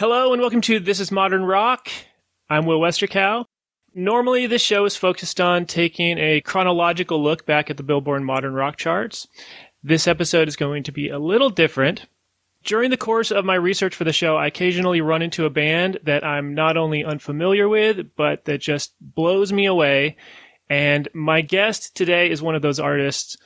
Hello 0.00 0.32
and 0.32 0.40
welcome 0.40 0.62
to 0.62 0.80
This 0.80 0.98
is 0.98 1.12
Modern 1.12 1.44
Rock. 1.44 1.90
I'm 2.48 2.64
Will 2.64 2.80
Westercauw. 2.80 3.44
Normally, 3.94 4.46
this 4.46 4.62
show 4.62 4.86
is 4.86 4.96
focused 4.96 5.42
on 5.42 5.66
taking 5.66 6.16
a 6.16 6.40
chronological 6.40 7.22
look 7.22 7.44
back 7.44 7.68
at 7.68 7.76
the 7.76 7.82
Billboard 7.82 8.22
Modern 8.22 8.54
Rock 8.54 8.78
charts. 8.78 9.28
This 9.82 10.08
episode 10.08 10.48
is 10.48 10.56
going 10.56 10.84
to 10.84 10.90
be 10.90 11.10
a 11.10 11.18
little 11.18 11.50
different. 11.50 12.06
During 12.64 12.88
the 12.88 12.96
course 12.96 13.30
of 13.30 13.44
my 13.44 13.56
research 13.56 13.94
for 13.94 14.04
the 14.04 14.12
show, 14.14 14.38
I 14.38 14.46
occasionally 14.46 15.02
run 15.02 15.20
into 15.20 15.44
a 15.44 15.50
band 15.50 15.98
that 16.04 16.24
I'm 16.24 16.54
not 16.54 16.78
only 16.78 17.04
unfamiliar 17.04 17.68
with, 17.68 18.16
but 18.16 18.46
that 18.46 18.62
just 18.62 18.94
blows 19.02 19.52
me 19.52 19.66
away. 19.66 20.16
And 20.70 21.10
my 21.12 21.42
guest 21.42 21.94
today 21.94 22.30
is 22.30 22.40
one 22.40 22.54
of 22.54 22.62
those 22.62 22.80
artists. 22.80 23.36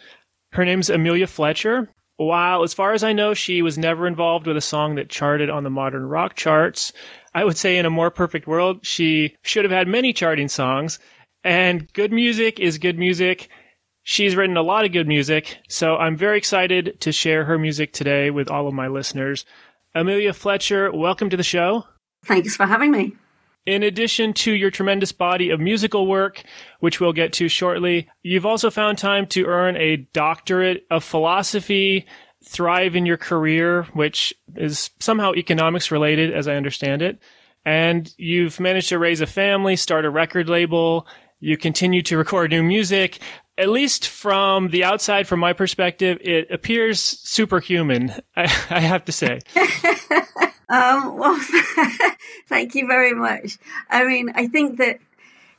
Her 0.52 0.64
name's 0.64 0.88
Amelia 0.88 1.26
Fletcher. 1.26 1.92
While, 2.16 2.62
as 2.62 2.72
far 2.72 2.92
as 2.92 3.02
I 3.02 3.12
know, 3.12 3.34
she 3.34 3.60
was 3.60 3.76
never 3.76 4.06
involved 4.06 4.46
with 4.46 4.56
a 4.56 4.60
song 4.60 4.94
that 4.94 5.08
charted 5.08 5.50
on 5.50 5.64
the 5.64 5.70
modern 5.70 6.06
rock 6.06 6.36
charts, 6.36 6.92
I 7.34 7.44
would 7.44 7.56
say 7.56 7.76
in 7.76 7.86
a 7.86 7.90
more 7.90 8.10
perfect 8.10 8.46
world, 8.46 8.86
she 8.86 9.36
should 9.42 9.64
have 9.64 9.72
had 9.72 9.88
many 9.88 10.12
charting 10.12 10.48
songs. 10.48 11.00
And 11.42 11.92
good 11.92 12.12
music 12.12 12.60
is 12.60 12.78
good 12.78 12.98
music. 12.98 13.48
She's 14.04 14.36
written 14.36 14.56
a 14.56 14.62
lot 14.62 14.84
of 14.84 14.92
good 14.92 15.08
music, 15.08 15.58
so 15.68 15.96
I'm 15.96 16.16
very 16.16 16.38
excited 16.38 17.00
to 17.00 17.10
share 17.10 17.44
her 17.44 17.58
music 17.58 17.92
today 17.92 18.30
with 18.30 18.48
all 18.48 18.68
of 18.68 18.74
my 18.74 18.86
listeners. 18.86 19.44
Amelia 19.94 20.32
Fletcher, 20.32 20.92
welcome 20.92 21.30
to 21.30 21.36
the 21.36 21.42
show. 21.42 21.84
Thanks 22.24 22.54
for 22.54 22.66
having 22.66 22.92
me. 22.92 23.16
In 23.66 23.82
addition 23.82 24.34
to 24.34 24.52
your 24.52 24.70
tremendous 24.70 25.12
body 25.12 25.48
of 25.48 25.58
musical 25.58 26.06
work, 26.06 26.42
which 26.80 27.00
we'll 27.00 27.14
get 27.14 27.32
to 27.34 27.48
shortly, 27.48 28.08
you've 28.22 28.44
also 28.44 28.70
found 28.70 28.98
time 28.98 29.26
to 29.28 29.46
earn 29.46 29.76
a 29.76 29.96
doctorate 30.12 30.86
of 30.90 31.02
philosophy, 31.02 32.06
thrive 32.44 32.94
in 32.94 33.06
your 33.06 33.16
career, 33.16 33.84
which 33.94 34.34
is 34.54 34.90
somehow 35.00 35.32
economics 35.32 35.90
related, 35.90 36.34
as 36.34 36.46
I 36.46 36.56
understand 36.56 37.00
it. 37.00 37.18
And 37.64 38.12
you've 38.18 38.60
managed 38.60 38.90
to 38.90 38.98
raise 38.98 39.22
a 39.22 39.26
family, 39.26 39.76
start 39.76 40.04
a 40.04 40.10
record 40.10 40.50
label. 40.50 41.06
You 41.40 41.56
continue 41.56 42.02
to 42.02 42.18
record 42.18 42.50
new 42.50 42.62
music. 42.62 43.18
At 43.56 43.70
least 43.70 44.08
from 44.08 44.68
the 44.68 44.84
outside, 44.84 45.26
from 45.26 45.40
my 45.40 45.54
perspective, 45.54 46.18
it 46.20 46.50
appears 46.50 47.00
superhuman, 47.00 48.12
I, 48.36 48.42
I 48.70 48.80
have 48.80 49.06
to 49.06 49.12
say. 49.12 49.40
Um, 50.68 51.16
well, 51.18 51.38
thank 52.48 52.74
you 52.74 52.86
very 52.86 53.14
much. 53.14 53.58
I 53.88 54.04
mean, 54.04 54.30
I 54.34 54.48
think 54.48 54.78
that 54.78 55.00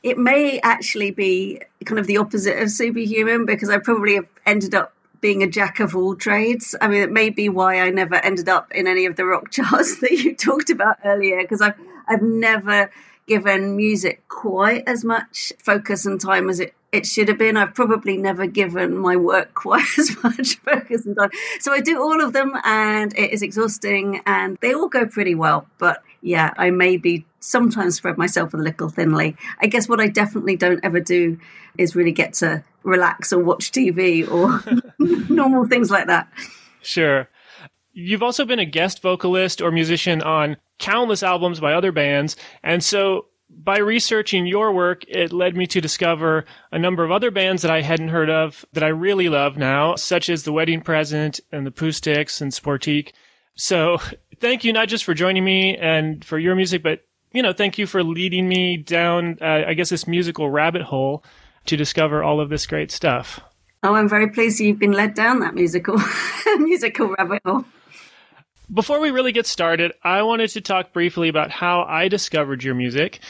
it 0.02 0.18
may 0.18 0.60
actually 0.60 1.10
be 1.10 1.60
kind 1.84 1.98
of 1.98 2.06
the 2.06 2.18
opposite 2.18 2.60
of 2.62 2.70
superhuman 2.70 3.46
because 3.46 3.70
I 3.70 3.78
probably 3.78 4.14
have 4.16 4.26
ended 4.44 4.74
up 4.74 4.92
being 5.20 5.42
a 5.42 5.48
jack 5.48 5.80
of 5.80 5.96
all 5.96 6.14
trades. 6.14 6.74
I 6.80 6.88
mean, 6.88 7.02
it 7.02 7.10
may 7.10 7.30
be 7.30 7.48
why 7.48 7.80
I 7.80 7.90
never 7.90 8.16
ended 8.16 8.48
up 8.48 8.70
in 8.72 8.86
any 8.86 9.06
of 9.06 9.16
the 9.16 9.24
rock 9.24 9.50
charts 9.50 10.00
that 10.00 10.12
you 10.12 10.34
talked 10.34 10.70
about 10.70 10.98
earlier 11.04 11.40
because 11.42 11.60
I've 11.60 11.74
I've 12.08 12.22
never 12.22 12.90
given 13.26 13.76
music 13.76 14.22
quite 14.28 14.84
as 14.86 15.04
much 15.04 15.52
focus 15.58 16.06
and 16.06 16.20
time 16.20 16.48
as 16.48 16.60
it 16.60 16.74
it 16.96 17.06
should 17.06 17.28
have 17.28 17.38
been. 17.38 17.56
I've 17.56 17.74
probably 17.74 18.16
never 18.16 18.46
given 18.46 18.96
my 18.96 19.16
work 19.16 19.54
quite 19.54 19.86
as 19.98 20.16
much 20.22 20.56
focus 20.56 21.06
and 21.06 21.16
time. 21.16 21.30
So 21.60 21.72
I 21.72 21.80
do 21.80 22.00
all 22.00 22.20
of 22.20 22.32
them 22.32 22.52
and 22.64 23.16
it 23.16 23.32
is 23.32 23.42
exhausting 23.42 24.22
and 24.26 24.58
they 24.60 24.72
all 24.72 24.88
go 24.88 25.06
pretty 25.06 25.34
well. 25.34 25.66
But 25.78 26.02
yeah, 26.22 26.52
I 26.56 26.70
maybe 26.70 27.26
sometimes 27.40 27.96
spread 27.96 28.18
myself 28.18 28.54
a 28.54 28.56
little 28.56 28.88
thinly. 28.88 29.36
I 29.60 29.66
guess 29.66 29.88
what 29.88 30.00
I 30.00 30.08
definitely 30.08 30.56
don't 30.56 30.84
ever 30.84 30.98
do 31.00 31.38
is 31.78 31.94
really 31.94 32.12
get 32.12 32.32
to 32.34 32.64
relax 32.82 33.32
or 33.32 33.42
watch 33.42 33.70
TV 33.70 34.28
or 34.28 34.62
normal 35.32 35.66
things 35.66 35.90
like 35.90 36.06
that. 36.06 36.28
Sure. 36.82 37.28
You've 37.92 38.22
also 38.22 38.44
been 38.44 38.58
a 38.58 38.66
guest 38.66 39.02
vocalist 39.02 39.60
or 39.60 39.70
musician 39.70 40.22
on 40.22 40.56
countless 40.78 41.22
albums 41.22 41.60
by 41.60 41.72
other 41.72 41.92
bands. 41.92 42.36
And 42.62 42.82
so 42.82 43.26
by 43.48 43.78
researching 43.78 44.46
your 44.46 44.72
work, 44.72 45.04
it 45.08 45.32
led 45.32 45.56
me 45.56 45.66
to 45.68 45.80
discover 45.80 46.44
a 46.72 46.78
number 46.78 47.04
of 47.04 47.10
other 47.10 47.30
bands 47.30 47.62
that 47.62 47.70
I 47.70 47.82
hadn't 47.82 48.08
heard 48.08 48.30
of 48.30 48.64
that 48.72 48.82
I 48.82 48.88
really 48.88 49.28
love 49.28 49.56
now, 49.56 49.94
such 49.96 50.28
as 50.28 50.42
The 50.42 50.52
Wedding 50.52 50.80
Present 50.80 51.40
and 51.52 51.66
The 51.66 51.70
Pooh-Sticks 51.70 52.40
and 52.40 52.52
Sportique. 52.52 53.12
So 53.54 53.98
thank 54.40 54.64
you 54.64 54.72
not 54.72 54.88
just 54.88 55.04
for 55.04 55.14
joining 55.14 55.44
me 55.44 55.76
and 55.76 56.24
for 56.24 56.38
your 56.38 56.54
music, 56.54 56.82
but 56.82 57.02
you 57.32 57.42
know, 57.42 57.52
thank 57.52 57.76
you 57.76 57.86
for 57.86 58.02
leading 58.02 58.48
me 58.48 58.78
down, 58.78 59.38
uh, 59.42 59.64
I 59.66 59.74
guess, 59.74 59.90
this 59.90 60.06
musical 60.06 60.48
rabbit 60.48 60.82
hole 60.82 61.22
to 61.66 61.76
discover 61.76 62.22
all 62.22 62.40
of 62.40 62.48
this 62.48 62.66
great 62.66 62.90
stuff. 62.90 63.40
Oh, 63.82 63.94
I'm 63.94 64.08
very 64.08 64.30
pleased 64.30 64.58
you've 64.58 64.78
been 64.78 64.92
led 64.92 65.14
down 65.14 65.40
that 65.40 65.54
musical 65.54 66.00
musical 66.58 67.14
rabbit 67.18 67.42
hole. 67.44 67.64
Before 68.72 68.98
we 68.98 69.12
really 69.12 69.30
get 69.30 69.46
started, 69.46 69.92
I 70.02 70.22
wanted 70.22 70.50
to 70.50 70.60
talk 70.60 70.92
briefly 70.92 71.28
about 71.28 71.52
how 71.52 71.82
I 71.82 72.08
discovered 72.08 72.64
your 72.64 72.74
music. 72.74 73.20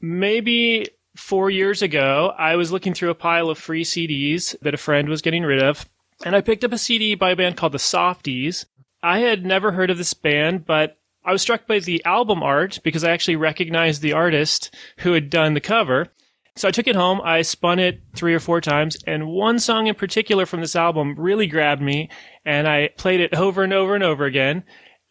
Maybe 0.00 0.86
four 1.14 1.50
years 1.50 1.82
ago, 1.82 2.32
I 2.38 2.56
was 2.56 2.72
looking 2.72 2.94
through 2.94 3.10
a 3.10 3.14
pile 3.14 3.50
of 3.50 3.58
free 3.58 3.84
CDs 3.84 4.58
that 4.60 4.72
a 4.72 4.78
friend 4.78 5.10
was 5.10 5.20
getting 5.20 5.42
rid 5.42 5.62
of, 5.62 5.86
and 6.24 6.34
I 6.34 6.40
picked 6.40 6.64
up 6.64 6.72
a 6.72 6.78
CD 6.78 7.14
by 7.14 7.32
a 7.32 7.36
band 7.36 7.58
called 7.58 7.72
the 7.72 7.78
Softies. 7.78 8.64
I 9.02 9.18
had 9.18 9.44
never 9.44 9.72
heard 9.72 9.90
of 9.90 9.98
this 9.98 10.14
band, 10.14 10.64
but 10.64 10.98
I 11.22 11.32
was 11.32 11.42
struck 11.42 11.66
by 11.66 11.78
the 11.78 12.02
album 12.06 12.42
art 12.42 12.80
because 12.82 13.04
I 13.04 13.10
actually 13.10 13.36
recognized 13.36 14.00
the 14.00 14.14
artist 14.14 14.74
who 14.98 15.12
had 15.12 15.28
done 15.28 15.52
the 15.52 15.60
cover. 15.60 16.08
So 16.54 16.68
I 16.68 16.70
took 16.70 16.86
it 16.86 16.96
home, 16.96 17.20
I 17.24 17.42
spun 17.42 17.78
it 17.78 18.02
three 18.14 18.34
or 18.34 18.40
four 18.40 18.60
times, 18.60 18.98
and 19.06 19.28
one 19.28 19.58
song 19.58 19.86
in 19.86 19.94
particular 19.94 20.44
from 20.44 20.60
this 20.60 20.76
album 20.76 21.14
really 21.16 21.46
grabbed 21.46 21.80
me, 21.80 22.10
and 22.44 22.68
I 22.68 22.90
played 22.98 23.20
it 23.20 23.34
over 23.34 23.62
and 23.62 23.72
over 23.72 23.94
and 23.94 24.04
over 24.04 24.26
again. 24.26 24.64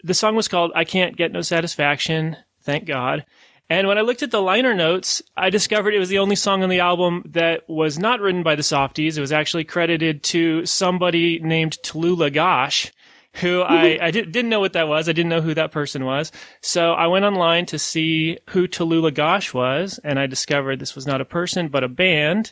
The 0.03 0.13
song 0.13 0.35
was 0.35 0.47
called 0.47 0.71
I 0.75 0.83
Can't 0.83 1.17
Get 1.17 1.31
No 1.31 1.41
Satisfaction, 1.41 2.37
thank 2.61 2.85
God. 2.85 3.25
And 3.71 3.87
when 3.87 3.97
I 3.97 4.01
looked 4.01 4.21
at 4.21 4.31
the 4.31 4.41
liner 4.41 4.75
notes, 4.75 5.21
I 5.35 5.49
discovered 5.49 5.93
it 5.93 5.99
was 5.99 6.09
the 6.09 6.19
only 6.19 6.35
song 6.35 6.61
on 6.61 6.69
the 6.69 6.81
album 6.81 7.23
that 7.29 7.61
was 7.69 7.97
not 7.97 8.19
written 8.19 8.43
by 8.43 8.55
the 8.55 8.63
Softies. 8.63 9.17
It 9.17 9.21
was 9.21 9.31
actually 9.31 9.63
credited 9.63 10.23
to 10.23 10.65
somebody 10.65 11.39
named 11.39 11.77
Talulah 11.81 12.33
Gosh, 12.33 12.91
who 13.35 13.61
I, 13.61 13.97
I 14.01 14.11
did, 14.11 14.35
not 14.35 14.45
know 14.45 14.59
what 14.59 14.73
that 14.73 14.87
was. 14.87 15.07
I 15.07 15.13
didn't 15.13 15.29
know 15.29 15.41
who 15.41 15.53
that 15.53 15.71
person 15.71 16.03
was. 16.03 16.31
So 16.61 16.91
I 16.93 17.07
went 17.07 17.25
online 17.25 17.65
to 17.67 17.79
see 17.79 18.37
who 18.49 18.67
Talulah 18.67 19.13
Gosh 19.13 19.53
was, 19.53 19.99
and 20.03 20.19
I 20.19 20.27
discovered 20.27 20.79
this 20.79 20.95
was 20.95 21.07
not 21.07 21.21
a 21.21 21.25
person, 21.25 21.69
but 21.69 21.83
a 21.83 21.87
band. 21.87 22.51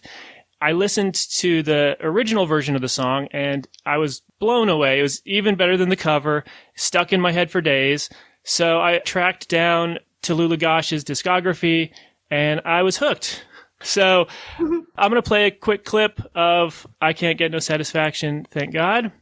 I 0.62 0.74
listened 0.74 1.16
to 1.32 1.64
the 1.64 1.96
original 2.02 2.46
version 2.46 2.76
of 2.76 2.82
the 2.82 2.90
song 2.90 3.28
and 3.32 3.68
I 3.86 3.98
was 3.98 4.22
blown 4.40 4.68
away. 4.68 5.00
It 5.00 5.04
was 5.04 5.22
even 5.26 5.56
better 5.56 5.78
than 5.78 5.88
the 5.88 5.96
cover, 5.96 6.44
stuck 6.76 7.14
in 7.14 7.22
my 7.22 7.32
head 7.32 7.50
for 7.50 7.62
days. 7.62 8.10
So 8.44 8.82
I 8.82 9.00
tracked 9.00 9.48
down 9.48 10.00
Talulah 10.22 10.60
Gosh's 10.60 11.06
discography 11.06 11.92
and 12.30 12.60
I 12.66 12.84
was 12.84 12.98
hooked. 12.98 13.46
So 13.82 14.28
I'm 14.60 14.86
going 14.98 15.16
to 15.16 15.22
play 15.22 15.46
a 15.46 15.52
quick 15.52 15.86
clip 15.86 16.20
of 16.36 16.86
I 17.02 17.14
Can't 17.14 17.38
Get 17.38 17.52
No 17.52 17.60
Satisfaction, 17.60 18.46
thank 18.52 18.74
God. 18.74 19.14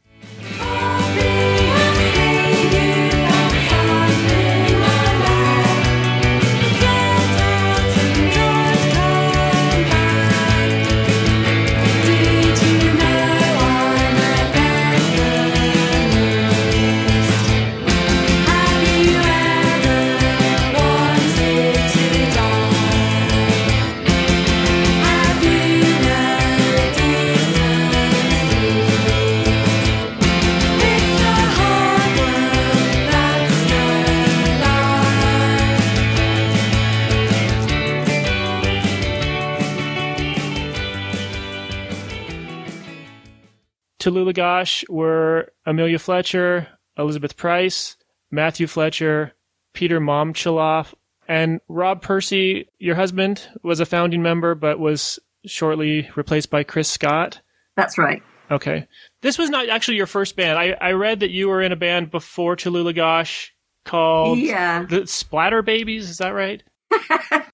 Talulah 43.98 44.34
Gosh 44.34 44.84
were 44.88 45.52
Amelia 45.66 45.98
Fletcher, 45.98 46.68
Elizabeth 46.96 47.36
Price, 47.36 47.96
Matthew 48.30 48.66
Fletcher, 48.66 49.32
Peter 49.74 50.00
Momtchiloff, 50.00 50.94
and 51.26 51.60
Rob 51.68 52.02
Pursey, 52.02 52.68
your 52.78 52.94
husband, 52.94 53.46
was 53.62 53.80
a 53.80 53.86
founding 53.86 54.22
member 54.22 54.54
but 54.54 54.78
was 54.78 55.18
shortly 55.46 56.08
replaced 56.16 56.50
by 56.50 56.64
Chris 56.64 56.88
Scott. 56.88 57.40
That's 57.76 57.98
right. 57.98 58.22
Okay. 58.50 58.86
This 59.20 59.38
was 59.38 59.50
not 59.50 59.68
actually 59.68 59.98
your 59.98 60.06
first 60.06 60.36
band. 60.36 60.58
I, 60.58 60.72
I 60.80 60.92
read 60.92 61.20
that 61.20 61.30
you 61.30 61.48
were 61.48 61.62
in 61.62 61.72
a 61.72 61.76
band 61.76 62.10
before 62.10 62.56
Talulah 62.56 62.94
Gosh 62.94 63.52
called 63.84 64.38
yeah. 64.38 64.84
the 64.84 65.06
Splatter 65.06 65.62
Babies. 65.62 66.08
Is 66.08 66.18
that 66.18 66.30
right? 66.30 66.62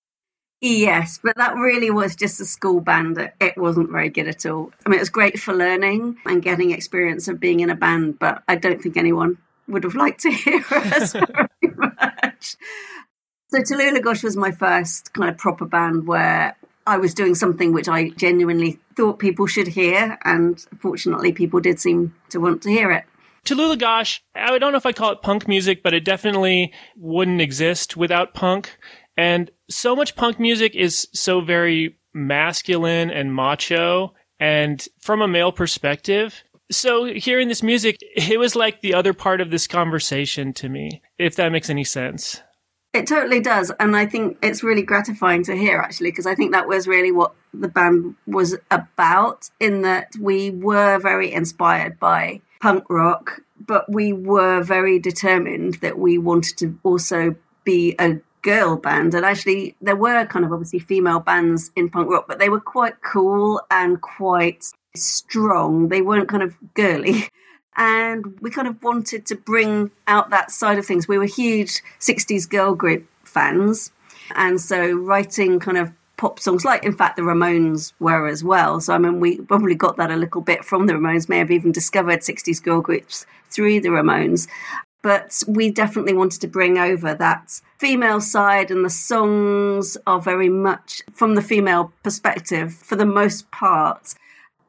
Yes, 0.66 1.20
but 1.22 1.36
that 1.36 1.56
really 1.56 1.90
was 1.90 2.16
just 2.16 2.40
a 2.40 2.46
school 2.46 2.80
band. 2.80 3.18
It 3.38 3.58
wasn't 3.58 3.90
very 3.90 4.08
good 4.08 4.28
at 4.28 4.46
all. 4.46 4.72
I 4.86 4.88
mean, 4.88 4.96
it 4.96 5.02
was 5.02 5.10
great 5.10 5.38
for 5.38 5.52
learning 5.52 6.16
and 6.24 6.42
getting 6.42 6.70
experience 6.70 7.28
of 7.28 7.38
being 7.38 7.60
in 7.60 7.68
a 7.68 7.74
band, 7.74 8.18
but 8.18 8.42
I 8.48 8.56
don't 8.56 8.80
think 8.80 8.96
anyone 8.96 9.36
would 9.68 9.84
have 9.84 9.94
liked 9.94 10.20
to 10.20 10.30
hear 10.32 10.64
us 10.70 11.12
very 11.12 11.74
much. 11.76 12.56
So 13.48 13.58
Talulah 13.58 14.02
Gosh 14.02 14.22
was 14.22 14.38
my 14.38 14.52
first 14.52 15.12
kind 15.12 15.28
of 15.28 15.36
proper 15.36 15.66
band 15.66 16.06
where 16.06 16.56
I 16.86 16.96
was 16.96 17.12
doing 17.12 17.34
something 17.34 17.74
which 17.74 17.88
I 17.88 18.08
genuinely 18.08 18.78
thought 18.96 19.18
people 19.18 19.46
should 19.46 19.68
hear, 19.68 20.18
and 20.24 20.58
fortunately, 20.80 21.32
people 21.32 21.60
did 21.60 21.78
seem 21.78 22.14
to 22.30 22.40
want 22.40 22.62
to 22.62 22.70
hear 22.70 22.90
it. 22.90 23.04
Talulah 23.44 23.78
Gosh, 23.78 24.24
I 24.34 24.58
don't 24.58 24.72
know 24.72 24.78
if 24.78 24.86
I 24.86 24.92
call 24.92 25.12
it 25.12 25.20
punk 25.20 25.46
music, 25.46 25.82
but 25.82 25.92
it 25.92 26.06
definitely 26.06 26.72
wouldn't 26.96 27.42
exist 27.42 27.98
without 27.98 28.32
punk. 28.32 28.78
And 29.16 29.50
so 29.68 29.96
much 29.96 30.16
punk 30.16 30.38
music 30.38 30.74
is 30.74 31.08
so 31.12 31.40
very 31.40 31.96
masculine 32.12 33.10
and 33.10 33.34
macho 33.34 34.14
and 34.38 34.86
from 35.00 35.22
a 35.22 35.28
male 35.28 35.52
perspective. 35.52 36.42
So 36.70 37.04
hearing 37.04 37.48
this 37.48 37.62
music, 37.62 37.98
it 38.00 38.38
was 38.38 38.56
like 38.56 38.80
the 38.80 38.94
other 38.94 39.12
part 39.12 39.40
of 39.40 39.50
this 39.50 39.66
conversation 39.66 40.52
to 40.54 40.68
me, 40.68 41.02
if 41.18 41.36
that 41.36 41.52
makes 41.52 41.70
any 41.70 41.84
sense. 41.84 42.40
It 42.92 43.08
totally 43.08 43.40
does. 43.40 43.72
And 43.80 43.96
I 43.96 44.06
think 44.06 44.38
it's 44.42 44.62
really 44.62 44.82
gratifying 44.82 45.42
to 45.44 45.56
hear, 45.56 45.78
actually, 45.78 46.10
because 46.10 46.26
I 46.26 46.36
think 46.36 46.52
that 46.52 46.68
was 46.68 46.86
really 46.86 47.10
what 47.10 47.34
the 47.52 47.68
band 47.68 48.14
was 48.26 48.56
about, 48.70 49.50
in 49.58 49.82
that 49.82 50.12
we 50.20 50.50
were 50.50 50.98
very 51.00 51.32
inspired 51.32 51.98
by 51.98 52.40
punk 52.60 52.84
rock, 52.88 53.40
but 53.58 53.90
we 53.90 54.12
were 54.12 54.62
very 54.62 54.98
determined 55.00 55.74
that 55.82 55.98
we 55.98 56.18
wanted 56.18 56.56
to 56.58 56.78
also 56.84 57.34
be 57.64 57.96
a 57.98 58.20
girl 58.44 58.76
band. 58.76 59.14
And 59.14 59.24
actually, 59.24 59.74
there 59.80 59.96
were 59.96 60.24
kind 60.26 60.44
of 60.44 60.52
obviously 60.52 60.78
female 60.78 61.18
bands 61.18 61.72
in 61.74 61.90
punk 61.90 62.08
rock, 62.08 62.26
but 62.28 62.38
they 62.38 62.48
were 62.48 62.60
quite 62.60 63.02
cool 63.02 63.60
and 63.70 64.00
quite 64.00 64.66
strong. 64.94 65.88
They 65.88 66.02
weren't 66.02 66.28
kind 66.28 66.44
of 66.44 66.56
girly. 66.74 67.28
And 67.76 68.38
we 68.40 68.50
kind 68.50 68.68
of 68.68 68.80
wanted 68.84 69.26
to 69.26 69.34
bring 69.34 69.90
out 70.06 70.30
that 70.30 70.52
side 70.52 70.78
of 70.78 70.86
things. 70.86 71.08
We 71.08 71.18
were 71.18 71.24
huge 71.24 71.82
60s 71.98 72.48
girl 72.48 72.76
group 72.76 73.04
fans. 73.24 73.90
And 74.36 74.60
so 74.60 74.92
writing 74.92 75.58
kind 75.58 75.78
of 75.78 75.90
pop 76.16 76.38
songs, 76.38 76.64
like 76.64 76.84
in 76.84 76.96
fact 76.96 77.16
the 77.16 77.22
Ramones 77.22 77.92
were 77.98 78.28
as 78.28 78.44
well. 78.44 78.80
So 78.80 78.94
I 78.94 78.98
mean, 78.98 79.18
we 79.18 79.40
probably 79.40 79.74
got 79.74 79.96
that 79.96 80.12
a 80.12 80.16
little 80.16 80.40
bit 80.40 80.64
from 80.64 80.86
the 80.86 80.92
Ramones, 80.92 81.28
may 81.28 81.38
have 81.38 81.50
even 81.50 81.72
discovered 81.72 82.20
60s 82.20 82.62
girl 82.62 82.80
groups 82.80 83.26
through 83.50 83.80
the 83.80 83.88
Ramones. 83.88 84.46
But 85.04 85.42
we 85.46 85.70
definitely 85.70 86.14
wanted 86.14 86.40
to 86.40 86.48
bring 86.48 86.78
over 86.78 87.12
that 87.12 87.60
female 87.76 88.22
side, 88.22 88.70
and 88.70 88.82
the 88.82 88.88
songs 88.88 89.98
are 90.06 90.18
very 90.18 90.48
much 90.48 91.02
from 91.12 91.34
the 91.34 91.42
female 91.42 91.92
perspective 92.02 92.72
for 92.72 92.96
the 92.96 93.04
most 93.04 93.50
part. 93.50 94.14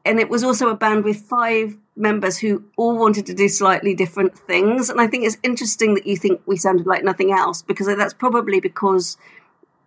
And 0.04 0.20
it 0.20 0.28
was 0.28 0.44
also 0.44 0.68
a 0.68 0.76
band 0.76 1.04
with 1.04 1.16
five 1.16 1.78
members 1.96 2.36
who 2.36 2.62
all 2.76 2.98
wanted 2.98 3.24
to 3.26 3.34
do 3.34 3.48
slightly 3.48 3.94
different 3.94 4.38
things. 4.38 4.90
And 4.90 5.00
I 5.00 5.06
think 5.06 5.24
it's 5.24 5.38
interesting 5.42 5.94
that 5.94 6.06
you 6.06 6.18
think 6.18 6.42
we 6.44 6.58
sounded 6.58 6.86
like 6.86 7.02
nothing 7.02 7.32
else 7.32 7.62
because 7.62 7.86
that's 7.86 8.12
probably 8.12 8.60
because 8.60 9.16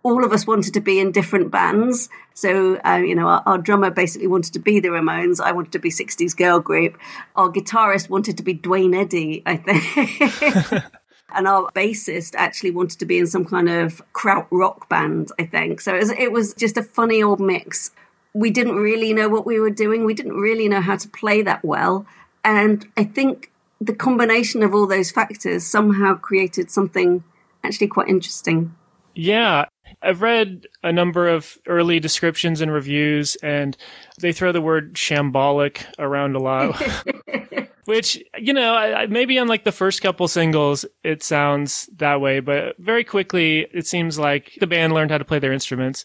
all 0.02 0.24
of 0.24 0.32
us 0.32 0.46
wanted 0.46 0.74
to 0.74 0.80
be 0.80 0.98
in 0.98 1.12
different 1.12 1.50
bands. 1.50 2.08
So, 2.34 2.76
uh, 2.84 3.02
you 3.04 3.14
know, 3.14 3.28
our, 3.28 3.42
our, 3.44 3.58
drummer 3.58 3.90
basically 3.90 4.28
wanted 4.28 4.54
to 4.54 4.58
be 4.58 4.80
the 4.80 4.88
Ramones. 4.88 5.40
I 5.40 5.52
wanted 5.52 5.72
to 5.72 5.78
be 5.78 5.90
60s 5.90 6.34
girl 6.36 6.58
group. 6.58 6.96
Our 7.36 7.50
guitarist 7.50 8.08
wanted 8.08 8.38
to 8.38 8.42
be 8.42 8.54
Duane 8.54 8.94
Eddy, 8.94 9.42
I 9.44 9.56
think. 9.56 10.84
and 11.34 11.46
our 11.46 11.70
bassist 11.72 12.34
actually 12.36 12.70
wanted 12.70 12.98
to 13.00 13.04
be 13.04 13.18
in 13.18 13.26
some 13.26 13.44
kind 13.44 13.68
of 13.68 14.00
kraut 14.14 14.46
rock 14.50 14.88
band, 14.88 15.32
I 15.38 15.44
think. 15.44 15.82
So 15.82 15.94
it 15.94 15.98
was, 15.98 16.10
it 16.10 16.32
was 16.32 16.54
just 16.54 16.78
a 16.78 16.82
funny 16.82 17.22
old 17.22 17.40
mix 17.40 17.90
we 18.32 18.50
didn't 18.50 18.76
really 18.76 19.12
know 19.12 19.28
what 19.28 19.46
we 19.46 19.58
were 19.58 19.70
doing. 19.70 20.04
We 20.04 20.14
didn't 20.14 20.36
really 20.36 20.68
know 20.68 20.80
how 20.80 20.96
to 20.96 21.08
play 21.08 21.42
that 21.42 21.64
well. 21.64 22.06
And 22.44 22.86
I 22.96 23.04
think 23.04 23.50
the 23.80 23.94
combination 23.94 24.62
of 24.62 24.74
all 24.74 24.86
those 24.86 25.10
factors 25.10 25.66
somehow 25.66 26.14
created 26.14 26.70
something 26.70 27.24
actually 27.64 27.88
quite 27.88 28.08
interesting. 28.08 28.74
Yeah. 29.14 29.66
I've 30.02 30.22
read 30.22 30.66
a 30.82 30.92
number 30.92 31.28
of 31.28 31.58
early 31.66 32.00
descriptions 32.00 32.60
and 32.60 32.72
reviews, 32.72 33.36
and 33.36 33.76
they 34.18 34.32
throw 34.32 34.52
the 34.52 34.60
word 34.60 34.94
shambolic 34.94 35.84
around 35.98 36.36
a 36.36 36.40
lot. 36.40 36.80
Which, 37.86 38.22
you 38.38 38.52
know, 38.52 39.06
maybe 39.08 39.38
on 39.38 39.48
like 39.48 39.64
the 39.64 39.72
first 39.72 40.00
couple 40.00 40.28
singles, 40.28 40.84
it 41.02 41.22
sounds 41.22 41.88
that 41.96 42.20
way, 42.20 42.38
but 42.40 42.76
very 42.78 43.02
quickly, 43.02 43.66
it 43.72 43.86
seems 43.86 44.18
like 44.18 44.56
the 44.60 44.66
band 44.66 44.92
learned 44.92 45.10
how 45.10 45.18
to 45.18 45.24
play 45.24 45.40
their 45.40 45.52
instruments. 45.52 46.04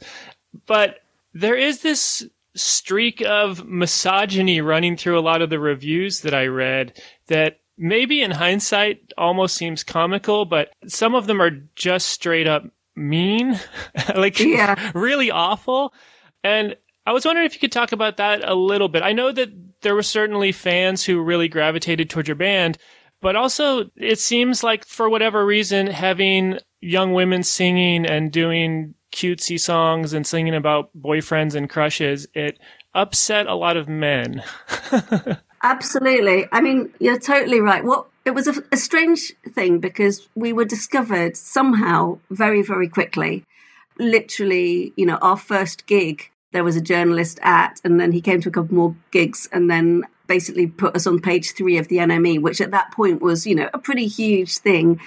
But 0.65 1.01
there 1.33 1.55
is 1.55 1.81
this 1.81 2.27
streak 2.55 3.21
of 3.21 3.65
misogyny 3.67 4.61
running 4.61 4.97
through 4.97 5.19
a 5.19 5.21
lot 5.21 5.41
of 5.41 5.49
the 5.49 5.59
reviews 5.59 6.21
that 6.21 6.33
I 6.33 6.47
read 6.47 6.99
that 7.27 7.59
maybe 7.77 8.21
in 8.21 8.31
hindsight 8.31 9.13
almost 9.17 9.55
seems 9.55 9.83
comical, 9.83 10.45
but 10.45 10.69
some 10.87 11.15
of 11.15 11.27
them 11.27 11.41
are 11.41 11.51
just 11.75 12.07
straight 12.07 12.47
up 12.47 12.63
mean, 12.95 13.59
like 14.15 14.39
yeah. 14.39 14.91
really 14.95 15.31
awful. 15.31 15.93
And 16.43 16.75
I 17.05 17.11
was 17.11 17.25
wondering 17.25 17.45
if 17.45 17.53
you 17.53 17.59
could 17.59 17.71
talk 17.71 17.91
about 17.91 18.17
that 18.17 18.47
a 18.47 18.55
little 18.55 18.87
bit. 18.87 19.03
I 19.03 19.13
know 19.13 19.31
that 19.31 19.49
there 19.81 19.95
were 19.95 20.03
certainly 20.03 20.51
fans 20.51 21.03
who 21.03 21.21
really 21.21 21.47
gravitated 21.47 22.09
towards 22.09 22.27
your 22.27 22.35
band, 22.35 22.77
but 23.21 23.35
also 23.35 23.89
it 23.95 24.19
seems 24.19 24.63
like 24.63 24.85
for 24.85 25.09
whatever 25.09 25.45
reason, 25.45 25.87
having 25.87 26.59
young 26.81 27.13
women 27.13 27.43
singing 27.43 28.05
and 28.05 28.31
doing 28.31 28.95
cutesy 29.11 29.59
songs 29.59 30.13
and 30.13 30.25
singing 30.27 30.55
about 30.55 30.89
boyfriends 30.97 31.55
and 31.55 31.69
crushes, 31.69 32.27
it 32.33 32.59
upset 32.93 33.47
a 33.47 33.55
lot 33.55 33.77
of 33.77 33.87
men. 33.87 34.43
Absolutely. 35.63 36.45
I 36.51 36.61
mean, 36.61 36.93
you're 36.99 37.19
totally 37.19 37.59
right. 37.59 37.83
What 37.83 38.07
it 38.25 38.33
was 38.33 38.47
a, 38.47 38.63
a, 38.71 38.77
strange 38.77 39.33
thing 39.53 39.79
because 39.79 40.27
we 40.35 40.51
were 40.51 40.65
discovered 40.65 41.37
somehow 41.37 42.17
very, 42.31 42.63
very 42.63 42.89
quickly. 42.89 43.45
Literally, 43.99 44.93
you 44.95 45.05
know, 45.05 45.17
our 45.17 45.37
first 45.37 45.85
gig, 45.85 46.31
there 46.51 46.63
was 46.63 46.75
a 46.75 46.81
journalist 46.81 47.39
at, 47.43 47.79
and 47.83 47.99
then 47.99 48.11
he 48.11 48.21
came 48.21 48.41
to 48.41 48.49
a 48.49 48.51
couple 48.51 48.75
more 48.75 48.95
gigs, 49.11 49.47
and 49.51 49.69
then 49.69 50.03
basically 50.27 50.65
put 50.65 50.95
us 50.95 51.05
on 51.05 51.19
page 51.19 51.53
three 51.53 51.77
of 51.77 51.87
the 51.87 51.97
NME, 51.97 52.41
which 52.41 52.59
at 52.59 52.71
that 52.71 52.91
point 52.91 53.21
was, 53.21 53.45
you 53.45 53.53
know, 53.53 53.69
a 53.73 53.77
pretty 53.77 54.07
huge 54.07 54.57
thing. 54.57 54.99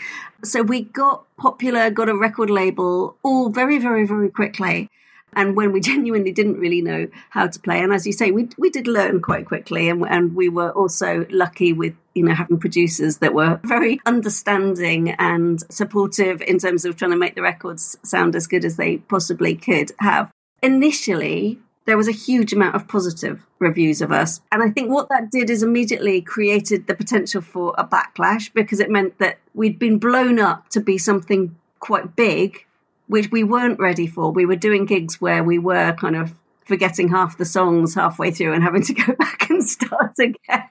So 0.45 0.63
we 0.63 0.83
got 0.83 1.25
popular, 1.37 1.91
got 1.91 2.09
a 2.09 2.17
record 2.17 2.51
label 2.51 3.17
all 3.25 3.51
very, 3.51 3.79
very, 3.79 4.07
very 4.07 4.31
quickly. 4.31 4.89
And 5.39 5.55
when 5.55 5.71
we 5.71 5.81
genuinely 5.93 6.33
didn't 6.33 6.59
really 6.59 6.83
know 6.83 7.07
how 7.31 7.47
to 7.47 7.61
play, 7.61 7.81
and 7.81 7.93
as 7.93 8.07
you 8.07 8.13
say, 8.13 8.33
we 8.33 8.49
we 8.59 8.71
did 8.71 8.89
learn 8.89 9.23
quite 9.23 9.47
quickly, 9.47 9.89
and, 9.89 10.05
and 10.07 10.35
we 10.35 10.49
were 10.49 10.73
also 10.73 11.27
lucky 11.31 11.73
with 11.73 11.95
you 12.15 12.25
know 12.25 12.35
having 12.35 12.59
producers 12.59 13.19
that 13.19 13.33
were 13.33 13.61
very 13.63 14.01
understanding 14.05 15.11
and 15.13 15.63
supportive 15.71 16.43
in 16.43 16.59
terms 16.59 16.85
of 16.85 16.97
trying 16.97 17.13
to 17.13 17.17
make 17.17 17.37
the 17.37 17.43
records 17.43 17.97
sound 18.03 18.35
as 18.35 18.49
good 18.49 18.65
as 18.65 18.77
they 18.77 18.97
possibly 18.99 19.55
could 19.55 19.93
have. 20.01 20.31
Initially, 20.61 21.61
there 21.87 21.97
was 21.97 22.09
a 22.09 22.13
huge 22.13 22.53
amount 22.53 22.75
of 22.75 22.89
positive 22.89 23.47
reviews 23.61 24.03
of 24.03 24.11
us. 24.11 24.41
And 24.51 24.61
I 24.61 24.71
think 24.71 24.91
what 24.91 25.09
that 25.09 25.31
did 25.31 25.51
is 25.51 25.63
immediately 25.63 26.21
created 26.21 26.89
the 26.89 26.95
potential 26.95 27.41
for 27.41 27.75
a 27.79 27.85
backlash 27.87 28.53
because 28.53 28.81
it 28.81 28.91
meant 28.91 29.19
that 29.19 29.39
we'd 29.55 29.79
been 29.79 29.99
blown 29.99 30.41
up 30.41 30.69
to 30.71 30.81
be 30.81 30.99
something 30.99 31.57
quite 31.79 32.17
big, 32.17 32.67
which 33.09 33.31
we 33.31 33.43
weren't 33.43 33.79
ready 33.79 34.07
for. 34.07 34.31
We 34.31 34.47
were 34.47 34.57
doing 34.57 34.87
gigs 34.87 35.21
where 35.21 35.43
we 35.43 35.59
were 35.59 35.93
kind 35.95 36.17
of 36.17 36.35
forgetting 36.65 37.09
half 37.09 37.39
the 37.39 37.45
songs 37.45 37.95
halfway 37.95 38.31
through 38.31 38.53
and 38.53 38.63
having 38.63 38.83
to 38.83 38.95
go 39.07 39.15
back 39.15 39.51
and 39.51 39.67
start 39.67 40.15
again. 40.19 40.69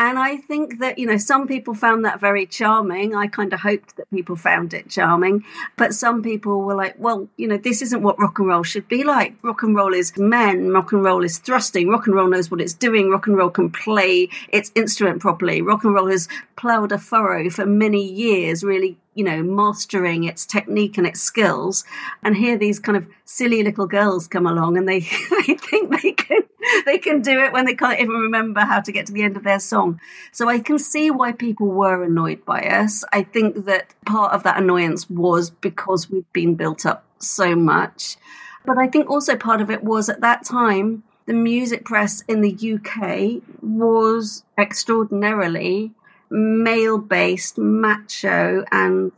And 0.00 0.16
I 0.16 0.36
think 0.36 0.78
that, 0.78 0.96
you 0.98 1.06
know, 1.06 1.16
some 1.16 1.48
people 1.48 1.74
found 1.74 2.04
that 2.04 2.20
very 2.20 2.46
charming. 2.46 3.16
I 3.16 3.26
kind 3.26 3.52
of 3.52 3.60
hoped 3.60 3.96
that 3.96 4.08
people 4.10 4.36
found 4.36 4.72
it 4.72 4.88
charming. 4.88 5.44
But 5.76 5.92
some 5.92 6.22
people 6.22 6.60
were 6.60 6.76
like, 6.76 6.94
well, 6.98 7.28
you 7.36 7.48
know, 7.48 7.56
this 7.56 7.82
isn't 7.82 8.02
what 8.02 8.18
rock 8.20 8.38
and 8.38 8.46
roll 8.46 8.62
should 8.62 8.86
be 8.86 9.02
like. 9.02 9.34
Rock 9.42 9.64
and 9.64 9.74
roll 9.74 9.92
is 9.92 10.16
men. 10.16 10.70
Rock 10.70 10.92
and 10.92 11.02
roll 11.02 11.24
is 11.24 11.38
thrusting. 11.38 11.88
Rock 11.88 12.06
and 12.06 12.14
roll 12.14 12.28
knows 12.28 12.48
what 12.48 12.60
it's 12.60 12.74
doing. 12.74 13.10
Rock 13.10 13.26
and 13.26 13.36
roll 13.36 13.50
can 13.50 13.70
play 13.70 14.28
its 14.50 14.70
instrument 14.76 15.20
properly. 15.20 15.62
Rock 15.62 15.82
and 15.82 15.94
roll 15.94 16.06
has 16.06 16.28
plowed 16.54 16.92
a 16.92 16.98
furrow 16.98 17.50
for 17.50 17.66
many 17.66 18.04
years, 18.04 18.62
really 18.62 18.98
you 19.18 19.24
know, 19.24 19.42
mastering 19.42 20.22
its 20.22 20.46
technique 20.46 20.96
and 20.96 21.04
its 21.04 21.20
skills. 21.20 21.84
And 22.22 22.36
here 22.36 22.56
these 22.56 22.78
kind 22.78 22.96
of 22.96 23.08
silly 23.24 23.64
little 23.64 23.88
girls 23.88 24.28
come 24.28 24.46
along 24.46 24.76
and 24.76 24.88
they, 24.88 25.00
they 25.46 25.54
think 25.54 26.00
they 26.00 26.12
can 26.12 26.42
they 26.86 26.98
can 26.98 27.20
do 27.20 27.40
it 27.40 27.52
when 27.52 27.64
they 27.64 27.74
can't 27.74 27.98
even 27.98 28.14
remember 28.14 28.60
how 28.60 28.80
to 28.80 28.92
get 28.92 29.06
to 29.06 29.12
the 29.12 29.24
end 29.24 29.36
of 29.36 29.42
their 29.42 29.58
song. 29.58 30.00
So 30.30 30.48
I 30.48 30.60
can 30.60 30.78
see 30.78 31.10
why 31.10 31.32
people 31.32 31.66
were 31.66 32.04
annoyed 32.04 32.44
by 32.44 32.60
us. 32.60 33.04
I 33.12 33.24
think 33.24 33.64
that 33.64 33.92
part 34.06 34.32
of 34.32 34.44
that 34.44 34.62
annoyance 34.62 35.10
was 35.10 35.50
because 35.50 36.08
we'd 36.08 36.32
been 36.32 36.54
built 36.54 36.86
up 36.86 37.04
so 37.18 37.56
much. 37.56 38.16
But 38.64 38.78
I 38.78 38.86
think 38.86 39.10
also 39.10 39.34
part 39.34 39.60
of 39.60 39.68
it 39.68 39.82
was 39.82 40.08
at 40.08 40.20
that 40.20 40.44
time, 40.44 41.02
the 41.26 41.34
music 41.34 41.84
press 41.84 42.22
in 42.28 42.40
the 42.40 42.52
UK 42.52 43.42
was 43.60 44.44
extraordinarily 44.56 45.92
male 46.30 46.98
based, 46.98 47.58
macho, 47.58 48.64
and 48.70 49.12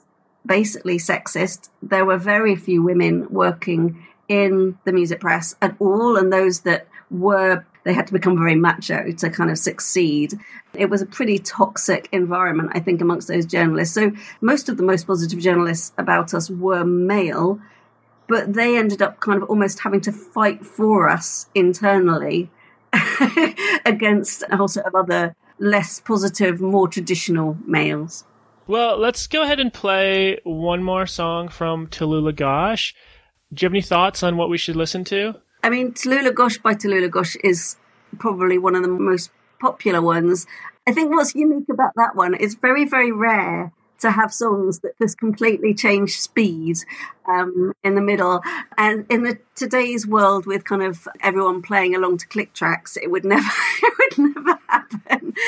basically 0.46 0.98
sexist. 0.98 1.68
There 1.82 2.04
were 2.04 2.18
very 2.18 2.56
few 2.56 2.82
women 2.82 3.26
working 3.30 4.06
in 4.28 4.78
the 4.84 4.92
music 4.92 5.20
press 5.20 5.56
at 5.60 5.74
all, 5.78 6.16
and 6.16 6.32
those 6.32 6.60
that 6.60 6.86
were 7.10 7.64
they 7.82 7.94
had 7.94 8.06
to 8.06 8.12
become 8.12 8.36
very 8.36 8.54
macho 8.54 9.10
to 9.10 9.30
kind 9.30 9.50
of 9.50 9.58
succeed. 9.58 10.38
It 10.74 10.90
was 10.90 11.02
a 11.02 11.06
pretty 11.06 11.38
toxic 11.38 12.08
environment, 12.12 12.70
I 12.74 12.80
think, 12.80 13.00
amongst 13.00 13.28
those 13.28 13.46
journalists. 13.46 13.94
So 13.94 14.12
most 14.40 14.68
of 14.68 14.76
the 14.76 14.82
most 14.82 15.06
positive 15.06 15.38
journalists 15.38 15.92
about 15.96 16.34
us 16.34 16.50
were 16.50 16.84
male, 16.84 17.58
but 18.28 18.52
they 18.52 18.76
ended 18.76 19.02
up 19.02 19.20
kind 19.20 19.42
of 19.42 19.48
almost 19.48 19.80
having 19.80 20.00
to 20.02 20.12
fight 20.12 20.64
for 20.64 21.08
us 21.08 21.48
internally 21.54 22.50
against 23.86 24.44
a 24.50 24.56
whole 24.56 24.68
set 24.68 24.86
of 24.86 24.94
other 24.94 25.34
less 25.60 26.00
positive, 26.00 26.60
more 26.60 26.88
traditional 26.88 27.56
males. 27.66 28.24
Well, 28.66 28.98
let's 28.98 29.26
go 29.26 29.42
ahead 29.42 29.60
and 29.60 29.72
play 29.72 30.38
one 30.44 30.82
more 30.82 31.06
song 31.06 31.48
from 31.48 31.86
Talulah 31.86 32.34
Gosh. 32.34 32.94
Do 33.52 33.64
you 33.64 33.66
have 33.66 33.72
any 33.72 33.82
thoughts 33.82 34.22
on 34.22 34.36
what 34.36 34.48
we 34.48 34.58
should 34.58 34.76
listen 34.76 35.04
to? 35.06 35.34
I 35.62 35.70
mean, 35.70 35.92
Talulah 35.92 36.34
Gosh 36.34 36.58
by 36.58 36.74
Talulah 36.74 37.10
Gosh 37.10 37.36
is 37.42 37.76
probably 38.18 38.58
one 38.58 38.74
of 38.74 38.82
the 38.82 38.88
most 38.88 39.30
popular 39.60 40.00
ones. 40.00 40.46
I 40.86 40.92
think 40.92 41.10
what's 41.10 41.34
unique 41.34 41.68
about 41.68 41.92
that 41.96 42.16
one 42.16 42.34
is 42.34 42.54
very, 42.54 42.84
very 42.84 43.12
rare 43.12 43.72
to 44.00 44.10
have 44.10 44.32
songs 44.32 44.80
that 44.80 44.92
just 45.00 45.18
completely 45.18 45.74
change 45.74 46.18
speed 46.18 46.78
um, 47.28 47.72
in 47.84 47.94
the 47.94 48.00
middle. 48.00 48.40
And 48.78 49.04
in 49.10 49.24
the 49.24 49.38
today's 49.54 50.06
world, 50.06 50.46
with 50.46 50.64
kind 50.64 50.82
of 50.82 51.06
everyone 51.20 51.62
playing 51.62 51.94
along 51.94 52.18
to 52.18 52.26
click 52.26 52.52
tracks, 52.54 52.96
it 52.96 53.10
would 53.10 53.24
never, 53.24 53.50
it 53.82 53.94
would 53.98 54.34
never 54.34 54.58
happen. 54.92 55.34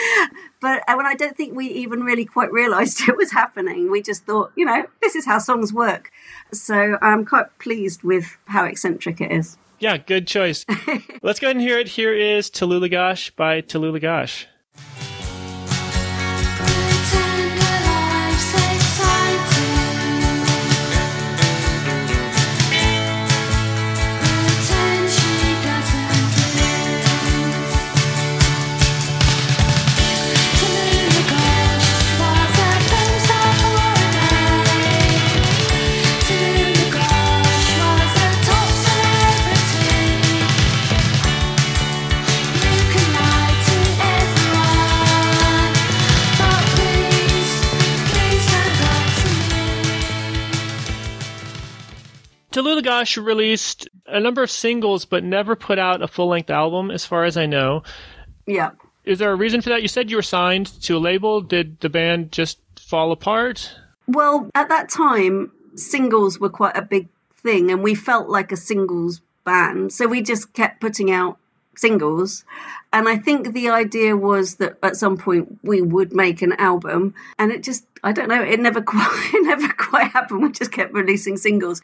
But 0.61 0.85
uh, 0.87 0.95
when 0.95 1.07
I 1.07 1.17
don't 1.17 1.37
think 1.37 1.57
we 1.57 1.67
even 1.67 2.05
really 2.05 2.25
quite 2.25 2.53
realised 2.53 3.01
it 3.09 3.17
was 3.17 3.33
happening, 3.33 3.91
we 3.91 4.01
just 4.01 4.25
thought, 4.25 4.53
you 4.55 4.65
know, 4.65 4.87
this 5.01 5.17
is 5.17 5.27
how 5.27 5.39
songs 5.39 5.73
work. 5.73 6.13
So 6.53 6.99
I'm 7.03 7.25
quite 7.25 7.59
pleased 7.59 8.05
with 8.05 8.39
how 8.47 8.65
eccentric 8.65 9.21
it 9.21 9.33
is. 9.33 9.59
Yeah, 9.81 9.97
good 9.97 10.29
choice. 10.29 10.65
Let's 11.23 11.41
go 11.41 11.49
ahead 11.49 11.57
and 11.57 11.61
hear 11.61 11.81
it. 11.81 11.89
Here 11.89 12.15
is 12.15 12.49
Talulah 12.49 12.93
Gosh 12.93 13.31
by 13.31 13.61
Talulah 13.61 14.01
Gosh. 14.01 14.47
Talulah 52.53 52.85
Gosh 52.85 53.17
released 53.17 53.89
a 54.07 54.21
number 54.21 54.43
of 54.43 54.51
singles, 54.51 55.05
but 55.05 55.25
never 55.25 55.57
put 55.57 55.79
out 55.79 56.03
a 56.03 56.09
full 56.09 56.29
length 56.29 56.51
album, 56.51 56.91
as 56.91 57.05
far 57.05 57.25
as 57.25 57.37
I 57.37 57.47
know. 57.47 57.83
Yeah. 58.47 58.73
Is 59.05 59.19
there 59.19 59.33
a 59.33 59.37
reason 59.37 59.61
for 59.61 59.71
that? 59.71 59.83
You 59.83 59.89
said 59.89 60.11
you 60.11 60.17
were 60.17 60.23
signed 60.23 60.67
to 60.83 60.97
a 60.97 60.99
label. 60.99 61.41
Did 61.41 61.81
the 61.81 61.89
band 61.89 62.31
just 62.31 62.59
fall 62.79 63.11
apart? 63.11 63.75
Well, 64.07 64.51
at 64.55 64.69
that 64.69 64.89
time, 64.89 65.51
singles 65.75 66.39
were 66.39 66.51
quite 66.51 66.77
a 66.77 66.83
big 66.83 67.09
thing, 67.35 67.71
and 67.71 67.83
we 67.83 67.95
felt 67.95 68.29
like 68.29 68.53
a 68.53 68.57
singles 68.57 69.21
band. 69.45 69.93
So 69.93 70.07
we 70.07 70.23
just 70.23 70.53
kept 70.53 70.81
putting 70.81 71.11
out 71.11 71.39
singles. 71.77 72.45
And 72.93 73.09
I 73.09 73.17
think 73.17 73.53
the 73.53 73.71
idea 73.71 74.17
was 74.17 74.57
that 74.57 74.77
at 74.83 74.97
some 74.97 75.17
point 75.17 75.59
we 75.63 75.81
would 75.81 76.13
make 76.13 76.43
an 76.43 76.53
album. 76.55 77.15
And 77.39 77.51
it 77.51 77.63
just, 77.63 77.87
I 78.05 78.13
don't 78.13 78.29
know, 78.29 78.43
it 78.43 78.61
never 78.61 78.83
quite, 78.93 79.31
it 79.35 79.45
never 79.45 79.73
quite 79.73 80.13
happened. 80.13 80.43
We 80.43 80.53
just 80.53 80.73
kept 80.73 80.93
releasing 80.93 81.37
singles. 81.37 81.83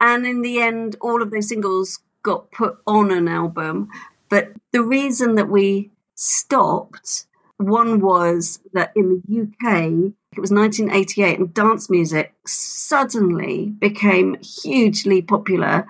And 0.00 0.26
in 0.26 0.42
the 0.42 0.60
end, 0.60 0.96
all 1.00 1.22
of 1.22 1.30
those 1.30 1.48
singles 1.48 2.00
got 2.22 2.50
put 2.50 2.78
on 2.86 3.10
an 3.10 3.28
album. 3.28 3.88
But 4.28 4.52
the 4.72 4.82
reason 4.82 5.36
that 5.36 5.48
we 5.48 5.90
stopped, 6.14 7.26
one 7.58 8.00
was 8.00 8.60
that 8.72 8.92
in 8.96 9.22
the 9.26 9.42
UK, 9.42 10.12
it 10.36 10.40
was 10.40 10.50
1988, 10.50 11.38
and 11.38 11.54
dance 11.54 11.88
music 11.88 12.34
suddenly 12.44 13.66
became 13.78 14.36
hugely 14.42 15.22
popular, 15.22 15.86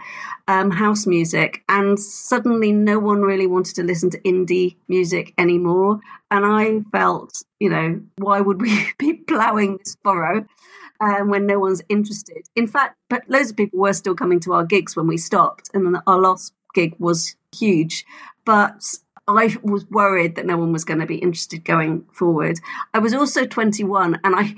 um, 0.46 0.70
house 0.70 1.06
music, 1.06 1.62
and 1.68 1.98
suddenly 1.98 2.70
no 2.70 2.98
one 2.98 3.22
really 3.22 3.46
wanted 3.46 3.74
to 3.76 3.82
listen 3.82 4.10
to 4.10 4.20
indie 4.20 4.76
music 4.88 5.32
anymore. 5.38 6.00
And 6.30 6.44
I 6.44 6.82
felt, 6.92 7.42
you 7.58 7.70
know, 7.70 8.02
why 8.18 8.40
would 8.40 8.60
we 8.60 8.86
be 8.98 9.14
ploughing 9.14 9.78
this 9.78 9.96
furrow? 10.04 10.44
Um, 11.04 11.28
when 11.28 11.46
no 11.46 11.58
one's 11.58 11.82
interested. 11.88 12.48
In 12.56 12.66
fact, 12.66 12.96
but 13.08 13.22
loads 13.28 13.50
of 13.50 13.56
people 13.56 13.78
were 13.78 13.92
still 13.92 14.14
coming 14.14 14.40
to 14.40 14.52
our 14.54 14.64
gigs 14.64 14.96
when 14.96 15.06
we 15.06 15.16
stopped, 15.16 15.70
and 15.74 15.96
our 16.06 16.18
last 16.18 16.52
gig 16.74 16.94
was 16.98 17.36
huge. 17.52 18.04
But 18.44 18.82
I 19.26 19.56
was 19.62 19.86
worried 19.90 20.36
that 20.36 20.46
no 20.46 20.56
one 20.56 20.72
was 20.72 20.84
going 20.84 21.00
to 21.00 21.06
be 21.06 21.16
interested 21.16 21.64
going 21.64 22.04
forward. 22.12 22.58
I 22.92 22.98
was 22.98 23.14
also 23.14 23.46
21, 23.46 24.20
and 24.22 24.34
I, 24.36 24.54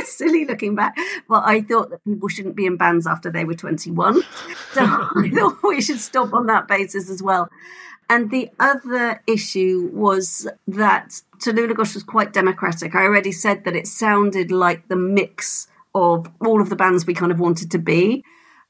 silly 0.04 0.44
looking 0.44 0.74
back, 0.74 0.96
but 1.28 1.42
I 1.44 1.60
thought 1.60 1.90
that 1.90 2.04
people 2.04 2.28
shouldn't 2.28 2.56
be 2.56 2.66
in 2.66 2.76
bands 2.76 3.06
after 3.06 3.30
they 3.30 3.44
were 3.44 3.54
21. 3.54 4.22
So 4.72 4.80
I 4.80 5.30
thought 5.34 5.58
we 5.62 5.82
should 5.82 6.00
stop 6.00 6.32
on 6.32 6.46
that 6.46 6.66
basis 6.66 7.10
as 7.10 7.22
well. 7.22 7.50
And 8.12 8.30
the 8.30 8.50
other 8.60 9.22
issue 9.26 9.88
was 9.90 10.46
that 10.66 11.22
Talulah 11.38 11.78
was 11.78 12.02
quite 12.02 12.34
democratic. 12.34 12.94
I 12.94 13.04
already 13.04 13.32
said 13.32 13.64
that 13.64 13.74
it 13.74 13.86
sounded 13.86 14.50
like 14.50 14.88
the 14.88 14.96
mix 14.96 15.66
of 15.94 16.30
all 16.44 16.60
of 16.60 16.68
the 16.68 16.76
bands 16.76 17.06
we 17.06 17.14
kind 17.14 17.32
of 17.32 17.40
wanted 17.40 17.70
to 17.70 17.78
be. 17.78 18.22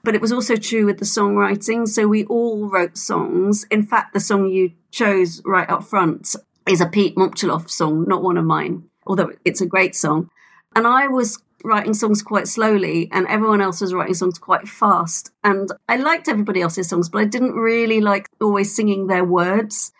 But 0.04 0.14
it 0.14 0.20
was 0.20 0.30
also 0.30 0.54
true 0.54 0.86
with 0.86 0.98
the 0.98 1.04
songwriting. 1.04 1.88
So 1.88 2.06
we 2.06 2.24
all 2.26 2.68
wrote 2.68 2.96
songs. 2.96 3.64
In 3.68 3.82
fact, 3.82 4.14
the 4.14 4.20
song 4.20 4.46
you 4.46 4.74
chose 4.92 5.42
right 5.44 5.68
up 5.68 5.82
front 5.82 6.36
is 6.68 6.80
a 6.80 6.86
Pete 6.86 7.16
Momtchiloff 7.16 7.68
song, 7.68 8.04
not 8.06 8.22
one 8.22 8.38
of 8.38 8.44
mine, 8.44 8.84
although 9.08 9.32
it's 9.44 9.60
a 9.60 9.66
great 9.66 9.96
song. 9.96 10.30
And 10.76 10.86
I 10.86 11.08
was 11.08 11.42
writing 11.64 11.94
songs 11.94 12.22
quite 12.22 12.48
slowly 12.48 13.08
and 13.12 13.26
everyone 13.26 13.60
else 13.60 13.80
was 13.80 13.94
writing 13.94 14.14
songs 14.14 14.38
quite 14.38 14.68
fast. 14.68 15.30
And 15.44 15.70
I 15.88 15.96
liked 15.96 16.28
everybody 16.28 16.60
else's 16.60 16.88
songs, 16.88 17.08
but 17.08 17.20
I 17.20 17.24
didn't 17.24 17.54
really 17.54 18.00
like 18.00 18.28
always 18.40 18.74
singing 18.74 19.06
their 19.06 19.24
words. 19.24 19.92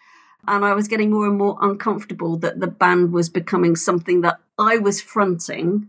And 0.47 0.65
I 0.65 0.75
was 0.75 0.89
getting 0.89 1.11
more 1.11 1.27
and 1.27 1.39
more 1.39 1.57
uncomfortable 1.61 2.37
that 2.39 2.61
the 2.61 2.67
band 2.67 3.13
was 3.13 3.29
becoming 3.29 3.77
something 3.77 4.23
that 4.23 4.39
I 4.59 4.79
was 4.79 5.01
fronting 5.01 5.89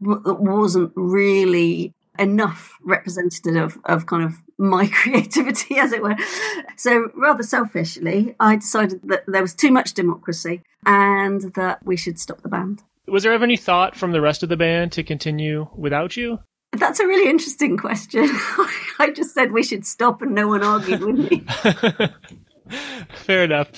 that 0.00 0.40
wasn't 0.40 0.92
really 0.94 1.92
enough 2.18 2.78
representative 2.82 3.56
of, 3.56 3.78
of 3.84 4.06
kind 4.06 4.24
of 4.24 4.34
my 4.58 4.86
creativity, 4.92 5.78
as 5.78 5.92
it 5.92 6.02
were. 6.02 6.16
So, 6.76 7.10
rather 7.14 7.42
selfishly, 7.42 8.34
I 8.38 8.56
decided 8.56 9.00
that 9.04 9.24
there 9.26 9.42
was 9.42 9.54
too 9.54 9.70
much 9.70 9.94
democracy 9.94 10.62
and 10.84 11.54
that 11.54 11.84
we 11.84 11.96
should 11.96 12.18
stop 12.18 12.42
the 12.42 12.48
band. 12.48 12.82
Was 13.10 13.22
there 13.22 13.32
ever 13.32 13.44
any 13.44 13.56
thought 13.56 13.96
from 13.96 14.12
the 14.12 14.20
rest 14.20 14.42
of 14.42 14.48
the 14.48 14.56
band 14.56 14.92
to 14.92 15.02
continue 15.02 15.68
without 15.74 16.16
you? 16.16 16.38
That's 16.72 17.00
a 17.00 17.06
really 17.06 17.30
interesting 17.30 17.76
question. 17.76 18.24
I 18.98 19.10
just 19.14 19.34
said 19.34 19.52
we 19.52 19.62
should 19.62 19.86
stop 19.86 20.22
and 20.22 20.34
no 20.34 20.48
one 20.48 20.62
argued 20.62 21.00
with 21.00 21.30
me. 21.30 21.44
Fair 23.14 23.44
enough. 23.44 23.70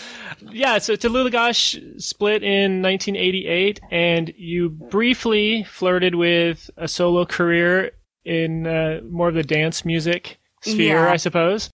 Yeah, 0.50 0.78
so 0.78 0.94
Talulah 0.96 1.30
Gosh 1.30 1.78
split 1.98 2.42
in 2.42 2.82
1988, 2.82 3.80
and 3.90 4.32
you 4.36 4.70
briefly 4.70 5.62
flirted 5.64 6.16
with 6.16 6.70
a 6.76 6.88
solo 6.88 7.24
career 7.24 7.92
in 8.24 8.66
uh, 8.66 9.00
more 9.08 9.28
of 9.28 9.34
the 9.34 9.44
dance 9.44 9.84
music 9.84 10.38
sphere, 10.62 11.04
yeah. 11.04 11.12
I 11.12 11.16
suppose. 11.16 11.70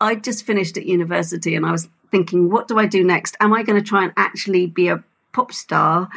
I 0.00 0.14
just 0.14 0.44
finished 0.44 0.76
at 0.76 0.86
university 0.86 1.54
and 1.54 1.66
I 1.66 1.72
was 1.72 1.88
thinking, 2.10 2.50
what 2.50 2.68
do 2.68 2.78
I 2.78 2.86
do 2.86 3.04
next? 3.04 3.36
Am 3.40 3.52
I 3.52 3.62
going 3.62 3.80
to 3.80 3.86
try 3.86 4.04
and 4.04 4.12
actually 4.16 4.66
be 4.66 4.88
a 4.88 5.04
pop 5.32 5.52
star? 5.52 6.08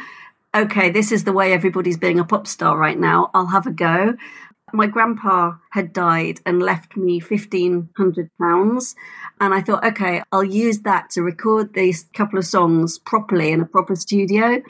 Okay, 0.54 0.90
this 0.90 1.12
is 1.12 1.24
the 1.24 1.32
way 1.32 1.52
everybody's 1.52 1.98
being 1.98 2.18
a 2.18 2.24
pop 2.24 2.46
star 2.46 2.76
right 2.76 2.98
now. 2.98 3.30
I'll 3.34 3.46
have 3.46 3.66
a 3.66 3.72
go. 3.72 4.16
My 4.72 4.86
grandpa 4.86 5.54
had 5.70 5.92
died 5.92 6.40
and 6.44 6.60
left 6.60 6.96
me 6.96 7.20
£1,500. 7.20 8.94
And 9.40 9.54
I 9.54 9.60
thought, 9.60 9.84
okay, 9.84 10.22
I'll 10.32 10.44
use 10.44 10.80
that 10.80 11.10
to 11.10 11.22
record 11.22 11.74
these 11.74 12.06
couple 12.14 12.38
of 12.38 12.46
songs 12.46 12.98
properly 12.98 13.52
in 13.52 13.60
a 13.60 13.66
proper 13.66 13.94
studio. 13.94 14.62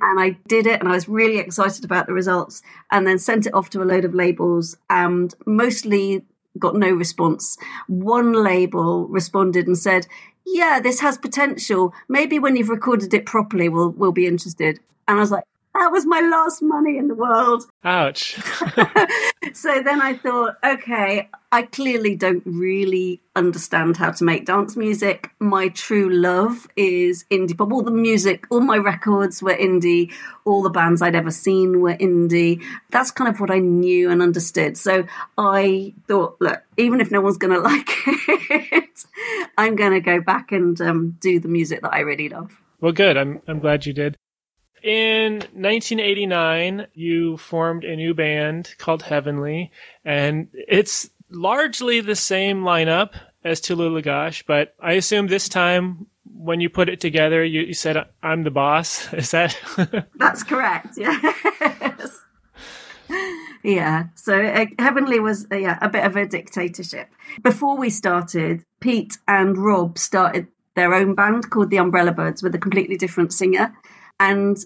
And 0.00 0.20
I 0.20 0.38
did 0.46 0.66
it 0.66 0.80
and 0.80 0.88
I 0.88 0.92
was 0.92 1.08
really 1.08 1.38
excited 1.38 1.84
about 1.84 2.06
the 2.06 2.14
results 2.14 2.62
and 2.90 3.06
then 3.06 3.18
sent 3.18 3.46
it 3.46 3.52
off 3.52 3.68
to 3.70 3.82
a 3.82 3.84
load 3.84 4.06
of 4.06 4.14
labels. 4.14 4.76
And 4.88 5.34
mostly 5.44 6.24
got 6.58 6.74
no 6.76 6.90
response. 6.90 7.56
One 7.86 8.32
label 8.32 9.06
responded 9.08 9.66
and 9.66 9.78
said, 9.78 10.06
"Yeah, 10.44 10.80
this 10.80 11.00
has 11.00 11.18
potential. 11.18 11.94
Maybe 12.08 12.38
when 12.38 12.56
you've 12.56 12.68
recorded 12.68 13.14
it 13.14 13.26
properly, 13.26 13.68
we'll 13.68 13.90
we'll 13.90 14.12
be 14.12 14.26
interested." 14.26 14.80
And 15.06 15.18
I 15.18 15.20
was 15.20 15.30
like, 15.30 15.44
that 15.74 15.92
was 15.92 16.04
my 16.04 16.20
last 16.20 16.62
money 16.62 16.98
in 16.98 17.08
the 17.08 17.14
world. 17.14 17.64
Ouch. 17.84 18.34
so 19.52 19.82
then 19.82 20.02
I 20.02 20.14
thought, 20.14 20.56
okay, 20.64 21.28
I 21.52 21.62
clearly 21.62 22.16
don't 22.16 22.42
really 22.44 23.20
understand 23.36 23.96
how 23.96 24.10
to 24.10 24.24
make 24.24 24.46
dance 24.46 24.76
music. 24.76 25.30
My 25.38 25.68
true 25.68 26.10
love 26.10 26.66
is 26.76 27.24
indie 27.30 27.56
pop. 27.56 27.72
All 27.72 27.82
the 27.82 27.90
music, 27.90 28.46
all 28.50 28.60
my 28.60 28.76
records 28.76 29.42
were 29.42 29.54
indie. 29.54 30.12
All 30.44 30.62
the 30.62 30.70
bands 30.70 31.02
I'd 31.02 31.14
ever 31.14 31.30
seen 31.30 31.80
were 31.80 31.94
indie. 31.94 32.62
That's 32.90 33.10
kind 33.10 33.28
of 33.28 33.40
what 33.40 33.50
I 33.50 33.58
knew 33.58 34.10
and 34.10 34.22
understood. 34.22 34.76
So 34.76 35.06
I 35.38 35.94
thought, 36.08 36.36
look, 36.40 36.62
even 36.76 37.00
if 37.00 37.10
no 37.10 37.20
one's 37.20 37.38
going 37.38 37.54
to 37.54 37.60
like 37.60 37.88
it, 38.06 39.04
I'm 39.56 39.76
going 39.76 39.92
to 39.92 40.00
go 40.00 40.20
back 40.20 40.52
and 40.52 40.80
um, 40.80 41.16
do 41.20 41.38
the 41.38 41.48
music 41.48 41.82
that 41.82 41.92
I 41.92 42.00
really 42.00 42.28
love. 42.28 42.50
Well, 42.80 42.92
good. 42.92 43.16
I'm 43.16 43.40
I'm 43.46 43.60
glad 43.60 43.86
you 43.86 43.92
did. 43.92 44.16
In 44.82 45.34
1989, 45.34 46.86
you 46.94 47.36
formed 47.36 47.84
a 47.84 47.96
new 47.96 48.14
band 48.14 48.74
called 48.78 49.02
Heavenly, 49.02 49.72
and 50.04 50.48
it's 50.54 51.10
largely 51.30 52.00
the 52.00 52.16
same 52.16 52.62
lineup 52.62 53.10
as 53.44 53.60
Talulah 53.60 54.02
Gosh, 54.02 54.42
but 54.46 54.74
I 54.80 54.92
assume 54.94 55.26
this 55.26 55.48
time 55.48 56.06
when 56.24 56.60
you 56.60 56.70
put 56.70 56.88
it 56.88 57.00
together, 57.00 57.44
you, 57.44 57.62
you 57.62 57.74
said, 57.74 58.06
I'm 58.22 58.44
the 58.44 58.50
boss. 58.50 59.12
Is 59.12 59.30
that? 59.32 59.56
That's 60.14 60.42
correct, 60.42 60.96
yes. 60.96 62.18
yeah, 63.62 64.04
so 64.14 64.42
uh, 64.42 64.66
Heavenly 64.78 65.20
was 65.20 65.46
uh, 65.52 65.56
yeah, 65.56 65.78
a 65.82 65.88
bit 65.88 66.04
of 66.04 66.16
a 66.16 66.26
dictatorship. 66.26 67.08
Before 67.42 67.76
we 67.76 67.90
started, 67.90 68.64
Pete 68.80 69.18
and 69.28 69.58
Rob 69.58 69.98
started 69.98 70.46
their 70.74 70.94
own 70.94 71.14
band 71.14 71.50
called 71.50 71.70
the 71.70 71.78
Umbrella 71.78 72.12
Birds 72.12 72.42
with 72.42 72.54
a 72.54 72.58
completely 72.58 72.96
different 72.96 73.32
singer. 73.32 73.76
And 74.20 74.56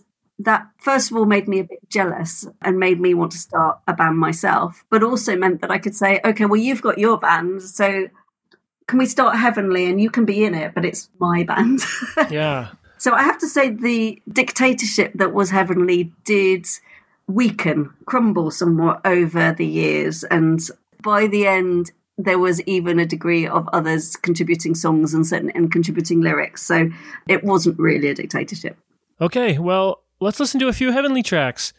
that 0.40 0.66
first 0.78 1.11
of 1.11 1.16
all 1.16 1.25
made 1.25 1.49
me 1.49 1.61
a 1.61 1.64
bit 1.64 1.88
jealous 1.88 2.46
and 2.61 2.78
made 2.78 3.00
me 3.00 3.14
want 3.14 3.32
to 3.32 3.38
start 3.38 3.78
a 3.87 3.94
band 3.94 4.18
myself, 4.18 4.84
but 4.90 5.02
also 5.02 5.37
meant 5.37 5.62
that 5.62 5.70
I 5.70 5.78
could 5.78 5.94
say, 5.94 6.20
okay, 6.25 6.44
well, 6.44 6.61
you've 6.61 6.82
got 6.82 6.99
your 6.99 7.18
band, 7.18 7.62
so 7.62 8.08
can 8.87 8.99
we 8.99 9.06
start 9.06 9.37
Heavenly 9.37 9.87
and 9.87 10.00
you 10.00 10.11
can 10.11 10.25
be 10.25 10.44
in 10.44 10.54
it, 10.54 10.75
but 10.75 10.84
it's 10.84 11.08
my 11.18 11.44
band. 11.44 11.80
yeah. 12.30 12.73
So 12.99 13.12
I 13.12 13.23
have 13.23 13.38
to 13.38 13.49
say 13.49 13.70
the 13.70 14.20
dictatorship 14.30 15.12
that 15.14 15.32
was 15.32 15.50
Heavenly 15.50 16.12
did 16.25 16.66
weaken, 17.26 17.92
crumble 18.06 18.50
somewhat 18.50 19.00
over 19.04 19.52
the 19.52 19.66
years. 19.66 20.25
And 20.25 20.61
by 21.02 21.26
the 21.26 21.46
end, 21.46 21.92
there 22.16 22.38
was 22.38 22.61
even 22.62 22.99
a 22.99 23.06
degree 23.06 23.46
of 23.46 23.68
others 23.73 24.16
contributing 24.16 24.75
songs 24.75 25.14
and, 25.14 25.52
and 25.54 25.73
contributing 25.73 26.20
lyrics. 26.20 26.62
So 26.62 26.90
it 27.28 27.42
wasn't 27.42 27.78
really 27.78 28.08
a 28.08 28.14
dictatorship. 28.14 28.76
Okay, 29.21 29.59
well, 29.59 30.02
let's 30.21 30.40
listen 30.40 30.59
to 30.61 30.68
a 30.68 30.73
few 30.73 30.90
Heavenly 30.90 31.23
tracks. 31.23 31.73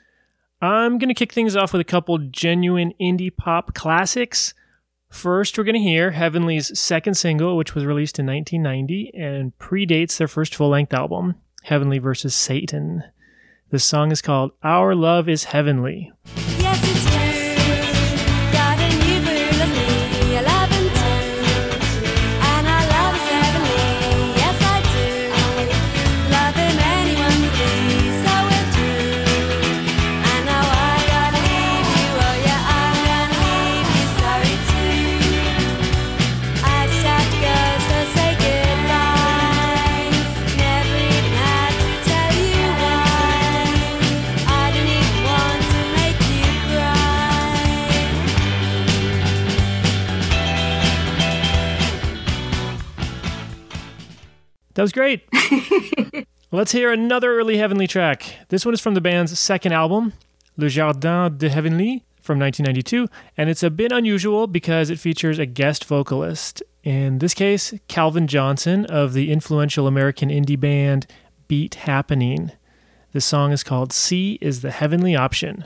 I'm 0.62 0.98
going 0.98 1.10
to 1.10 1.13
kick 1.13 1.34
things 1.34 1.56
off 1.56 1.74
with 1.74 1.82
a 1.82 1.86
couple 1.86 2.18
genuine 2.18 2.94
indie 3.00 3.36
pop 3.36 3.74
classics. 3.74 4.54
First, 5.10 5.58
we're 5.58 5.65
going 5.65 5.75
to 5.75 5.82
hear 5.82 6.12
Heavenly's 6.12 6.77
second 6.80 7.15
single, 7.15 7.58
which 7.58 7.75
was 7.75 7.86
released 7.86 8.20
in 8.20 8.25
1990 8.25 9.12
and 9.13 9.58
predates 9.58 10.18
their 10.18 10.30
first 10.30 10.56
full 10.56 10.70
length 10.70 10.94
album, 10.94 11.36
Heavenly 11.63 12.00
vs. 12.00 12.34
Satan. 12.34 13.04
The 13.70 13.80
song 13.80 14.12
is 14.12 14.22
called 14.22 14.51
Our 14.63 14.96
Love 14.96 15.27
is 15.27 15.46
Heavenly. 15.46 16.13
That 54.75 54.81
was 54.81 54.91
great. 54.91 55.27
Let's 56.51 56.73
hear 56.73 56.91
another 56.91 57.38
early 57.38 57.57
Heavenly 57.57 57.88
track. 57.88 58.35
This 58.49 58.65
one 58.65 58.73
is 58.73 58.81
from 58.81 58.93
the 58.93 59.01
band's 59.01 59.38
second 59.39 59.71
album, 59.71 60.13
Le 60.57 60.69
Jardin 60.69 61.38
de 61.38 61.49
Heavenly, 61.49 62.03
from 62.21 62.39
1992, 62.39 63.07
and 63.38 63.49
it's 63.49 63.63
a 63.63 63.69
bit 63.69 63.91
unusual 63.91 64.47
because 64.47 64.89
it 64.89 64.99
features 64.99 65.39
a 65.39 65.45
guest 65.45 65.85
vocalist. 65.85 66.61
In 66.83 67.19
this 67.19 67.33
case, 67.33 67.73
Calvin 67.88 68.27
Johnson 68.27 68.85
of 68.85 69.13
the 69.13 69.31
influential 69.31 69.88
American 69.88 70.29
indie 70.29 70.59
band 70.59 71.07
Beat 71.47 71.75
Happening. 71.75 72.51
The 73.13 73.21
song 73.21 73.53
is 73.53 73.63
called 73.63 73.93
C 73.93 74.38
is 74.41 74.61
the 74.61 74.71
Heavenly 74.71 75.15
Option. 75.15 75.65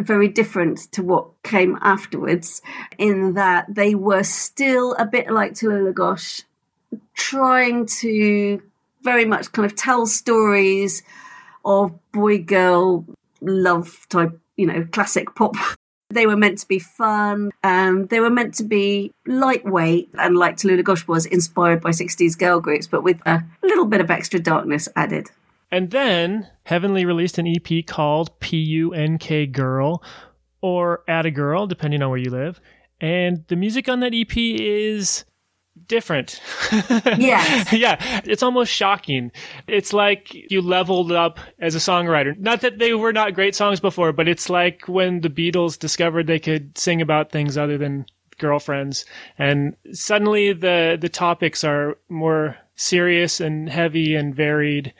very 0.00 0.28
different 0.28 0.90
to 0.92 1.02
what 1.02 1.42
came 1.42 1.78
afterwards 1.80 2.62
in 2.98 3.34
that 3.34 3.66
they 3.68 3.94
were 3.94 4.22
still 4.22 4.94
a 4.94 5.06
bit 5.06 5.30
like 5.30 5.52
Talulah 5.52 5.94
Gosh, 5.94 6.42
trying 7.14 7.86
to 7.86 8.62
very 9.02 9.24
much 9.24 9.52
kind 9.52 9.66
of 9.66 9.76
tell 9.76 10.06
stories 10.06 11.02
of 11.64 11.98
boy 12.12 12.38
girl 12.38 13.04
love 13.40 14.06
type, 14.08 14.38
you 14.56 14.66
know, 14.66 14.86
classic 14.92 15.34
pop 15.34 15.54
they 16.12 16.26
were 16.26 16.36
meant 16.36 16.58
to 16.58 16.68
be 16.68 16.78
fun. 16.78 17.50
Um, 17.64 18.06
they 18.06 18.20
were 18.20 18.30
meant 18.30 18.54
to 18.54 18.64
be 18.64 19.12
lightweight 19.26 20.10
and, 20.14 20.36
like 20.36 20.56
Talulah 20.56 20.84
Gosh 20.84 21.06
was, 21.08 21.26
inspired 21.26 21.80
by 21.80 21.90
60s 21.90 22.38
girl 22.38 22.60
groups, 22.60 22.86
but 22.86 23.02
with 23.02 23.20
a 23.26 23.44
little 23.62 23.86
bit 23.86 24.00
of 24.00 24.10
extra 24.10 24.38
darkness 24.38 24.88
added. 24.94 25.30
And 25.72 25.90
then 25.90 26.48
Heavenly 26.64 27.06
released 27.06 27.38
an 27.38 27.48
EP 27.48 27.84
called 27.86 28.38
P-U-N-K 28.40 29.46
Girl 29.46 30.04
or 30.60 31.02
Atta 31.08 31.30
Girl, 31.30 31.66
depending 31.66 32.02
on 32.02 32.10
where 32.10 32.18
you 32.18 32.30
live. 32.30 32.60
And 33.00 33.44
the 33.48 33.56
music 33.56 33.88
on 33.88 34.00
that 34.00 34.14
EP 34.14 34.36
is 34.36 35.24
different. 35.86 36.40
Yeah, 37.18 37.64
yeah. 37.72 38.20
It's 38.24 38.42
almost 38.42 38.72
shocking. 38.72 39.32
It's 39.66 39.92
like 39.92 40.32
you 40.32 40.60
leveled 40.60 41.12
up 41.12 41.38
as 41.58 41.74
a 41.74 41.78
songwriter. 41.78 42.38
Not 42.38 42.60
that 42.60 42.78
they 42.78 42.94
were 42.94 43.12
not 43.12 43.34
great 43.34 43.54
songs 43.54 43.80
before, 43.80 44.12
but 44.12 44.28
it's 44.28 44.48
like 44.50 44.88
when 44.88 45.20
the 45.20 45.28
Beatles 45.28 45.78
discovered 45.78 46.26
they 46.26 46.38
could 46.38 46.76
sing 46.76 47.00
about 47.00 47.30
things 47.30 47.56
other 47.56 47.78
than 47.78 48.06
girlfriends. 48.38 49.04
And 49.38 49.76
suddenly 49.92 50.52
the, 50.52 50.98
the 51.00 51.08
topics 51.08 51.64
are 51.64 51.96
more 52.08 52.56
serious 52.74 53.40
and 53.40 53.68
heavy 53.68 54.14
and 54.14 54.34
varied. 54.34 54.92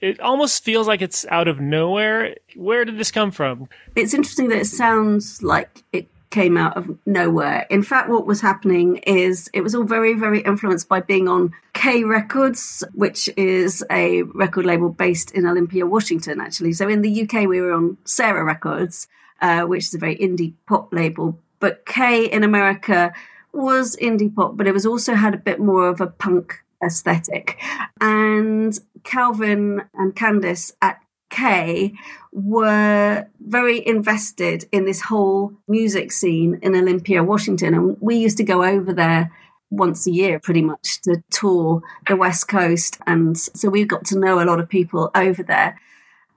It 0.00 0.20
almost 0.20 0.64
feels 0.64 0.86
like 0.86 1.02
it's 1.02 1.26
out 1.28 1.48
of 1.48 1.60
nowhere. 1.60 2.36
Where 2.54 2.84
did 2.84 2.98
this 2.98 3.10
come 3.10 3.30
from? 3.30 3.68
It's 3.96 4.14
interesting 4.14 4.48
that 4.48 4.58
it 4.58 4.66
sounds 4.66 5.42
like 5.42 5.82
it 5.92 6.08
came 6.30 6.56
out 6.56 6.76
of 6.76 6.98
nowhere. 7.06 7.66
In 7.70 7.82
fact, 7.82 8.08
what 8.08 8.26
was 8.26 8.40
happening 8.40 8.98
is 8.98 9.48
it 9.52 9.62
was 9.62 9.74
all 9.74 9.84
very, 9.84 10.14
very 10.14 10.40
influenced 10.40 10.88
by 10.88 11.00
being 11.00 11.26
on 11.26 11.52
K 11.72 12.04
Records, 12.04 12.84
which 12.94 13.28
is 13.36 13.84
a 13.90 14.22
record 14.22 14.66
label 14.66 14.90
based 14.90 15.30
in 15.32 15.46
Olympia, 15.46 15.86
Washington, 15.86 16.40
actually. 16.40 16.72
So 16.74 16.88
in 16.88 17.02
the 17.02 17.22
UK, 17.22 17.48
we 17.48 17.60
were 17.60 17.72
on 17.72 17.96
Sarah 18.04 18.44
Records, 18.44 19.08
uh, 19.40 19.62
which 19.62 19.84
is 19.84 19.94
a 19.94 19.98
very 19.98 20.16
indie 20.16 20.52
pop 20.66 20.92
label. 20.92 21.38
But 21.60 21.86
K 21.86 22.26
in 22.26 22.44
America 22.44 23.12
was 23.52 23.96
indie 23.96 24.34
pop, 24.34 24.56
but 24.56 24.66
it 24.66 24.72
was 24.72 24.86
also 24.86 25.14
had 25.14 25.34
a 25.34 25.38
bit 25.38 25.58
more 25.58 25.88
of 25.88 26.00
a 26.00 26.06
punk 26.06 26.62
aesthetic. 26.82 27.58
And 28.00 28.78
Calvin 29.04 29.82
and 29.94 30.14
Candice 30.14 30.72
at 30.82 31.00
K 31.30 31.94
were 32.32 33.26
very 33.40 33.86
invested 33.86 34.64
in 34.72 34.84
this 34.84 35.02
whole 35.02 35.52
music 35.66 36.12
scene 36.12 36.58
in 36.62 36.74
Olympia, 36.74 37.22
Washington. 37.22 37.74
And 37.74 37.96
we 38.00 38.16
used 38.16 38.38
to 38.38 38.44
go 38.44 38.64
over 38.64 38.92
there 38.92 39.30
once 39.70 40.06
a 40.06 40.10
year 40.10 40.38
pretty 40.38 40.62
much 40.62 41.00
to 41.02 41.22
tour 41.30 41.82
the 42.06 42.16
West 42.16 42.48
Coast. 42.48 42.98
And 43.06 43.36
so 43.36 43.68
we 43.68 43.84
got 43.84 44.04
to 44.06 44.18
know 44.18 44.42
a 44.42 44.44
lot 44.44 44.60
of 44.60 44.68
people 44.68 45.10
over 45.14 45.42
there. 45.42 45.78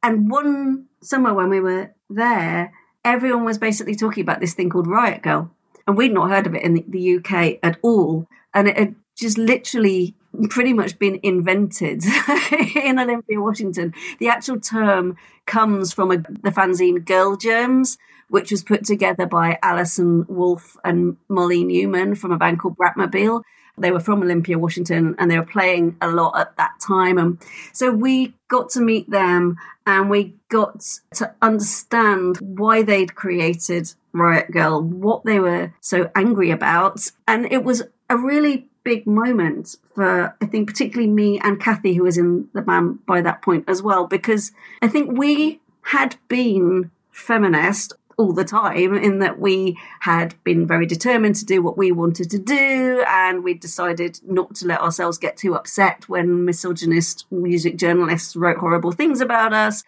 And 0.03 0.29
one 0.29 0.87
summer 1.01 1.33
when 1.33 1.49
we 1.49 1.59
were 1.59 1.93
there, 2.09 2.73
everyone 3.05 3.45
was 3.45 3.57
basically 3.57 3.95
talking 3.95 4.23
about 4.23 4.39
this 4.39 4.53
thing 4.53 4.69
called 4.69 4.87
Riot 4.87 5.23
Grrrl. 5.23 5.49
And 5.87 5.97
we'd 5.97 6.13
not 6.13 6.29
heard 6.29 6.47
of 6.47 6.55
it 6.55 6.63
in 6.63 6.73
the, 6.87 7.17
UK 7.17 7.59
at 7.63 7.77
all. 7.81 8.27
And 8.53 8.67
it 8.67 8.77
had 8.77 8.95
just 9.15 9.37
literally 9.37 10.15
pretty 10.49 10.73
much 10.73 10.97
been 10.97 11.19
invented 11.23 12.03
in 12.75 12.99
Olympia, 12.99 13.41
Washington. 13.41 13.93
The 14.19 14.29
actual 14.29 14.59
term 14.59 15.17
comes 15.45 15.93
from 15.93 16.11
a, 16.11 16.17
the 16.17 16.51
fanzine 16.51 17.05
Girl 17.05 17.35
Germs, 17.35 17.97
which 18.29 18.51
was 18.51 18.63
put 18.63 18.85
together 18.85 19.25
by 19.25 19.59
Allison 19.61 20.25
Wolfe 20.27 20.77
and 20.83 21.17
Molly 21.27 21.63
Neuman 21.63 22.17
from 22.17 22.31
a 22.31 22.37
band 22.37 22.59
called 22.59 22.77
Bratmobile. 22.77 23.43
They 23.77 23.91
were 23.91 23.99
from 23.99 24.21
Olympia, 24.21 24.59
Washington, 24.59 25.15
and 25.17 25.29
they 25.29 25.37
were 25.37 25.45
playing 25.45 25.97
a 26.01 26.09
lot 26.09 26.37
at 26.37 26.55
that 26.57 26.79
time. 26.79 27.17
And 27.17 27.37
so 27.73 27.91
we 27.91 28.35
got 28.47 28.69
to 28.71 28.81
meet 28.81 29.09
them 29.09 29.57
and 29.85 30.09
we 30.09 30.35
got 30.49 30.85
to 31.15 31.33
understand 31.41 32.37
why 32.39 32.83
they'd 32.83 33.15
created 33.15 33.93
Riot 34.13 34.51
Grrrl, 34.51 34.83
what 34.83 35.25
they 35.25 35.39
were 35.39 35.73
so 35.79 36.11
angry 36.15 36.51
about. 36.51 36.99
And 37.27 37.51
it 37.51 37.63
was 37.63 37.83
a 38.09 38.17
really 38.17 38.69
big 38.83 39.05
moment 39.05 39.75
for 39.95 40.35
I 40.41 40.45
think 40.45 40.67
particularly 40.67 41.11
me 41.11 41.39
and 41.39 41.59
Cathy, 41.59 41.93
who 41.93 42.03
was 42.03 42.17
in 42.17 42.47
the 42.53 42.61
band 42.61 43.05
by 43.05 43.21
that 43.21 43.41
point 43.41 43.65
as 43.67 43.81
well, 43.81 44.07
because 44.07 44.51
I 44.81 44.87
think 44.87 45.17
we 45.17 45.59
had 45.83 46.15
been 46.27 46.91
feminist 47.11 47.93
all 48.17 48.33
the 48.33 48.45
time 48.45 48.93
in 48.93 49.19
that 49.19 49.39
we 49.39 49.77
had 50.01 50.35
been 50.43 50.67
very 50.67 50.85
determined 50.85 51.35
to 51.35 51.45
do 51.45 51.61
what 51.61 51.77
we 51.77 51.91
wanted 51.91 52.29
to 52.29 52.37
do 52.37 53.03
and 53.07 53.43
we 53.43 53.53
decided 53.53 54.19
not 54.23 54.53
to 54.53 54.67
let 54.67 54.79
ourselves 54.79 55.17
get 55.17 55.37
too 55.37 55.55
upset 55.55 56.07
when 56.07 56.45
misogynist 56.45 57.25
music 57.31 57.77
journalists 57.77 58.35
wrote 58.35 58.57
horrible 58.57 58.91
things 58.91 59.21
about 59.21 59.53
us. 59.53 59.83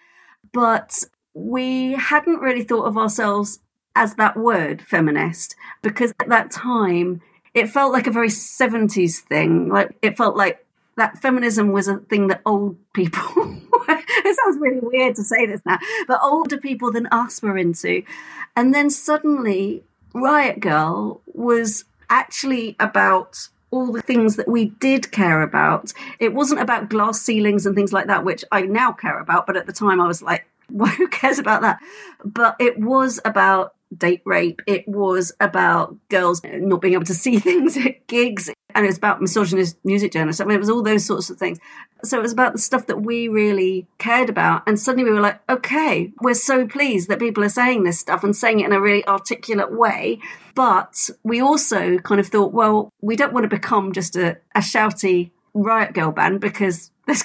But 0.52 1.04
we 1.36 1.94
hadn't 1.94 2.40
really 2.40 2.64
thought 2.64 2.86
of 2.86 2.98
ourselves 2.98 3.60
as 3.96 4.16
that 4.16 4.36
word 4.36 4.82
feminist 4.82 5.56
because 5.84 6.12
at 6.20 6.30
that 6.30 6.50
time 6.50 7.22
it 7.54 7.70
felt 7.70 7.94
like 7.94 8.08
a 8.08 8.12
very 8.12 8.30
70s 8.30 9.20
thing. 9.20 9.70
Like 9.70 9.96
it 10.02 10.18
felt 10.18 10.36
like 10.36 10.66
that 10.98 11.20
feminism 11.22 11.72
was 11.72 11.88
a 11.88 11.98
thing 11.98 12.28
that 12.28 12.42
old 12.46 12.78
people 12.94 13.58
it 13.90 14.38
sounds 14.44 14.58
really 14.60 14.80
weird 14.82 15.16
to 15.16 15.24
say 15.24 15.46
this 15.46 15.62
now, 15.66 15.80
but 16.08 16.20
older 16.24 16.58
people 16.58 16.92
than 16.92 17.08
us 17.08 17.42
were 17.42 17.58
into. 17.58 18.04
And 18.56 18.74
then 18.74 18.90
suddenly 18.90 19.84
Riot 20.14 20.60
Grrrl 20.60 21.22
was 21.34 21.86
actually 22.10 22.76
about 22.80 23.50
all 23.72 23.92
the 23.92 24.02
things 24.02 24.36
that 24.36 24.48
we 24.48 24.66
did 24.66 25.12
care 25.12 25.42
about. 25.42 25.94
It 26.20 26.34
wasn't 26.34 26.62
about 26.62 26.90
glass 26.90 27.22
ceilings 27.22 27.66
and 27.66 27.76
things 27.76 27.92
like 27.92 28.08
that, 28.08 28.24
which 28.24 28.46
I 28.52 28.62
now 28.62 28.92
care 28.92 29.20
about, 29.20 29.48
but 29.48 29.58
at 29.58 29.66
the 29.66 29.74
time 29.74 30.00
I 30.00 30.08
was 30.08 30.22
like, 30.22 30.46
well, 30.70 30.92
who 30.98 31.08
cares 31.08 31.40
about 31.40 31.62
that? 31.62 31.80
But 32.24 32.56
it 32.60 32.80
was 32.80 33.20
about 33.26 33.74
date 33.96 34.22
rape. 34.26 34.62
It 34.68 34.88
was 34.88 35.32
about 35.40 35.96
girls 36.10 36.42
not 36.44 36.82
being 36.82 36.94
able 36.94 37.06
to 37.06 37.14
see 37.14 37.40
things 37.40 37.78
at 37.78 38.08
gigs. 38.08 38.50
And 38.76 38.86
it 38.86 38.88
was 38.88 38.98
about 38.98 39.22
misogynist 39.22 39.78
music 39.84 40.12
journalists. 40.12 40.42
I 40.42 40.46
mean, 40.46 40.56
it 40.56 40.60
was 40.60 40.70
all 40.70 40.82
those 40.82 41.06
sorts 41.06 41.30
of 41.30 41.38
things. 41.38 41.60
So 42.04 42.18
it 42.18 42.24
was 42.24 42.34
about 42.34 42.54
the 42.54 42.60
stuff 42.60 42.88
that 42.88 43.02
we 43.04 43.28
really 43.28 43.88
cared 44.00 44.30
about. 44.30 44.64
And 44.66 44.80
suddenly 44.80 45.04
we 45.04 45.16
were 45.16 45.22
like, 45.22 45.40
okay, 45.48 46.12
we're 46.22 46.34
so 46.34 46.68
pleased 46.68 47.08
that 47.10 47.20
people 47.20 47.44
are 47.44 47.50
saying 47.50 47.84
this 47.84 48.00
stuff 48.00 48.24
and 48.24 48.36
saying 48.36 48.62
it 48.62 48.66
in 48.66 48.74
a 48.74 48.82
really 48.82 49.06
articulate 49.08 49.72
way. 49.72 50.20
But 50.56 51.10
we 51.24 51.40
also 51.40 52.00
kind 52.00 52.20
of 52.20 52.28
thought, 52.28 52.52
well, 52.52 52.90
we 53.02 53.16
don't 53.16 53.34
want 53.34 53.44
to 53.44 53.48
become 53.48 53.94
just 53.94 54.16
a, 54.16 54.38
a 54.56 54.60
shouty 54.60 55.32
riot 55.54 55.94
grrrl 55.94 56.16
band 56.16 56.42
because 56.42 56.92
there's 57.06 57.24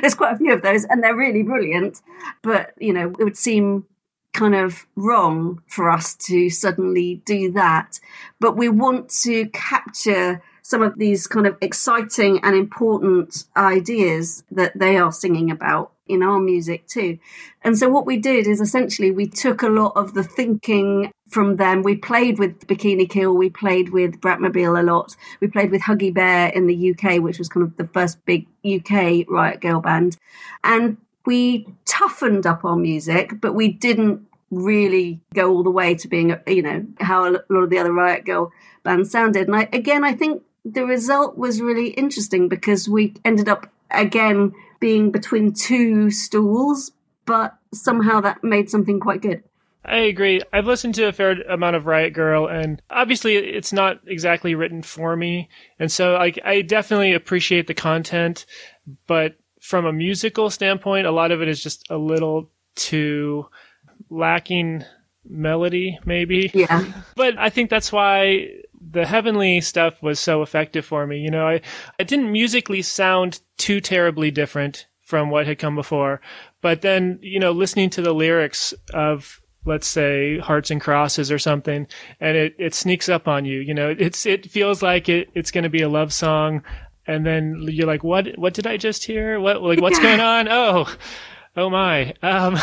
there's 0.00 0.14
quite 0.16 0.34
a 0.34 0.38
few 0.38 0.52
of 0.52 0.62
those 0.62 0.84
and 0.84 1.02
they're 1.02 1.16
really 1.16 1.42
brilliant 1.42 2.02
but 2.42 2.72
you 2.78 2.92
know 2.92 3.12
it 3.18 3.24
would 3.24 3.36
seem 3.36 3.84
kind 4.32 4.54
of 4.54 4.86
wrong 4.96 5.62
for 5.66 5.90
us 5.90 6.14
to 6.14 6.50
suddenly 6.50 7.22
do 7.24 7.52
that. 7.52 7.98
But 8.38 8.56
we 8.56 8.68
want 8.68 9.08
to 9.22 9.46
capture 9.48 10.42
some 10.62 10.82
of 10.82 10.98
these 10.98 11.26
kind 11.26 11.46
of 11.46 11.56
exciting 11.60 12.38
and 12.44 12.54
important 12.54 13.44
ideas 13.56 14.44
that 14.52 14.78
they 14.78 14.96
are 14.96 15.10
singing 15.10 15.50
about 15.50 15.92
in 16.06 16.22
our 16.22 16.38
music 16.38 16.86
too. 16.86 17.18
And 17.62 17.76
so 17.76 17.88
what 17.88 18.06
we 18.06 18.18
did 18.18 18.46
is 18.46 18.60
essentially 18.60 19.10
we 19.10 19.26
took 19.26 19.62
a 19.62 19.68
lot 19.68 19.92
of 19.96 20.14
the 20.14 20.22
thinking 20.22 21.12
from 21.28 21.56
them. 21.56 21.82
We 21.82 21.96
played 21.96 22.38
with 22.38 22.66
Bikini 22.66 23.08
Kill, 23.08 23.36
we 23.36 23.50
played 23.50 23.90
with 23.90 24.20
Bratmobile 24.20 24.78
a 24.78 24.82
lot. 24.82 25.16
We 25.40 25.48
played 25.48 25.70
with 25.70 25.82
Huggy 25.82 26.12
Bear 26.12 26.48
in 26.48 26.66
the 26.66 26.90
UK, 26.90 27.20
which 27.20 27.38
was 27.38 27.48
kind 27.48 27.64
of 27.64 27.76
the 27.76 27.88
first 27.88 28.24
big 28.24 28.46
UK 28.64 29.26
Riot 29.28 29.60
grrrl 29.60 29.82
band. 29.82 30.16
And 30.64 30.98
we 31.30 31.64
toughened 31.84 32.44
up 32.44 32.64
our 32.64 32.74
music, 32.74 33.40
but 33.40 33.54
we 33.54 33.68
didn't 33.68 34.26
really 34.50 35.20
go 35.32 35.48
all 35.52 35.62
the 35.62 35.70
way 35.70 35.94
to 35.94 36.08
being, 36.08 36.34
you 36.48 36.60
know, 36.60 36.84
how 36.98 37.24
a 37.24 37.30
lot 37.48 37.62
of 37.62 37.70
the 37.70 37.78
other 37.78 37.92
Riot 37.92 38.24
Grrrl 38.24 38.50
bands 38.82 39.12
sounded. 39.12 39.46
And 39.46 39.54
I, 39.54 39.68
again, 39.72 40.02
I 40.02 40.12
think 40.12 40.42
the 40.64 40.84
result 40.84 41.38
was 41.38 41.60
really 41.60 41.90
interesting 41.90 42.48
because 42.48 42.88
we 42.88 43.14
ended 43.24 43.48
up 43.48 43.70
again 43.92 44.52
being 44.80 45.12
between 45.12 45.52
two 45.52 46.10
stools, 46.10 46.90
but 47.26 47.56
somehow 47.72 48.20
that 48.22 48.42
made 48.42 48.68
something 48.68 48.98
quite 48.98 49.22
good. 49.22 49.44
I 49.84 49.98
agree. 49.98 50.42
I've 50.52 50.66
listened 50.66 50.96
to 50.96 51.04
a 51.04 51.12
fair 51.12 51.40
amount 51.42 51.76
of 51.76 51.86
Riot 51.86 52.12
Grrrl, 52.12 52.50
and 52.52 52.82
obviously 52.90 53.36
it's 53.36 53.72
not 53.72 54.00
exactly 54.04 54.56
written 54.56 54.82
for 54.82 55.14
me. 55.14 55.48
And 55.78 55.92
so 55.92 56.16
I, 56.16 56.34
I 56.44 56.62
definitely 56.62 57.14
appreciate 57.14 57.68
the 57.68 57.74
content, 57.74 58.46
but 59.06 59.36
from 59.60 59.86
a 59.86 59.92
musical 59.92 60.50
standpoint, 60.50 61.06
a 61.06 61.12
lot 61.12 61.30
of 61.30 61.42
it 61.42 61.48
is 61.48 61.62
just 61.62 61.84
a 61.90 61.96
little 61.96 62.50
too 62.74 63.46
lacking 64.08 64.84
melody, 65.28 65.98
maybe. 66.04 66.50
Yeah. 66.54 66.84
But 67.14 67.38
I 67.38 67.50
think 67.50 67.70
that's 67.70 67.92
why 67.92 68.48
the 68.80 69.06
heavenly 69.06 69.60
stuff 69.60 70.02
was 70.02 70.18
so 70.18 70.42
effective 70.42 70.84
for 70.84 71.06
me. 71.06 71.18
You 71.18 71.30
know, 71.30 71.46
I 71.46 71.60
it 71.98 72.08
didn't 72.08 72.32
musically 72.32 72.82
sound 72.82 73.40
too 73.58 73.80
terribly 73.80 74.30
different 74.30 74.86
from 75.02 75.30
what 75.30 75.46
had 75.46 75.58
come 75.58 75.74
before, 75.74 76.20
but 76.62 76.80
then 76.80 77.18
you 77.20 77.38
know, 77.38 77.52
listening 77.52 77.90
to 77.90 78.02
the 78.02 78.14
lyrics 78.14 78.72
of 78.94 79.40
let's 79.66 79.86
say 79.86 80.38
hearts 80.38 80.70
and 80.70 80.80
crosses 80.80 81.30
or 81.30 81.38
something 81.38 81.86
and 82.18 82.34
it, 82.34 82.54
it 82.58 82.72
sneaks 82.72 83.10
up 83.10 83.28
on 83.28 83.44
you 83.44 83.60
you 83.60 83.74
know 83.74 83.94
it's 83.98 84.24
it 84.24 84.50
feels 84.50 84.82
like 84.82 85.06
it, 85.06 85.28
it's 85.34 85.50
going 85.50 85.64
to 85.64 85.68
be 85.68 85.82
a 85.82 85.88
love 85.88 86.14
song 86.14 86.62
and 87.10 87.26
then 87.26 87.66
you're 87.68 87.86
like 87.86 88.04
what 88.04 88.26
what 88.38 88.54
did 88.54 88.66
i 88.66 88.76
just 88.76 89.04
hear 89.04 89.40
what 89.40 89.62
like 89.62 89.80
what's 89.80 89.98
going 89.98 90.20
on 90.20 90.48
oh 90.48 90.86
oh 91.56 91.68
my 91.70 92.14
um 92.22 92.56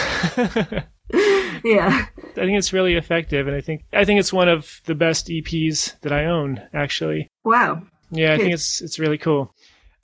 yeah. 1.63 2.05
I 2.19 2.33
think 2.33 2.57
it's 2.57 2.73
really 2.73 2.95
effective, 2.95 3.47
and 3.47 3.55
I 3.55 3.61
think 3.61 3.85
I 3.93 4.05
think 4.05 4.19
it's 4.19 4.33
one 4.33 4.49
of 4.49 4.81
the 4.85 4.95
best 4.95 5.27
EPs 5.27 5.99
that 6.01 6.11
I 6.11 6.25
own. 6.25 6.61
Actually. 6.73 7.29
Wow. 7.43 7.83
Yeah, 8.11 8.33
I 8.33 8.37
think 8.37 8.53
it's 8.53 8.81
it's 8.81 8.99
really 8.99 9.17
cool. 9.17 9.53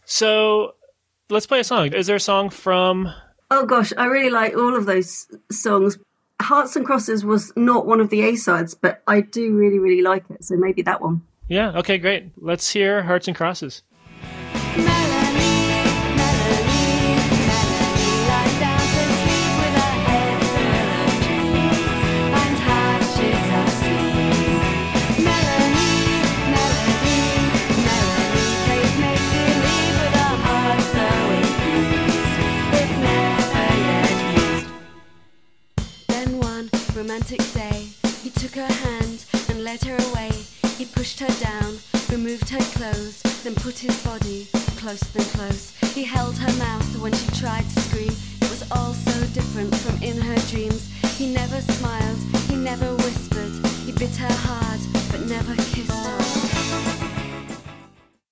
So 0.05 0.75
let's 1.29 1.45
play 1.45 1.59
a 1.59 1.63
song. 1.63 1.93
Is 1.93 2.07
there 2.07 2.15
a 2.15 2.21
song 2.21 2.49
from? 2.49 3.13
Oh 3.51 3.65
gosh, 3.65 3.93
I 3.97 4.05
really 4.05 4.29
like 4.29 4.55
all 4.55 4.75
of 4.75 4.85
those 4.85 5.27
songs. 5.51 5.97
Hearts 6.41 6.75
and 6.75 6.85
Crosses 6.85 7.23
was 7.23 7.53
not 7.55 7.85
one 7.85 8.01
of 8.01 8.09
the 8.09 8.21
A 8.21 8.35
sides, 8.35 8.73
but 8.73 9.01
I 9.07 9.21
do 9.21 9.55
really 9.55 9.79
really 9.79 10.01
like 10.01 10.25
it. 10.29 10.43
So 10.43 10.55
maybe 10.55 10.81
that 10.83 11.01
one. 11.01 11.21
Yeah. 11.47 11.77
Okay. 11.79 11.97
Great. 11.97 12.31
Let's 12.37 12.69
hear 12.71 13.03
Hearts 13.03 13.27
and 13.27 13.37
Crosses. 13.37 13.83
Romantic 37.03 37.53
day. 37.53 37.89
He 38.23 38.29
took 38.29 38.55
her 38.55 38.65
hand 38.65 39.25
and 39.49 39.63
led 39.63 39.83
her 39.83 39.97
away. 40.11 40.32
He 40.77 40.85
pushed 40.85 41.19
her 41.19 41.33
down, 41.39 41.77
removed 42.09 42.49
her 42.49 42.59
clothes, 42.77 43.21
then 43.43 43.53
put 43.55 43.77
his 43.77 44.03
body 44.03 44.47
close 44.77 45.01
than 45.11 45.23
close. 45.25 45.77
He 45.93 46.03
held 46.03 46.35
her 46.37 46.51
mouth 46.57 46.97
when 46.99 47.13
she 47.13 47.27
tried 47.39 47.69
to 47.69 47.79
scream. 47.81 48.11
It 48.41 48.49
was 48.49 48.69
all 48.71 48.93
so 48.93 49.25
different 49.33 49.73
from 49.75 50.01
in 50.01 50.19
her 50.19 50.35
dreams. 50.49 50.91
He 51.15 51.31
never 51.31 51.61
smiled, 51.61 52.17
he 52.49 52.55
never 52.55 52.95
whispered. 52.95 53.51
He 53.85 53.91
bit 53.91 54.15
her 54.15 54.33
hard, 54.33 54.79
but 55.11 55.21
never 55.29 55.55
kissed 55.55 55.91
her. 55.91 57.55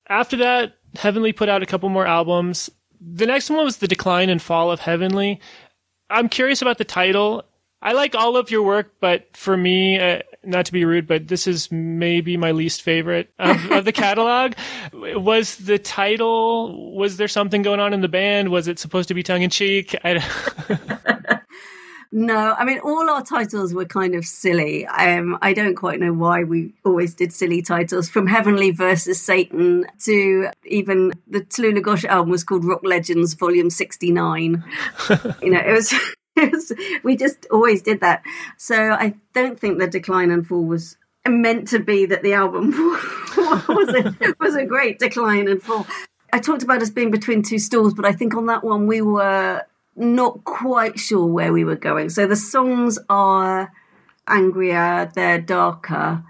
after 0.08 0.38
that, 0.38 0.74
Heavenly 0.96 1.34
put 1.34 1.48
out 1.48 1.64
a 1.64 1.66
couple 1.68 1.90
more 1.90 2.08
albums. 2.08 2.70
The 3.00 3.28
next 3.28 3.50
one 3.50 3.64
was 3.64 3.78
The 3.78 3.88
Decline 3.88 4.30
and 4.30 4.42
Fall 4.42 4.72
of 4.72 4.80
Heavenly. 4.80 5.40
I'm 6.10 6.28
curious 6.28 6.62
about 6.62 6.80
the 6.80 6.86
title. 6.86 7.44
I 7.82 7.94
like 7.94 8.14
all 8.16 8.36
of 8.36 8.52
your 8.52 8.64
work, 8.64 8.96
but 9.00 9.36
for 9.38 9.56
me, 9.56 10.00
uh, 10.00 10.20
not 10.44 10.66
to 10.66 10.72
be 10.72 10.86
rude, 10.86 11.08
but 11.08 11.28
this 11.28 11.48
is 11.48 11.72
maybe 11.72 12.38
my 12.38 12.52
least 12.52 12.82
favorite 12.82 13.32
of, 13.40 13.72
of 13.72 13.86
the 13.86 13.92
catalog. 13.92 14.54
Was 14.94 15.56
the 15.58 15.78
title, 15.78 16.96
was 16.96 17.18
there 17.18 17.28
something 17.28 17.62
going 17.62 17.80
on 17.80 17.94
in 17.94 18.02
the 18.02 18.08
band? 18.08 18.50
Was 18.50 18.68
it 18.68 18.80
supposed 18.80 19.08
to 19.10 19.14
be 19.14 19.24
tongue 19.24 19.42
in 19.42 19.50
cheek? 19.50 19.96
No, 22.14 22.56
I 22.58 22.66
mean 22.66 22.80
all 22.80 23.10
our 23.10 23.24
titles 23.24 23.74
were 23.74 23.86
kind 23.86 24.16
of 24.16 24.26
silly. 24.26 24.86
Um, 24.86 25.38
I 25.42 25.54
don't 25.54 25.76
quite 25.76 26.02
know 26.02 26.12
why 26.12 26.44
we 26.44 26.74
always 26.84 27.14
did 27.14 27.32
silly 27.32 27.62
titles, 27.62 28.10
from 28.10 28.28
Heavenly 28.28 28.72
versus 28.72 29.22
Satan 29.22 29.86
to 30.04 30.50
even 30.66 31.14
the 31.26 31.40
Talulah 31.40 31.82
Gosh 31.82 32.04
album 32.04 32.30
was 32.30 32.44
called 32.44 32.66
Rock 32.66 32.82
Legends 32.84 33.34
Volume 33.36 33.70
sixty 33.70 34.12
nine. 34.12 34.62
you 35.42 35.52
know, 35.52 35.62
it 35.62 35.72
was. 35.72 35.94
We 37.04 37.16
just 37.16 37.46
always 37.52 37.82
did 37.82 38.02
that. 38.02 38.24
So 38.58 38.92
I 38.92 39.16
don't 39.34 39.60
think 39.60 39.80
the 39.80 39.88
Decline 39.88 40.32
and 40.32 40.46
Fall 40.46 40.66
was 40.66 40.98
meant 41.28 41.68
to 41.70 41.80
be 41.80 42.06
that 42.08 42.24
the 42.24 42.34
album 42.34 42.72
was 43.38 43.90
a, 43.90 44.16
was 44.40 44.56
a 44.56 44.66
great 44.66 45.00
decline 45.00 45.48
and 45.48 45.62
fall. 45.62 45.86
I 46.34 46.40
talked 46.40 46.64
about 46.64 46.82
us 46.82 46.90
being 46.90 47.12
between 47.12 47.44
two 47.44 47.60
stools, 47.60 47.94
but 47.94 48.06
I 48.06 48.12
think 48.12 48.36
on 48.36 48.48
that 48.48 48.64
one 48.64 48.88
we 48.88 49.02
were 49.02 49.64
not 49.96 50.44
quite 50.46 50.98
sure 50.98 51.26
where 51.26 51.54
we 51.54 51.64
were 51.64 51.76
going. 51.76 52.10
So 52.10 52.26
the 52.26 52.36
songs 52.36 52.98
are 53.10 53.72
angrier, 54.28 55.12
they're 55.14 55.42
darker, 55.42 56.24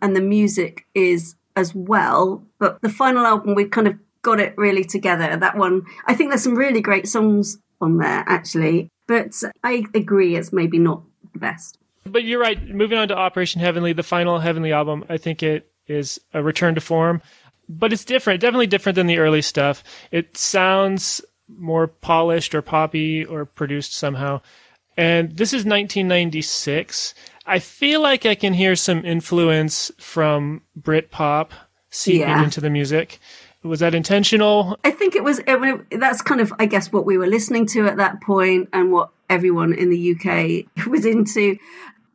and 0.00 0.14
the 0.14 0.20
music 0.20 0.86
is 0.94 1.34
as 1.56 1.74
well. 1.74 2.44
But 2.58 2.80
the 2.80 2.88
final 2.88 3.26
album, 3.26 3.54
we've 3.54 3.70
kind 3.70 3.88
of 3.88 3.98
got 4.22 4.40
it 4.40 4.54
really 4.56 4.84
together. 4.84 5.36
That 5.36 5.56
one, 5.56 5.82
I 6.06 6.14
think 6.14 6.30
there's 6.30 6.44
some 6.44 6.54
really 6.54 6.80
great 6.80 7.08
songs 7.08 7.58
on 7.80 7.98
there, 7.98 8.24
actually. 8.26 8.90
But 9.08 9.34
I 9.64 9.84
agree, 9.94 10.36
it's 10.36 10.52
maybe 10.52 10.78
not 10.78 11.02
the 11.32 11.40
best. 11.40 11.78
But 12.04 12.24
you're 12.24 12.40
right. 12.40 12.62
Moving 12.68 12.98
on 12.98 13.08
to 13.08 13.16
Operation 13.16 13.60
Heavenly, 13.60 13.92
the 13.92 14.02
final 14.02 14.38
Heavenly 14.38 14.72
album, 14.72 15.04
I 15.08 15.16
think 15.16 15.42
it 15.42 15.70
is 15.88 16.20
a 16.32 16.42
return 16.42 16.76
to 16.76 16.80
form. 16.80 17.20
But 17.68 17.92
it's 17.92 18.04
different, 18.04 18.40
definitely 18.40 18.66
different 18.66 18.96
than 18.96 19.06
the 19.06 19.18
early 19.18 19.42
stuff. 19.42 19.82
It 20.10 20.36
sounds 20.36 21.20
more 21.48 21.86
polished 21.86 22.54
or 22.54 22.62
poppy 22.62 23.24
or 23.24 23.44
produced 23.44 23.94
somehow. 23.94 24.40
And 24.96 25.36
this 25.36 25.52
is 25.52 25.64
1996. 25.64 27.14
I 27.46 27.58
feel 27.58 28.00
like 28.02 28.26
I 28.26 28.34
can 28.34 28.52
hear 28.52 28.76
some 28.76 29.04
influence 29.04 29.90
from 29.98 30.62
Britpop 30.78 31.50
seeping 31.90 32.20
yeah. 32.20 32.44
into 32.44 32.60
the 32.60 32.70
music. 32.70 33.18
Was 33.62 33.80
that 33.80 33.94
intentional? 33.94 34.78
I 34.84 34.90
think 34.90 35.16
it 35.16 35.24
was. 35.24 35.40
It, 35.46 36.00
that's 36.00 36.22
kind 36.22 36.40
of, 36.40 36.52
I 36.58 36.66
guess, 36.66 36.92
what 36.92 37.04
we 37.04 37.18
were 37.18 37.26
listening 37.26 37.66
to 37.68 37.86
at 37.86 37.96
that 37.96 38.20
point 38.20 38.68
and 38.72 38.92
what 38.92 39.10
everyone 39.28 39.72
in 39.72 39.90
the 39.90 40.12
UK 40.12 40.86
was 40.86 41.04
into. 41.04 41.58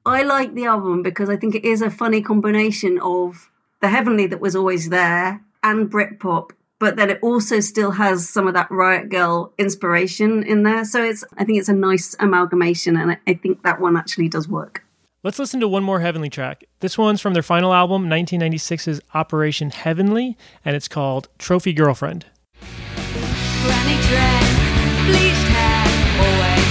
I 0.05 0.23
like 0.23 0.53
the 0.53 0.65
album 0.65 1.03
because 1.03 1.29
I 1.29 1.37
think 1.37 1.55
it 1.55 1.65
is 1.65 1.81
a 1.81 1.89
funny 1.89 2.21
combination 2.21 2.99
of 2.99 3.49
the 3.81 3.89
heavenly 3.89 4.27
that 4.27 4.39
was 4.39 4.55
always 4.55 4.89
there 4.89 5.41
and 5.63 5.89
Britpop 5.89 6.51
but 6.83 6.97
then 6.97 7.09
it 7.09 7.19
also 7.21 7.61
still 7.61 7.91
has 7.91 8.27
some 8.27 8.45
of 8.45 8.55
that 8.55 8.69
Riot 8.69 9.07
Grrrl 9.07 9.51
inspiration 9.57 10.43
in 10.43 10.63
there. 10.63 10.83
So 10.83 11.01
it's 11.01 11.23
I 11.37 11.45
think 11.45 11.57
it's 11.57 11.69
a 11.69 11.73
nice 11.73 12.13
amalgamation, 12.19 12.97
and 12.97 13.17
I 13.25 13.33
think 13.35 13.63
that 13.63 13.79
one 13.79 13.95
actually 13.95 14.27
does 14.27 14.49
work. 14.49 14.83
Let's 15.23 15.39
listen 15.39 15.61
to 15.61 15.69
one 15.69 15.85
more 15.85 16.01
Heavenly 16.01 16.29
track. 16.29 16.65
This 16.81 16.97
one's 16.97 17.21
from 17.21 17.33
their 17.33 17.41
final 17.41 17.73
album, 17.73 18.09
1996's 18.09 18.99
Operation 19.13 19.69
Heavenly, 19.69 20.37
and 20.65 20.75
it's 20.75 20.89
called 20.89 21.29
Trophy 21.37 21.71
Girlfriend. 21.71 22.25
Granny 22.59 24.01
dress, 24.09 25.07
bleached 25.07 25.47
hair, 25.47 25.87
always 26.19 26.65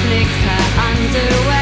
her 0.45 0.81
underwear. 0.83 1.62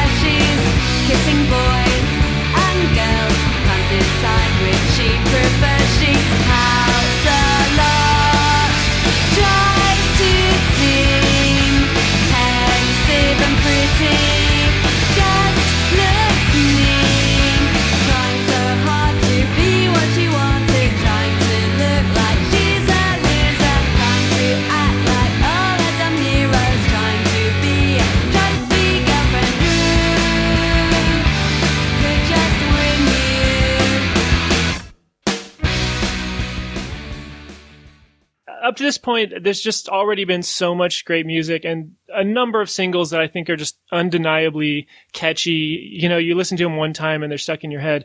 Point, 39.10 39.42
there's 39.42 39.60
just 39.60 39.88
already 39.88 40.24
been 40.24 40.42
so 40.42 40.74
much 40.74 41.04
great 41.04 41.26
music 41.26 41.64
and 41.64 41.92
a 42.08 42.22
number 42.22 42.60
of 42.60 42.70
singles 42.70 43.10
that 43.10 43.20
I 43.20 43.26
think 43.26 43.50
are 43.50 43.56
just 43.56 43.78
undeniably 43.90 44.86
catchy. 45.12 45.90
You 45.92 46.08
know, 46.08 46.18
you 46.18 46.34
listen 46.34 46.56
to 46.58 46.64
them 46.64 46.76
one 46.76 46.92
time 46.92 47.22
and 47.22 47.30
they're 47.30 47.38
stuck 47.38 47.64
in 47.64 47.70
your 47.70 47.80
head. 47.80 48.04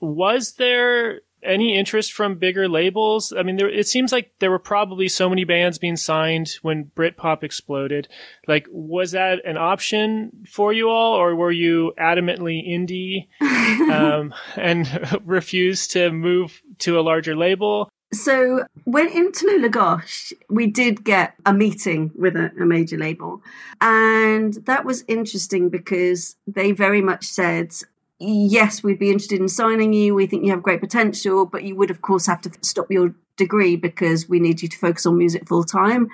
Was 0.00 0.52
there 0.54 1.22
any 1.42 1.76
interest 1.76 2.12
from 2.12 2.36
bigger 2.36 2.68
labels? 2.68 3.32
I 3.36 3.42
mean, 3.42 3.56
there, 3.56 3.68
it 3.68 3.88
seems 3.88 4.12
like 4.12 4.32
there 4.38 4.50
were 4.50 4.58
probably 4.58 5.08
so 5.08 5.28
many 5.28 5.44
bands 5.44 5.78
being 5.78 5.96
signed 5.96 6.50
when 6.62 6.90
Britpop 6.96 7.42
exploded. 7.42 8.08
Like, 8.46 8.66
was 8.70 9.12
that 9.12 9.44
an 9.44 9.56
option 9.56 10.30
for 10.48 10.72
you 10.72 10.88
all, 10.88 11.14
or 11.14 11.34
were 11.34 11.52
you 11.52 11.92
adamantly 11.98 12.66
indie 12.68 13.28
um, 13.90 14.34
and 14.56 15.20
refused 15.24 15.92
to 15.92 16.10
move 16.10 16.60
to 16.78 16.98
a 16.98 17.02
larger 17.02 17.36
label? 17.36 17.88
So 18.12 18.64
when 18.84 19.08
in 19.08 19.32
Talulah 19.32 20.32
we 20.48 20.66
did 20.66 21.04
get 21.04 21.34
a 21.44 21.52
meeting 21.52 22.10
with 22.14 22.36
a, 22.36 22.50
a, 22.58 22.64
major 22.64 22.96
label. 22.96 23.42
And 23.82 24.54
that 24.64 24.84
was 24.86 25.04
interesting 25.08 25.68
because 25.68 26.36
they 26.46 26.72
very 26.72 27.02
much 27.02 27.26
said, 27.26 27.74
yes, 28.18 28.82
we'd 28.82 28.98
be 28.98 29.10
interested 29.10 29.40
in 29.40 29.48
signing 29.48 29.92
you. 29.92 30.14
We 30.14 30.26
think 30.26 30.44
you 30.44 30.52
have 30.52 30.62
great 30.62 30.80
potential, 30.80 31.44
but 31.44 31.64
you 31.64 31.76
would, 31.76 31.90
of 31.90 32.00
course, 32.00 32.26
have 32.26 32.40
to 32.42 32.52
stop 32.62 32.90
your 32.90 33.14
degree 33.36 33.76
because 33.76 34.28
we 34.28 34.40
need 34.40 34.62
you 34.62 34.68
to 34.68 34.78
focus 34.78 35.04
on 35.04 35.18
music 35.18 35.46
full 35.46 35.64
time. 35.64 36.08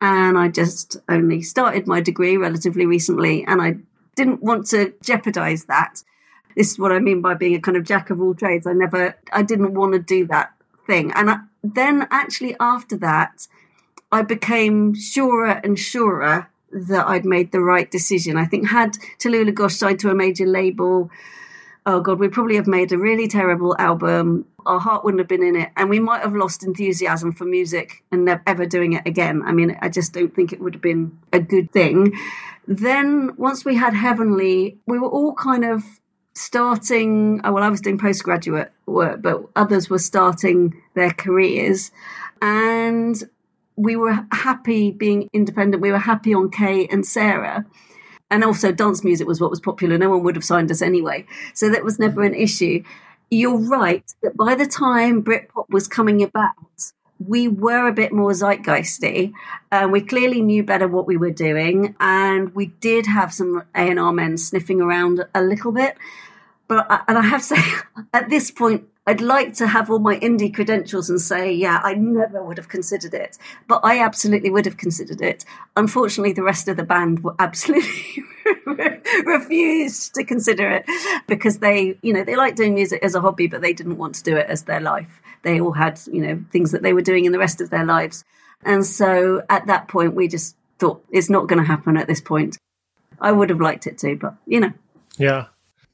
And 0.00 0.38
I 0.38 0.48
just 0.48 0.98
only 1.08 1.42
started 1.42 1.86
my 1.86 2.00
degree 2.00 2.36
relatively 2.36 2.86
recently, 2.86 3.44
and 3.44 3.60
I 3.60 3.76
didn't 4.14 4.42
want 4.42 4.66
to 4.68 4.94
jeopardize 5.02 5.64
that. 5.64 6.02
This 6.56 6.72
is 6.72 6.78
what 6.78 6.92
I 6.92 6.98
mean 6.98 7.20
by 7.20 7.34
being 7.34 7.54
a 7.54 7.60
kind 7.60 7.76
of 7.76 7.84
jack 7.84 8.10
of 8.10 8.20
all 8.20 8.34
trades. 8.34 8.66
I 8.66 8.74
never, 8.74 9.16
I 9.32 9.42
didn't 9.42 9.74
want 9.74 9.94
to 9.94 9.98
do 9.98 10.26
that 10.26 10.52
thing. 10.88 11.12
And 11.14 11.30
I, 11.30 11.36
then 11.62 12.08
actually 12.10 12.56
after 12.58 12.96
that, 12.96 13.46
I 14.10 14.22
became 14.22 14.94
surer 14.94 15.60
and 15.62 15.78
surer 15.78 16.48
that 16.72 17.06
I'd 17.06 17.24
made 17.24 17.52
the 17.52 17.60
right 17.60 17.88
decision. 17.88 18.36
I 18.36 18.46
think 18.46 18.68
had 18.68 18.94
Talulah 19.18 19.54
Gosh 19.54 19.76
signed 19.76 20.00
to 20.00 20.10
a 20.10 20.14
major 20.14 20.46
label, 20.46 21.10
oh 21.86 22.00
god, 22.00 22.18
we'd 22.18 22.32
probably 22.32 22.56
have 22.56 22.66
made 22.66 22.90
a 22.92 22.98
really 22.98 23.28
terrible 23.28 23.76
album. 23.78 24.46
Our 24.66 24.80
heart 24.80 25.04
wouldn't 25.04 25.20
have 25.20 25.28
been 25.28 25.42
in 25.42 25.56
it, 25.56 25.70
and 25.76 25.88
we 25.88 26.00
might 26.00 26.22
have 26.22 26.34
lost 26.34 26.62
enthusiasm 26.62 27.32
for 27.32 27.44
music 27.44 28.02
and 28.12 28.24
never 28.24 28.42
ever 28.46 28.66
doing 28.66 28.94
it 28.94 29.06
again. 29.06 29.42
I 29.44 29.52
mean, 29.52 29.78
I 29.80 29.88
just 29.88 30.12
don't 30.12 30.34
think 30.34 30.52
it 30.52 30.60
would 30.60 30.74
have 30.74 30.82
been 30.82 31.18
a 31.32 31.40
good 31.40 31.70
thing. 31.70 32.12
Then 32.66 33.34
once 33.36 33.64
we 33.64 33.76
had 33.76 33.94
Heavenly, 33.94 34.76
we 34.86 34.98
were 34.98 35.08
all 35.08 35.34
kind 35.34 35.64
of 35.64 35.84
starting 36.38 37.40
oh, 37.44 37.52
well 37.52 37.64
i 37.64 37.68
was 37.68 37.80
doing 37.80 37.98
postgraduate 37.98 38.72
work 38.86 39.20
but 39.20 39.44
others 39.56 39.90
were 39.90 39.98
starting 39.98 40.80
their 40.94 41.10
careers. 41.10 41.90
And 42.42 43.16
we 43.76 43.96
were 43.96 44.26
happy 44.32 44.90
being 44.90 45.30
independent. 45.32 45.82
We 45.82 45.92
were 45.92 45.98
happy 45.98 46.34
on 46.34 46.50
K 46.50 46.86
and 46.88 47.06
sarah. 47.06 47.64
And 48.30 48.44
also 48.44 48.72
dance 48.72 49.02
music 49.04 49.26
was 49.26 49.40
what 49.40 49.50
was 49.50 49.60
popular. 49.60 49.96
No 49.96 50.10
one 50.10 50.22
would 50.24 50.36
have 50.36 50.44
signed 50.44 50.70
us 50.70 50.82
anyway. 50.82 51.24
So 51.54 51.70
that 51.70 51.84
was 51.84 51.98
never 51.98 52.22
an 52.22 52.34
issue. 52.34 52.82
You're 53.30 53.58
right 53.58 54.04
that 54.22 54.36
by 54.36 54.54
the 54.54 54.66
time 54.66 55.22
britpop 55.22 55.66
was 55.70 55.88
coming 55.88 56.22
about 56.22 56.54
we 57.18 57.48
were 57.48 57.88
a 57.88 57.92
bit 57.92 58.12
more 58.12 58.30
zeitgeisty. 58.30 59.32
Uh, 59.72 59.88
we 59.90 60.00
clearly 60.00 60.40
knew 60.40 60.62
better 60.62 60.86
what 60.86 61.04
we 61.04 61.16
were 61.16 61.32
doing, 61.32 61.96
and 61.98 62.54
we 62.54 62.66
did 62.66 63.06
have 63.06 63.34
some 63.34 63.64
A 63.74 63.90
and 63.90 63.98
R 63.98 64.12
men 64.12 64.38
sniffing 64.38 64.80
around 64.80 65.24
a 65.34 65.42
little 65.42 65.72
bit. 65.72 65.96
But 66.68 67.04
and 67.08 67.18
I 67.18 67.22
have 67.22 67.40
to 67.40 67.46
say, 67.56 67.62
at 68.12 68.28
this 68.28 68.50
point, 68.50 68.84
I'd 69.06 69.22
like 69.22 69.54
to 69.54 69.66
have 69.66 69.90
all 69.90 70.00
my 70.00 70.18
indie 70.18 70.54
credentials 70.54 71.08
and 71.08 71.18
say, 71.18 71.50
yeah, 71.50 71.80
I 71.82 71.94
never 71.94 72.44
would 72.44 72.58
have 72.58 72.68
considered 72.68 73.14
it, 73.14 73.38
but 73.66 73.80
I 73.82 74.00
absolutely 74.00 74.50
would 74.50 74.66
have 74.66 74.76
considered 74.76 75.22
it. 75.22 75.46
Unfortunately, 75.78 76.34
the 76.34 76.42
rest 76.42 76.68
of 76.68 76.76
the 76.76 76.82
band 76.82 77.24
were 77.24 77.34
absolutely 77.38 78.22
refused 79.24 80.14
to 80.14 80.24
consider 80.24 80.70
it 80.70 80.84
because 81.26 81.60
they, 81.60 81.96
you 82.02 82.12
know, 82.12 82.22
they 82.22 82.36
like 82.36 82.54
doing 82.54 82.74
music 82.74 83.02
as 83.02 83.14
a 83.14 83.22
hobby, 83.22 83.46
but 83.46 83.62
they 83.62 83.72
didn't 83.72 83.96
want 83.96 84.14
to 84.16 84.22
do 84.22 84.36
it 84.36 84.46
as 84.46 84.64
their 84.64 84.80
life. 84.80 85.22
they 85.42 85.58
all 85.58 85.72
had, 85.72 85.98
you 86.12 86.20
know, 86.20 86.44
things 86.52 86.72
that 86.72 86.82
they 86.82 86.92
were 86.92 87.00
doing 87.00 87.24
in 87.24 87.32
the 87.32 87.38
rest 87.38 87.62
of 87.62 87.70
their 87.70 87.86
lives. 87.86 88.24
And 88.62 88.84
so 88.84 89.42
at 89.48 89.68
that 89.68 89.88
point, 89.88 90.14
we 90.14 90.28
just 90.28 90.54
thought 90.78 91.02
it's 91.10 91.30
not 91.30 91.46
going 91.46 91.60
to 91.60 91.66
happen 91.66 91.96
at 91.96 92.08
this 92.08 92.20
point. 92.20 92.58
I 93.18 93.32
would 93.32 93.48
have 93.48 93.60
liked 93.60 93.86
it 93.86 93.96
to, 93.98 94.16
but 94.16 94.34
you 94.46 94.60
know. 94.60 94.72
Yeah. 95.16 95.46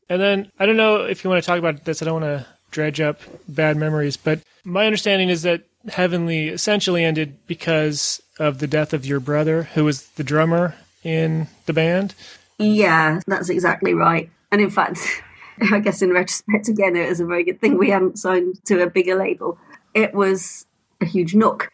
And 0.09 0.21
then 0.21 0.53
I 0.59 0.67
don't 0.67 0.77
know 0.77 1.03
if 1.03 1.25
you 1.25 1.31
want 1.31 1.43
to 1.43 1.47
talk 1.47 1.59
about 1.59 1.85
this. 1.85 2.03
I 2.03 2.05
don't 2.05 2.23
want 2.23 2.41
to 2.41 2.47
dredge 2.71 3.01
up 3.01 3.21
bad 3.49 3.77
memories, 3.77 4.17
but 4.17 4.41
my 4.65 4.87
understanding 4.87 5.29
is 5.29 5.43
that 5.43 5.63
Heavenly 5.89 6.49
essentially 6.49 7.05
ended 7.05 7.47
because 7.47 8.23
of 8.39 8.59
the 8.59 8.67
death 8.67 8.93
of 8.93 9.05
your 9.05 9.21
brother, 9.21 9.65
who 9.75 9.85
was 9.85 10.07
the 10.11 10.25
drummer 10.25 10.75
in 11.03 11.49
the 11.67 11.73
band. 11.73 12.15
Yeah, 12.59 13.21
that's 13.27 13.51
exactly 13.51 13.95
right. 13.95 14.31
And 14.51 14.61
in 14.61 14.71
fact, 14.71 14.99
I 15.73 15.81
guess 15.81 16.03
in 16.03 16.13
retrospect, 16.13 16.69
again, 16.69 16.97
it 16.97 17.09
was 17.09 17.21
a 17.21 17.27
very 17.27 17.45
good 17.45 17.61
thing 17.61 17.79
we 17.79 17.91
hadn't 17.91 18.19
signed 18.19 18.65
to 18.65 18.83
a 18.83 18.91
bigger 18.91 19.15
label. 19.15 19.59
It 19.93 20.15
was 20.15 20.67
a 21.01 21.07
huge 21.07 21.35
knock. 21.35 21.71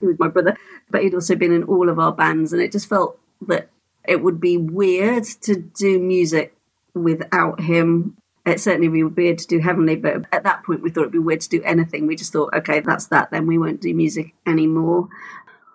Was 0.00 0.18
my 0.18 0.26
brother, 0.26 0.56
but 0.90 1.04
he'd 1.04 1.14
also 1.14 1.36
been 1.36 1.52
in 1.52 1.62
all 1.62 1.88
of 1.88 2.00
our 2.00 2.10
bands, 2.10 2.52
and 2.52 2.60
it 2.60 2.72
just 2.72 2.88
felt 2.88 3.20
that 3.46 3.68
it 4.04 4.20
would 4.20 4.40
be 4.40 4.56
weird 4.56 5.22
to 5.42 5.54
do 5.54 6.00
music 6.00 6.56
without 6.94 7.60
him. 7.60 8.16
It 8.44 8.60
certainly 8.60 8.88
would 8.88 9.14
be 9.14 9.22
weird 9.22 9.38
to 9.38 9.46
do 9.46 9.60
Heavenly, 9.60 9.96
but 9.96 10.24
at 10.32 10.42
that 10.44 10.64
point 10.64 10.82
we 10.82 10.90
thought 10.90 11.02
it'd 11.02 11.12
be 11.12 11.18
weird 11.18 11.42
to 11.42 11.48
do 11.48 11.62
anything. 11.62 12.06
We 12.06 12.16
just 12.16 12.32
thought, 12.32 12.54
okay, 12.54 12.80
that's 12.80 13.06
that, 13.06 13.30
then 13.30 13.46
we 13.46 13.58
won't 13.58 13.80
do 13.80 13.94
music 13.94 14.34
anymore. 14.46 15.08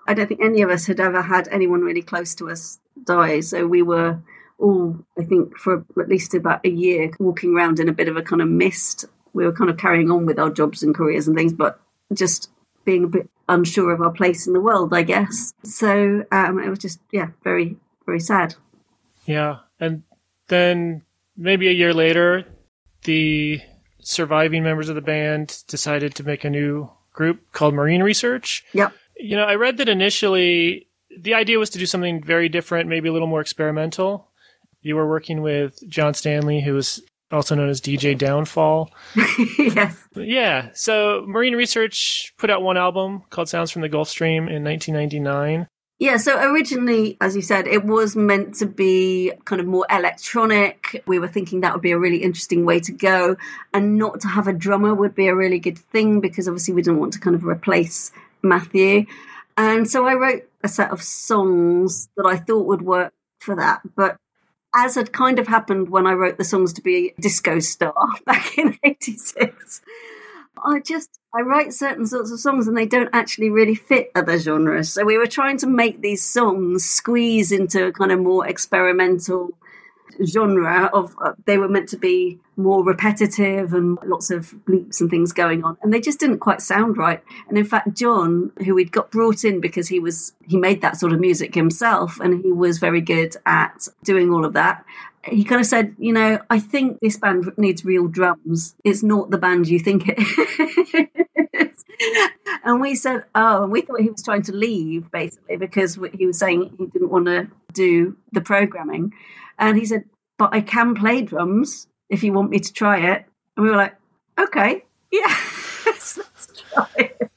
I 0.08 0.14
don't 0.14 0.28
think 0.28 0.42
any 0.42 0.62
of 0.62 0.70
us 0.70 0.86
had 0.86 1.00
ever 1.00 1.22
had 1.22 1.48
anyone 1.50 1.82
really 1.82 2.02
close 2.02 2.36
to 2.36 2.50
us 2.50 2.80
die, 3.04 3.40
so 3.40 3.66
we 3.68 3.82
were 3.82 4.20
all, 4.60 4.98
I 5.18 5.24
think, 5.24 5.58
for 5.58 5.86
at 6.00 6.10
least 6.10 6.34
about 6.34 6.66
a 6.66 6.70
year, 6.70 7.12
walking 7.20 7.56
around 7.56 7.80
in 7.80 7.90
a 7.90 7.94
bit 7.94 8.08
of 8.08 8.18
a 8.18 8.22
kind 8.22 8.42
of 8.42 8.48
mist. 8.48 9.06
We 9.34 9.46
were 9.46 9.54
kind 9.54 9.70
of 9.70 9.78
carrying 9.78 10.10
on 10.10 10.26
with 10.26 10.40
our 10.40 10.50
jobs 10.50 10.82
and 10.82 10.96
careers 10.96 11.28
and 11.28 11.38
things, 11.38 11.54
but 11.54 11.80
just 12.14 12.50
being 12.86 13.04
a 13.04 13.08
bit 13.08 13.30
unsure 13.48 13.92
of 13.92 14.02
our 14.02 14.12
place 14.12 14.48
in 14.48 14.54
the 14.54 14.62
world, 14.62 14.94
I 14.94 15.04
guess. 15.04 15.54
So 15.64 16.26
um, 16.32 16.60
it 16.60 16.70
was 16.70 16.80
just, 16.80 17.00
yeah, 17.12 17.28
very, 17.44 17.78
very 18.06 18.20
sad. 18.20 18.56
Yeah. 19.26 19.58
And 19.80 20.04
then 20.48 21.04
maybe 21.38 21.68
a 21.68 21.72
year 21.72 21.94
later, 21.94 22.46
the 23.04 23.62
surviving 24.02 24.64
members 24.64 24.90
of 24.90 24.96
the 24.96 25.02
band 25.02 25.64
decided 25.68 26.16
to 26.16 26.24
make 26.24 26.44
a 26.44 26.50
new 26.50 26.90
group 27.14 27.52
called 27.52 27.74
Marine 27.74 28.04
Research. 28.04 28.64
Yep. 28.74 28.94
You 29.18 29.36
know, 29.36 29.44
I 29.44 29.56
read 29.56 29.78
that 29.78 29.90
initially 29.90 30.88
the 31.20 31.34
idea 31.34 31.60
was 31.60 31.70
to 31.72 31.80
do 31.80 31.86
something 31.86 32.24
very 32.24 32.50
different, 32.50 32.90
maybe 32.90 33.10
a 33.10 33.14
little 33.14 33.28
more 33.28 33.42
experimental. 33.42 34.30
You 34.82 34.96
were 34.96 35.08
working 35.08 35.42
with 35.42 35.80
John 35.90 36.14
Stanley, 36.14 36.62
who 36.62 36.74
was 36.74 37.02
also 37.32 37.56
known 37.56 37.70
as 37.70 37.82
DJ 37.82 38.18
Downfall. 38.18 38.92
yes. 39.58 39.98
Yeah. 40.16 40.70
So 40.74 41.26
Marine 41.28 41.56
Research 41.56 42.34
put 42.38 42.50
out 42.50 42.62
one 42.62 42.78
album 42.78 43.24
called 43.30 43.50
Sounds 43.50 43.72
from 43.72 43.82
the 43.82 43.90
Gulf 43.90 44.10
Stream 44.10 44.48
in 44.48 44.64
1999. 44.64 45.68
Yeah, 46.00 46.18
so 46.18 46.40
originally, 46.40 47.18
as 47.22 47.36
you 47.36 47.42
said, 47.42 47.66
it 47.66 47.84
was 47.84 48.16
meant 48.16 48.54
to 48.56 48.68
be 48.68 49.32
kind 49.46 49.60
of 49.60 49.66
more 49.66 49.86
electronic. 49.90 51.04
We 51.08 51.18
were 51.18 51.28
thinking 51.28 51.62
that 51.62 51.74
would 51.74 51.82
be 51.82 51.92
a 51.92 51.98
really 51.98 52.22
interesting 52.22 52.66
way 52.66 52.80
to 52.82 52.92
go, 52.92 53.36
and 53.74 53.98
not 53.98 54.22
to 54.22 54.28
have 54.28 54.48
a 54.48 54.54
drummer 54.54 54.94
would 54.94 55.16
be 55.16 55.28
a 55.28 55.36
really 55.36 55.58
good 55.58 55.80
thing 55.80 56.22
because 56.22 56.48
obviously 56.48 56.76
we 56.76 56.84
didn't 56.84 57.00
want 57.00 57.14
to 57.14 57.20
kind 57.20 57.36
of 57.36 57.46
replace 57.46 58.12
Matthew. 58.44 59.08
And 59.58 59.90
so 59.90 60.06
I 60.06 60.14
wrote 60.14 60.48
a 60.64 60.68
set 60.68 60.92
of 60.92 61.02
songs 61.02 62.10
that 62.16 62.28
I 62.28 62.38
thought 62.38 62.68
would 62.68 62.84
work 62.84 63.14
for 63.40 63.56
that. 63.56 63.82
But 63.96 64.18
as 64.76 64.94
had 64.94 65.12
kind 65.12 65.40
of 65.40 65.48
happened 65.48 65.90
when 65.90 66.06
I 66.06 66.14
wrote 66.14 66.38
the 66.38 66.44
songs 66.44 66.74
to 66.74 66.82
be 66.82 67.16
disco 67.20 67.58
star 67.58 67.96
back 68.26 68.56
in 68.58 68.78
86, 68.84 69.82
I 70.66 70.80
just 70.80 71.20
I 71.36 71.42
write 71.42 71.74
certain 71.74 72.06
sorts 72.06 72.32
of 72.32 72.40
songs 72.40 72.68
and 72.68 72.78
they 72.78 72.86
don't 72.86 73.10
actually 73.14 73.50
really 73.50 73.76
fit 73.76 74.12
other 74.16 74.40
genres. 74.40 74.92
So 74.92 75.06
we 75.06 75.18
were 75.18 75.28
trying 75.28 75.58
to 75.60 75.68
make 75.68 76.02
these 76.02 76.24
songs 76.24 76.86
squeeze 76.86 77.52
into 77.52 77.88
a 77.88 77.92
kind 77.92 78.12
of 78.12 78.20
more 78.20 78.48
experimental 78.48 79.52
genre 80.26 80.90
of 80.94 81.16
uh, 81.22 81.34
they 81.46 81.58
were 81.58 81.68
meant 81.68 81.90
to 81.90 81.98
be 81.98 82.40
more 82.56 82.84
repetitive 82.84 83.74
and 83.74 83.98
lots 84.06 84.32
of 84.32 84.56
bleeps 84.66 85.00
and 85.00 85.10
things 85.10 85.32
going 85.32 85.64
on 85.64 85.78
and 85.84 85.94
they 85.94 86.02
just 86.02 86.20
didn't 86.20 86.40
quite 86.40 86.62
sound 86.62 86.98
right 86.98 87.24
and 87.48 87.58
in 87.58 87.66
fact 87.66 87.94
john 87.94 88.52
who 88.66 88.74
we'd 88.74 88.92
got 88.92 89.12
brought 89.12 89.44
in 89.44 89.62
because 89.62 89.88
he 89.88 90.00
was 90.00 90.34
he 90.48 90.58
made 90.58 90.82
that 90.82 90.98
sort 90.98 91.14
of 91.14 91.20
music 91.20 91.54
himself 91.54 92.20
and 92.20 92.44
he 92.44 92.52
was 92.52 92.80
very 92.80 93.02
good 93.02 93.36
at 93.46 93.88
doing 94.04 94.34
all 94.34 94.44
of 94.44 94.54
that 94.54 94.84
he 95.28 95.44
kind 95.44 95.62
of 95.62 95.68
said, 95.68 95.96
you 95.98 96.14
know, 96.14 96.40
I 96.50 96.60
think 96.60 97.00
this 97.02 97.18
band 97.18 97.52
needs 97.58 97.86
real 97.86 98.08
drums. 98.08 98.76
It's 98.84 99.04
not 99.04 99.30
the 99.30 99.38
band 99.38 99.68
you 99.68 99.80
think 99.80 100.04
it 100.08 100.18
is. 101.54 101.86
and 102.64 102.82
we 102.82 102.96
said, 102.96 103.26
oh, 103.36 103.64
and 103.64 103.72
we 103.72 103.82
thought 103.82 104.02
he 104.02 104.10
was 104.10 104.24
trying 104.24 104.44
to 104.44 104.54
leave 104.54 105.12
basically 105.12 105.58
because 105.58 106.00
he 106.14 106.26
was 106.26 106.40
saying 106.40 106.76
he 106.78 106.86
didn't 106.88 107.10
want 107.10 107.26
to 107.26 107.50
do 107.74 108.18
the 108.32 108.42
programming. 108.42 109.14
And 109.60 109.78
he 109.78 109.86
said, 109.86 110.06
but 110.38 110.54
I 110.54 110.62
can 110.62 110.96
play 110.96 111.22
drums 111.22 111.88
if 112.10 112.24
you 112.24 112.34
want 112.34 112.52
me 112.52 112.60
to 112.60 112.74
try 112.74 113.00
it. 113.12 113.26
And 113.56 113.66
we 113.66 113.72
were 113.72 113.78
like, 113.78 113.96
okay, 114.38 114.86
yeah, 115.12 115.36
let's 115.86 116.20
try 116.74 116.88
it. 116.98 117.32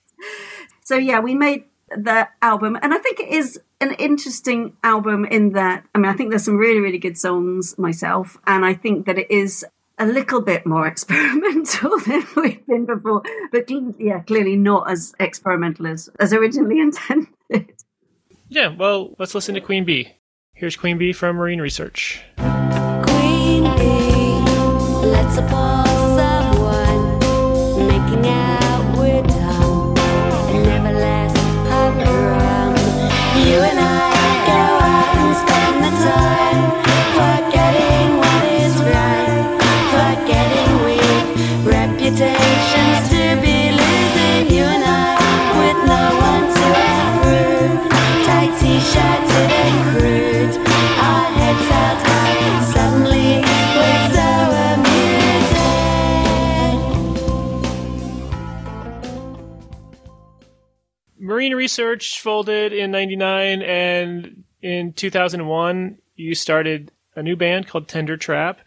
So 0.84 0.96
yeah, 0.96 1.20
we 1.20 1.34
made 1.34 1.64
the 1.88 2.28
album, 2.42 2.78
and 2.80 2.92
I 2.92 2.98
think 2.98 3.20
it 3.20 3.28
is 3.28 3.60
an 3.80 3.92
interesting 3.94 4.76
album 4.84 5.24
in 5.24 5.52
that. 5.52 5.84
I 5.94 5.98
mean, 5.98 6.10
I 6.10 6.14
think 6.14 6.30
there's 6.30 6.44
some 6.44 6.56
really, 6.56 6.80
really 6.80 6.98
good 6.98 7.18
songs 7.18 7.78
myself, 7.78 8.38
and 8.46 8.64
I 8.64 8.74
think 8.74 9.06
that 9.06 9.18
it 9.18 9.30
is 9.30 9.64
a 9.98 10.06
little 10.06 10.40
bit 10.40 10.66
more 10.66 10.86
experimental 10.88 11.98
than 12.00 12.26
we've 12.36 12.66
been 12.66 12.86
before, 12.86 13.22
but 13.52 13.70
yeah, 13.98 14.20
clearly 14.20 14.56
not 14.56 14.90
as 14.90 15.14
experimental 15.20 15.86
as 15.86 16.08
as 16.18 16.32
originally 16.32 16.80
intended. 16.80 17.72
Yeah, 18.48 18.68
well, 18.68 19.14
let's 19.18 19.34
listen 19.34 19.54
to 19.54 19.60
Queen 19.60 19.84
Bee. 19.84 20.12
Here's 20.54 20.76
Queen 20.76 20.98
Bee 20.98 21.12
from 21.12 21.36
Marine 21.36 21.60
Research. 21.60 22.22
Research 61.70 62.20
folded 62.20 62.72
in 62.72 62.90
99 62.90 63.62
and 63.62 64.42
in 64.60 64.92
2001 64.92 65.98
you 66.16 66.34
started 66.34 66.90
a 67.14 67.22
new 67.22 67.36
band 67.36 67.68
called 67.68 67.86
Tender 67.86 68.16
Trap. 68.16 68.58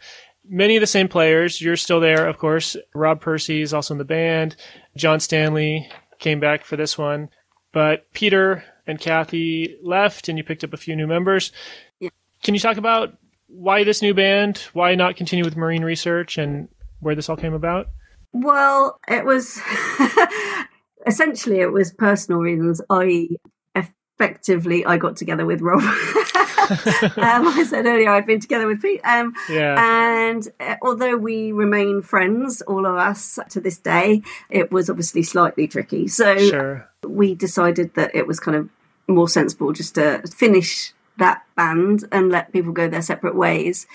Many 0.48 0.76
of 0.76 0.80
the 0.80 0.86
same 0.86 1.08
players. 1.08 1.60
You're 1.60 1.76
still 1.76 2.00
there, 2.00 2.26
of 2.26 2.38
course. 2.38 2.78
Rob 2.94 3.20
Pursey 3.20 3.60
is 3.60 3.74
also 3.74 3.92
in 3.92 3.98
the 3.98 4.06
band. 4.06 4.56
John 4.96 5.20
Stanley 5.20 5.86
came 6.18 6.40
back 6.40 6.64
for 6.64 6.76
this 6.76 6.96
one. 6.96 7.28
But 7.72 8.10
Peter 8.14 8.64
and 8.86 8.98
Cathy 8.98 9.76
left 9.82 10.30
and 10.30 10.38
you 10.38 10.44
picked 10.44 10.64
up 10.64 10.72
a 10.72 10.78
few 10.78 10.96
new 10.96 11.06
members. 11.06 11.52
Yeah. 12.00 12.08
Can 12.42 12.54
you 12.54 12.60
talk 12.60 12.78
about 12.78 13.18
why 13.48 13.84
this 13.84 14.00
new 14.00 14.14
band? 14.14 14.62
Why 14.72 14.94
not 14.94 15.16
continue 15.16 15.44
with 15.44 15.58
Marine 15.58 15.84
Research 15.84 16.38
and 16.38 16.70
where 17.00 17.14
this 17.14 17.28
all 17.28 17.36
came 17.36 17.52
about? 17.52 17.88
Well, 18.32 18.98
it 19.06 19.26
was 19.26 19.60
essentially 21.06 21.60
it 21.60 21.72
was 21.72 21.92
personal 21.92 22.40
reasons. 22.40 22.80
I 22.90 23.28
effectively 23.74 24.84
I 24.86 24.96
got 24.96 25.16
together 25.16 25.44
with 25.44 25.60
Rob. 25.60 25.80
um, 25.82 27.48
I 27.48 27.64
said 27.68 27.84
earlier 27.86 28.10
I'd 28.10 28.26
been 28.26 28.40
together 28.40 28.66
with 28.66 28.80
Pete. 28.80 29.00
Um, 29.04 29.34
Yeah. 29.48 29.74
and 29.78 30.48
uh, 30.60 30.76
although 30.82 31.16
we 31.16 31.52
remain 31.52 32.00
friends, 32.02 32.62
all 32.62 32.86
of 32.86 32.94
us 32.96 33.38
to 33.50 33.60
this 33.60 33.78
day, 33.78 34.22
it 34.50 34.70
was 34.72 34.88
obviously 34.88 35.22
slightly 35.22 35.66
tricky. 35.68 36.08
So 36.08 36.36
Sure. 36.38 36.88
we 37.06 37.34
decided 37.34 37.94
that 37.94 38.14
it 38.14 38.26
was 38.26 38.40
kind 38.40 38.56
of 38.56 38.68
more 39.08 39.28
sensible 39.28 39.72
just 39.72 39.96
to 39.96 40.22
finish 40.34 40.92
that 41.18 41.42
band 41.56 42.04
and 42.10 42.30
let 42.30 42.52
people 42.52 42.72
go 42.72 42.88
their 42.88 43.02
separate 43.02 43.34
ways. 43.34 43.86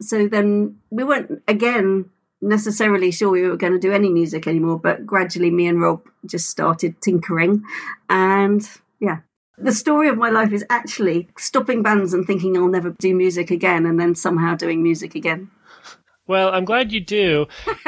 So 0.00 0.28
then 0.28 0.78
we 0.90 1.04
weren't 1.04 1.42
again 1.48 2.10
necessarily 2.40 3.10
sure 3.10 3.30
we 3.30 3.42
were 3.42 3.56
going 3.56 3.72
to 3.72 3.78
do 3.78 3.92
any 3.92 4.10
music 4.10 4.46
anymore, 4.46 4.78
but 4.78 5.06
gradually 5.06 5.50
me 5.50 5.66
and 5.66 5.80
Rob 5.80 6.02
just 6.26 6.48
started 6.48 7.00
tinkering. 7.00 7.62
And 8.08 8.68
yeah, 9.00 9.18
the 9.56 9.72
story 9.72 10.08
of 10.08 10.18
my 10.18 10.30
life 10.30 10.52
is 10.52 10.64
actually 10.70 11.28
stopping 11.36 11.82
bands 11.82 12.14
and 12.14 12.26
thinking 12.26 12.56
I'll 12.56 12.68
never 12.68 12.90
do 12.98 13.14
music 13.14 13.50
again 13.50 13.86
and 13.86 13.98
then 13.98 14.14
somehow 14.14 14.54
doing 14.54 14.82
music 14.82 15.14
again. 15.14 15.50
Well, 16.26 16.50
I'm 16.50 16.64
glad 16.64 16.92
you 16.92 17.00
do. 17.00 17.46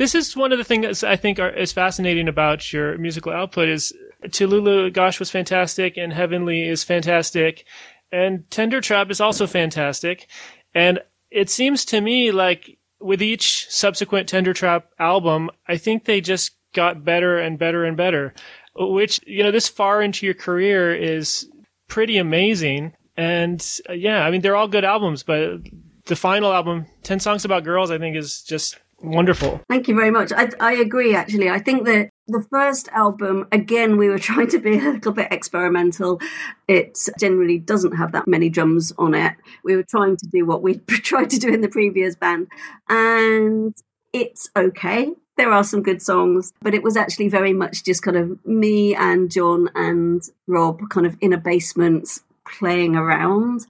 This 0.00 0.14
is 0.14 0.34
one 0.34 0.50
of 0.50 0.56
the 0.56 0.64
things 0.64 1.04
I 1.04 1.16
think 1.16 1.38
are, 1.38 1.50
is 1.50 1.72
fascinating 1.72 2.26
about 2.26 2.72
your 2.72 2.96
musical 2.96 3.32
output 3.32 3.68
is 3.68 3.92
Talulah 4.24 4.90
Gosh 4.90 5.20
was 5.20 5.30
fantastic 5.30 5.98
and 5.98 6.10
Heavenly 6.10 6.66
is 6.66 6.82
fantastic 6.82 7.66
and 8.10 8.50
Tender 8.50 8.80
Trap 8.80 9.10
is 9.10 9.20
also 9.20 9.46
fantastic. 9.46 10.26
And 10.74 11.00
it 11.30 11.50
seems 11.50 11.84
to 11.84 12.00
me 12.00 12.32
like 12.32 12.78
with 13.00 13.22
each 13.22 13.66
subsequent 13.70 14.28
Tender 14.28 14.52
Trap 14.52 14.86
album, 14.98 15.50
I 15.66 15.76
think 15.76 16.04
they 16.04 16.20
just 16.20 16.52
got 16.72 17.04
better 17.04 17.38
and 17.38 17.58
better 17.58 17.84
and 17.84 17.96
better, 17.96 18.34
which, 18.76 19.20
you 19.26 19.42
know, 19.42 19.50
this 19.50 19.68
far 19.68 20.02
into 20.02 20.26
your 20.26 20.34
career 20.34 20.94
is 20.94 21.48
pretty 21.88 22.18
amazing. 22.18 22.92
And 23.16 23.64
uh, 23.88 23.94
yeah, 23.94 24.24
I 24.24 24.30
mean, 24.30 24.40
they're 24.40 24.56
all 24.56 24.68
good 24.68 24.84
albums, 24.84 25.22
but 25.22 25.60
the 26.06 26.16
final 26.16 26.52
album, 26.52 26.86
10 27.02 27.20
Songs 27.20 27.44
About 27.44 27.64
Girls, 27.64 27.90
I 27.90 27.98
think 27.98 28.16
is 28.16 28.42
just 28.42 28.78
wonderful. 29.02 29.60
Thank 29.68 29.88
you 29.88 29.94
very 29.94 30.10
much. 30.10 30.32
I, 30.32 30.50
I 30.60 30.74
agree, 30.74 31.14
actually. 31.14 31.48
I 31.48 31.58
think 31.58 31.84
that 31.86 32.10
the 32.26 32.44
first 32.50 32.88
album, 32.88 33.46
again, 33.52 33.96
we 33.96 34.08
were 34.08 34.18
trying 34.30 34.48
to 34.48 34.58
be 34.58 34.78
a 34.78 34.92
little 34.92 35.12
bit 35.12 35.28
experimental. 35.32 36.20
It 36.68 36.98
generally 37.18 37.58
doesn't 37.58 37.92
have 37.92 38.12
that 38.12 38.28
many 38.28 38.48
drums 38.48 38.92
on 38.98 39.14
it. 39.14 39.34
We 39.64 39.76
were 39.76 39.84
trying 39.84 40.16
to 40.18 40.26
do 40.26 40.46
what 40.46 40.62
we 40.62 40.78
tried 40.88 41.30
to 41.30 41.38
do 41.38 41.48
in 41.48 41.60
the 41.60 41.68
previous 41.68 42.14
band, 42.14 42.48
and 42.88 43.74
it's 44.12 44.50
okay. 44.56 45.12
There 45.36 45.52
are 45.52 45.64
some 45.64 45.82
good 45.82 46.02
songs, 46.02 46.52
but 46.60 46.74
it 46.74 46.82
was 46.82 46.96
actually 46.96 47.28
very 47.28 47.54
much 47.54 47.84
just 47.84 48.02
kind 48.02 48.16
of 48.16 48.44
me 48.44 48.94
and 48.94 49.30
John 49.30 49.70
and 49.74 50.22
Rob 50.46 50.90
kind 50.90 51.06
of 51.06 51.16
in 51.20 51.32
a 51.32 51.38
basement 51.38 52.20
playing 52.44 52.94
around 52.94 53.66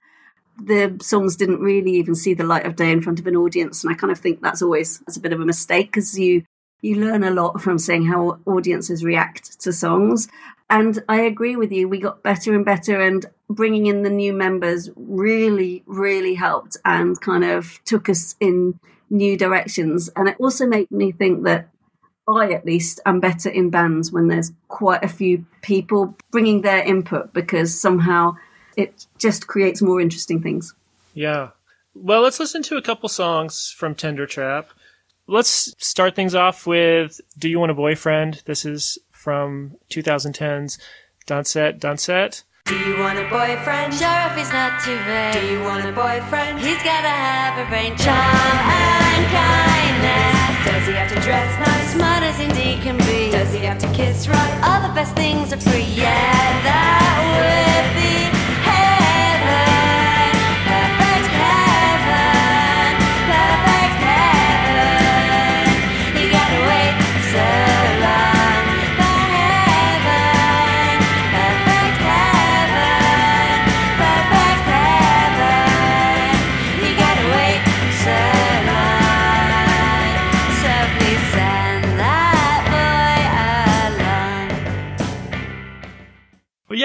the 0.57 0.97
songs 1.01 1.35
didn't 1.35 1.59
really 1.59 1.91
even 1.91 2.15
see 2.15 2.33
the 2.33 2.43
light 2.43 2.65
of 2.65 2.75
day 2.75 2.91
in 2.91 3.01
front 3.01 3.19
of 3.19 3.27
an 3.27 3.35
audience 3.35 3.83
and 3.83 3.93
i 3.93 3.97
kind 3.97 4.11
of 4.11 4.19
think 4.19 4.41
that's 4.41 4.61
always 4.61 4.99
that's 4.99 5.17
a 5.17 5.21
bit 5.21 5.33
of 5.33 5.39
a 5.39 5.45
mistake 5.45 5.87
because 5.87 6.19
you 6.19 6.43
you 6.81 6.95
learn 6.95 7.23
a 7.23 7.31
lot 7.31 7.61
from 7.61 7.77
seeing 7.77 8.05
how 8.05 8.39
audiences 8.47 9.03
react 9.03 9.61
to 9.61 9.71
songs. 9.71 10.27
And 10.69 11.03
i 11.07 11.21
agree 11.21 11.55
with 11.55 11.71
you 11.71 11.87
we 11.87 11.99
got 11.99 12.23
better 12.23 12.55
and 12.55 12.65
better 12.65 12.99
and 12.99 13.25
bringing 13.49 13.85
in 13.87 14.03
the 14.03 14.09
new 14.09 14.33
members 14.33 14.89
really 14.95 15.83
really 15.85 16.33
helped 16.33 16.77
and 16.85 17.19
kind 17.19 17.43
of 17.43 17.79
took 17.85 18.09
us 18.09 18.35
in 18.39 18.79
new 19.11 19.37
directions. 19.37 20.09
And 20.15 20.29
it 20.29 20.37
also 20.39 20.65
made 20.65 20.89
me 20.89 21.11
think 21.11 21.43
that 21.43 21.69
I 22.27 22.51
at 22.53 22.65
least 22.65 23.01
am 23.05 23.19
better 23.19 23.49
in 23.49 23.69
bands 23.69 24.11
when 24.11 24.27
there's 24.27 24.53
quite 24.67 25.03
a 25.03 25.09
few 25.09 25.45
people 25.61 26.15
bringing 26.31 26.61
their 26.61 26.81
input 26.81 27.33
because 27.33 27.79
somehow 27.79 28.35
it 28.77 29.05
just 29.17 29.47
creates 29.47 29.81
more 29.81 29.99
interesting 30.01 30.41
things. 30.41 30.73
Yeah. 31.13 31.49
Well, 31.93 32.21
let's 32.21 32.39
listen 32.39 32.63
to 32.63 32.77
a 32.77 32.81
couple 32.81 33.09
songs 33.09 33.73
from 33.75 33.95
Tender 33.95 34.25
Trap. 34.25 34.69
Let's 35.27 35.73
start 35.77 36.15
things 36.15 36.35
off 36.35 36.65
with 36.65 37.19
Do 37.37 37.49
You 37.49 37.59
Want 37.59 37.71
a 37.71 37.75
Boyfriend? 37.75 38.43
This 38.45 38.65
is 38.65 38.97
from 39.11 39.77
2010's 39.89 40.79
Dansette 41.27 41.79
Dansette. 41.79 42.43
Do 42.65 42.77
you 42.77 42.97
want 42.99 43.19
a 43.19 43.23
boyfriend? 43.23 43.93
Sure 43.93 44.21
if 44.29 44.37
he's 44.37 44.51
not 44.53 44.79
too 44.81 44.97
vain. 45.03 45.33
Do 45.33 45.45
you 45.45 45.61
want 45.61 45.83
a 45.85 45.91
boyfriend? 45.91 46.59
He's 46.59 46.81
gotta 46.83 47.09
have 47.09 47.57
a 47.57 47.67
brain, 47.69 47.97
charm 47.97 48.15
and 48.15 49.25
kindness. 49.33 50.65
Does 50.65 50.87
he 50.87 50.93
have 50.93 51.09
to 51.09 51.19
dress 51.21 51.67
nice? 51.67 51.93
Smart 51.93 52.23
as 52.23 52.39
indeed 52.39 52.81
can 52.81 52.97
be. 52.99 53.31
Does 53.31 53.53
he 53.53 53.59
have 53.59 53.79
to 53.79 53.87
kiss 53.93 54.27
right? 54.27 54.61
All 54.63 54.87
the 54.87 54.93
best 54.93 55.15
things 55.15 55.51
are 55.51 55.59
free. 55.59 55.83
Yeah, 55.83 56.61
that 56.63 57.17
would 57.33 58.35
be. 58.35 58.40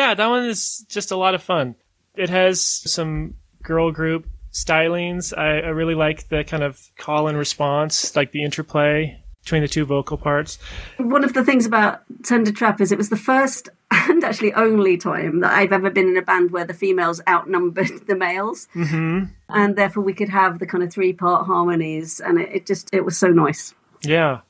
Yeah, 0.06 0.14
that 0.14 0.28
one 0.28 0.44
is 0.44 0.86
just 0.88 1.10
a 1.10 1.16
lot 1.16 1.34
of 1.34 1.42
fun. 1.42 1.74
It 2.14 2.30
has 2.30 2.60
some 2.62 3.34
girl 3.62 3.90
group 3.90 4.26
stylings. 4.52 5.36
I, 5.36 5.60
I 5.60 5.70
really 5.70 5.96
like 5.96 6.28
the 6.28 6.44
kind 6.44 6.62
of 6.62 6.80
call 6.96 7.26
and 7.26 7.36
response, 7.36 8.14
like 8.14 8.30
the 8.30 8.44
interplay 8.44 9.20
between 9.42 9.62
the 9.62 9.68
two 9.68 9.84
vocal 9.84 10.16
parts. 10.16 10.58
One 10.98 11.24
of 11.24 11.34
the 11.34 11.44
things 11.44 11.66
about 11.66 12.02
Tender 12.24 12.52
Trap 12.52 12.80
is 12.80 12.92
it 12.92 12.98
was 12.98 13.08
the 13.08 13.16
first 13.16 13.68
and 13.90 14.22
actually 14.22 14.52
only 14.54 14.96
time 14.96 15.40
that 15.40 15.52
I've 15.52 15.72
ever 15.72 15.90
been 15.90 16.08
in 16.08 16.16
a 16.16 16.22
band 16.22 16.52
where 16.52 16.64
the 16.64 16.74
females 16.74 17.20
outnumbered 17.28 17.90
the 18.06 18.14
males, 18.14 18.68
mm-hmm. 18.74 19.24
and 19.48 19.76
therefore 19.76 20.04
we 20.04 20.14
could 20.14 20.28
have 20.28 20.60
the 20.60 20.66
kind 20.66 20.84
of 20.84 20.92
three 20.92 21.12
part 21.12 21.46
harmonies, 21.46 22.20
and 22.20 22.38
it, 22.38 22.48
it 22.52 22.66
just 22.66 22.90
it 22.92 23.04
was 23.04 23.18
so 23.18 23.28
nice. 23.28 23.74
Yeah. 24.02 24.40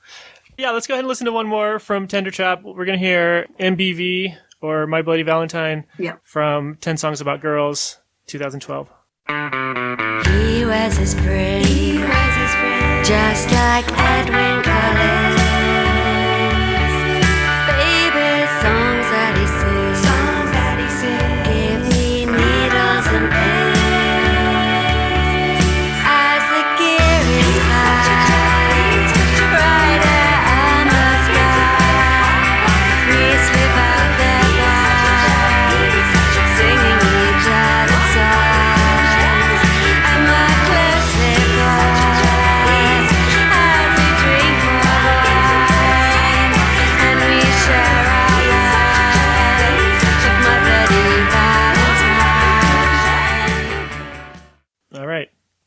Yeah, 0.58 0.70
let's 0.70 0.86
go 0.86 0.94
ahead 0.94 1.04
and 1.04 1.08
listen 1.08 1.26
to 1.26 1.32
one 1.32 1.46
more 1.46 1.78
from 1.78 2.08
Tender 2.08 2.30
Trap. 2.30 2.62
We're 2.62 2.86
going 2.86 2.98
to 2.98 3.04
hear 3.04 3.46
MBV 3.60 4.34
or 4.60 4.86
My 4.86 5.02
Bloody 5.02 5.22
Valentine 5.22 5.86
yeah. 5.98 6.16
from 6.22 6.76
10 6.80 6.96
Songs 6.96 7.20
About 7.20 7.40
Girls, 7.40 7.98
2012. 8.26 8.88
He 9.28 10.64
was 10.64 10.96
his 10.96 11.14
friend, 11.14 11.64
he 11.66 11.98
was 11.98 12.36
his 12.36 12.54
friend. 12.54 13.04
just 13.04 13.50
like 13.52 14.05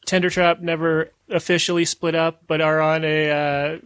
Tender 0.10 0.32
Trap 0.32 0.60
never 0.60 1.12
officially 1.30 1.86
split 1.86 2.16
up, 2.16 2.41
but 2.47 2.62
are 2.62 2.82
on 2.82 3.05
a 3.05 3.30
uh, 3.30 3.78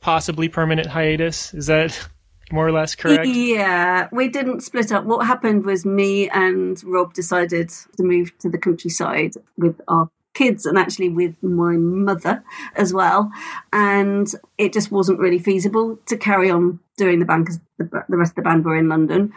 possibly 0.00 0.48
permanent 0.48 0.86
hiatus. 0.86 1.52
Is 1.52 1.66
that 1.66 2.08
more 2.52 2.68
or 2.68 2.70
less 2.70 2.94
correct? 2.94 3.26
Yeah, 3.26 4.08
we 4.12 4.28
didn't 4.28 4.60
split 4.60 4.92
up. 4.92 5.04
What 5.04 5.26
happened 5.26 5.66
was 5.66 5.84
me 5.84 6.28
and 6.30 6.80
Rob 6.84 7.12
decided 7.12 7.70
to 7.96 8.04
move 8.04 8.38
to 8.38 8.48
the 8.48 8.56
countryside 8.56 9.32
with 9.56 9.80
our 9.88 10.08
kids 10.32 10.64
and 10.64 10.78
actually 10.78 11.08
with 11.08 11.42
my 11.42 11.76
mother 11.76 12.44
as 12.76 12.94
well. 12.94 13.32
And 13.72 14.32
it 14.58 14.72
just 14.72 14.92
wasn't 14.92 15.18
really 15.18 15.40
feasible 15.40 15.98
to 16.06 16.16
carry 16.16 16.50
on 16.50 16.78
doing 16.96 17.18
the 17.18 17.24
band 17.24 17.46
because 17.46 17.60
the, 17.78 18.04
the 18.08 18.16
rest 18.16 18.30
of 18.30 18.36
the 18.36 18.42
band 18.42 18.64
were 18.64 18.76
in 18.76 18.88
London. 18.88 19.32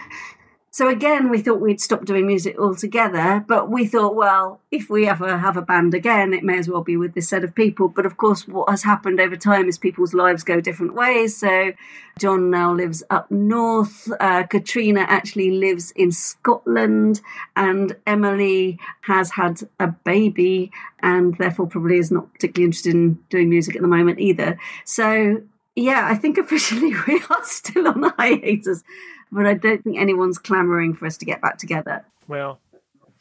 So 0.73 0.87
again, 0.87 1.29
we 1.29 1.41
thought 1.41 1.59
we'd 1.59 1.81
stop 1.81 2.05
doing 2.05 2.25
music 2.25 2.57
altogether, 2.57 3.43
but 3.45 3.69
we 3.69 3.85
thought, 3.85 4.15
well, 4.15 4.61
if 4.71 4.89
we 4.89 5.05
ever 5.05 5.37
have 5.37 5.57
a 5.57 5.61
band 5.61 5.93
again, 5.93 6.33
it 6.33 6.45
may 6.45 6.57
as 6.57 6.69
well 6.69 6.81
be 6.81 6.95
with 6.95 7.13
this 7.13 7.27
set 7.27 7.43
of 7.43 7.53
people. 7.53 7.89
But 7.89 8.05
of 8.05 8.15
course, 8.15 8.47
what 8.47 8.69
has 8.69 8.83
happened 8.83 9.19
over 9.19 9.35
time 9.35 9.67
is 9.67 9.77
people's 9.77 10.13
lives 10.13 10.45
go 10.45 10.61
different 10.61 10.93
ways. 10.93 11.35
So 11.35 11.73
John 12.19 12.49
now 12.49 12.71
lives 12.71 13.03
up 13.09 13.29
north. 13.29 14.09
Uh, 14.17 14.43
Katrina 14.43 15.01
actually 15.01 15.51
lives 15.51 15.91
in 15.91 16.13
Scotland, 16.13 17.19
and 17.57 17.97
Emily 18.07 18.79
has 19.01 19.31
had 19.31 19.59
a 19.77 19.87
baby, 19.87 20.71
and 20.99 21.37
therefore 21.37 21.67
probably 21.67 21.97
is 21.97 22.11
not 22.11 22.31
particularly 22.31 22.67
interested 22.67 22.93
in 22.93 23.15
doing 23.29 23.49
music 23.49 23.75
at 23.75 23.81
the 23.81 23.89
moment 23.89 24.21
either. 24.21 24.57
So 24.85 25.41
yeah, 25.75 26.07
I 26.09 26.15
think 26.15 26.37
officially 26.37 26.93
we 27.07 27.21
are 27.29 27.43
still 27.43 27.87
on 27.87 28.03
hiatus, 28.17 28.83
but 29.31 29.45
I 29.45 29.53
don't 29.53 29.83
think 29.83 29.97
anyone's 29.97 30.37
clamoring 30.37 30.93
for 30.95 31.05
us 31.05 31.17
to 31.17 31.25
get 31.25 31.41
back 31.41 31.57
together. 31.57 32.05
Well, 32.27 32.59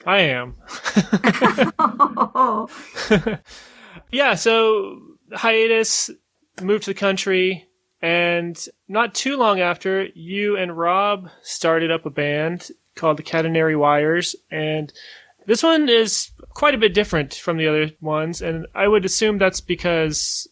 I 0.06 0.20
am. 0.20 0.54
yeah, 4.10 4.34
so 4.34 5.00
hiatus, 5.32 6.10
moved 6.62 6.84
to 6.84 6.90
the 6.90 6.98
country, 6.98 7.66
and 8.02 8.58
not 8.88 9.14
too 9.14 9.36
long 9.36 9.60
after, 9.60 10.08
you 10.14 10.56
and 10.56 10.76
Rob 10.76 11.28
started 11.42 11.90
up 11.90 12.06
a 12.06 12.10
band 12.10 12.68
called 12.94 13.18
the 13.18 13.22
Catenary 13.22 13.78
Wires, 13.78 14.34
and 14.50 14.92
this 15.46 15.62
one 15.62 15.88
is 15.88 16.30
quite 16.54 16.74
a 16.74 16.78
bit 16.78 16.94
different 16.94 17.34
from 17.34 17.56
the 17.56 17.66
other 17.66 17.90
ones, 18.00 18.42
and 18.42 18.66
I 18.74 18.88
would 18.88 19.04
assume 19.04 19.38
that's 19.38 19.60
because 19.60 20.48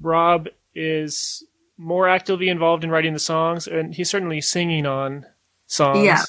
Rob 0.00 0.48
is 0.74 1.44
more 1.78 2.08
actively 2.08 2.48
involved 2.48 2.84
in 2.84 2.90
writing 2.90 3.12
the 3.12 3.18
songs, 3.18 3.66
and 3.66 3.94
he's 3.94 4.10
certainly 4.10 4.40
singing 4.40 4.84
on 4.84 5.24
songs. 5.66 6.04
Yeah. 6.04 6.22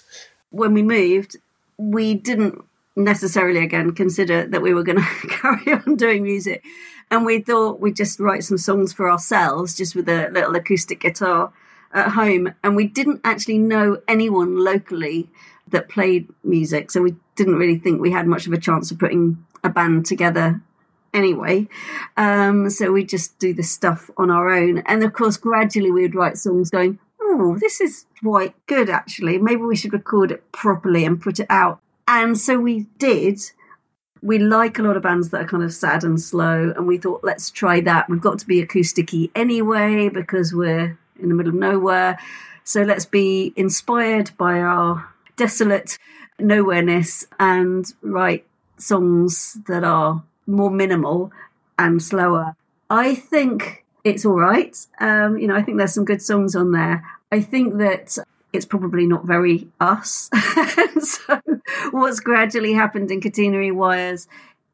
When 0.51 0.73
we 0.73 0.83
moved, 0.83 1.35
we 1.77 2.13
didn't 2.13 2.63
necessarily 2.95 3.63
again 3.63 3.93
consider 3.93 4.45
that 4.47 4.61
we 4.61 4.73
were 4.73 4.83
going 4.83 4.97
to 5.21 5.27
carry 5.27 5.73
on 5.73 5.95
doing 5.95 6.23
music, 6.23 6.63
and 7.11 7.25
we 7.25 7.41
thought 7.41 7.81
we'd 7.81 7.95
just 7.95 8.19
write 8.19 8.43
some 8.43 8.57
songs 8.57 8.93
for 8.93 9.11
ourselves, 9.11 9.75
just 9.75 9.95
with 9.95 10.07
a 10.07 10.29
little 10.29 10.55
acoustic 10.55 11.01
guitar 11.01 11.51
at 11.93 12.09
home. 12.09 12.53
And 12.63 12.75
we 12.75 12.85
didn't 12.85 13.21
actually 13.23 13.57
know 13.57 13.97
anyone 14.07 14.63
locally 14.63 15.29
that 15.71 15.89
played 15.89 16.29
music, 16.43 16.91
so 16.91 17.01
we 17.01 17.15
didn't 17.35 17.55
really 17.55 17.79
think 17.79 17.99
we 17.99 18.11
had 18.11 18.27
much 18.27 18.45
of 18.45 18.53
a 18.53 18.59
chance 18.59 18.91
of 18.91 18.99
putting 18.99 19.43
a 19.63 19.69
band 19.69 20.05
together 20.05 20.61
anyway. 21.13 21.67
Um, 22.17 22.69
so 22.69 22.91
we 22.91 23.03
just 23.03 23.37
do 23.39 23.53
the 23.53 23.63
stuff 23.63 24.09
on 24.17 24.29
our 24.29 24.49
own. 24.49 24.79
And 24.85 25.03
of 25.03 25.13
course, 25.13 25.37
gradually 25.37 25.91
we 25.91 26.01
would 26.03 26.15
write 26.15 26.37
songs 26.37 26.69
going, 26.69 26.99
oh, 27.21 27.57
this 27.59 27.79
is 27.81 28.05
quite 28.23 28.55
good 28.67 28.89
actually. 28.89 29.37
Maybe 29.37 29.61
we 29.61 29.75
should 29.75 29.93
record 29.93 30.31
it 30.31 30.51
properly 30.51 31.05
and 31.05 31.21
put 31.21 31.39
it 31.39 31.47
out. 31.49 31.79
And 32.07 32.37
so 32.37 32.59
we 32.59 32.87
did. 32.97 33.39
We 34.21 34.39
like 34.39 34.79
a 34.79 34.83
lot 34.83 34.97
of 34.97 35.03
bands 35.03 35.29
that 35.29 35.41
are 35.41 35.47
kind 35.47 35.63
of 35.63 35.73
sad 35.73 36.03
and 36.03 36.19
slow, 36.19 36.73
and 36.75 36.85
we 36.85 36.97
thought, 36.97 37.23
let's 37.23 37.49
try 37.49 37.79
that. 37.81 38.09
We've 38.09 38.19
got 38.19 38.39
to 38.39 38.47
be 38.47 38.61
acousticy 38.65 39.29
anyway 39.33 40.09
because 40.09 40.53
we're 40.53 40.99
in 41.21 41.29
the 41.29 41.35
middle 41.35 41.53
of 41.53 41.59
nowhere. 41.59 42.19
So 42.65 42.81
let's 42.81 43.05
be 43.05 43.53
inspired 43.55 44.31
by 44.37 44.59
our 44.59 45.07
desolate 45.37 45.97
nowhereness 46.39 47.25
and 47.39 47.85
write 48.01 48.45
songs 48.77 49.57
that 49.67 49.83
are 49.83 50.23
more 50.49 50.71
minimal 50.71 51.31
and 51.77 52.01
slower. 52.01 52.55
I 52.89 53.15
think 53.15 53.85
it's 54.03 54.25
all 54.25 54.39
right. 54.39 54.75
Um, 54.99 55.37
you 55.37 55.47
know, 55.47 55.55
I 55.55 55.61
think 55.61 55.77
there's 55.77 55.93
some 55.93 56.05
good 56.05 56.21
songs 56.21 56.55
on 56.55 56.71
there. 56.71 57.05
I 57.31 57.41
think 57.41 57.77
that 57.77 58.17
it's 58.51 58.65
probably 58.65 59.05
not 59.05 59.25
very 59.25 59.67
us. 59.79 60.29
so, 61.01 61.41
what's 61.91 62.19
gradually 62.19 62.73
happened 62.73 63.11
in 63.11 63.21
Catenary 63.21 63.73
Wires 63.73 64.27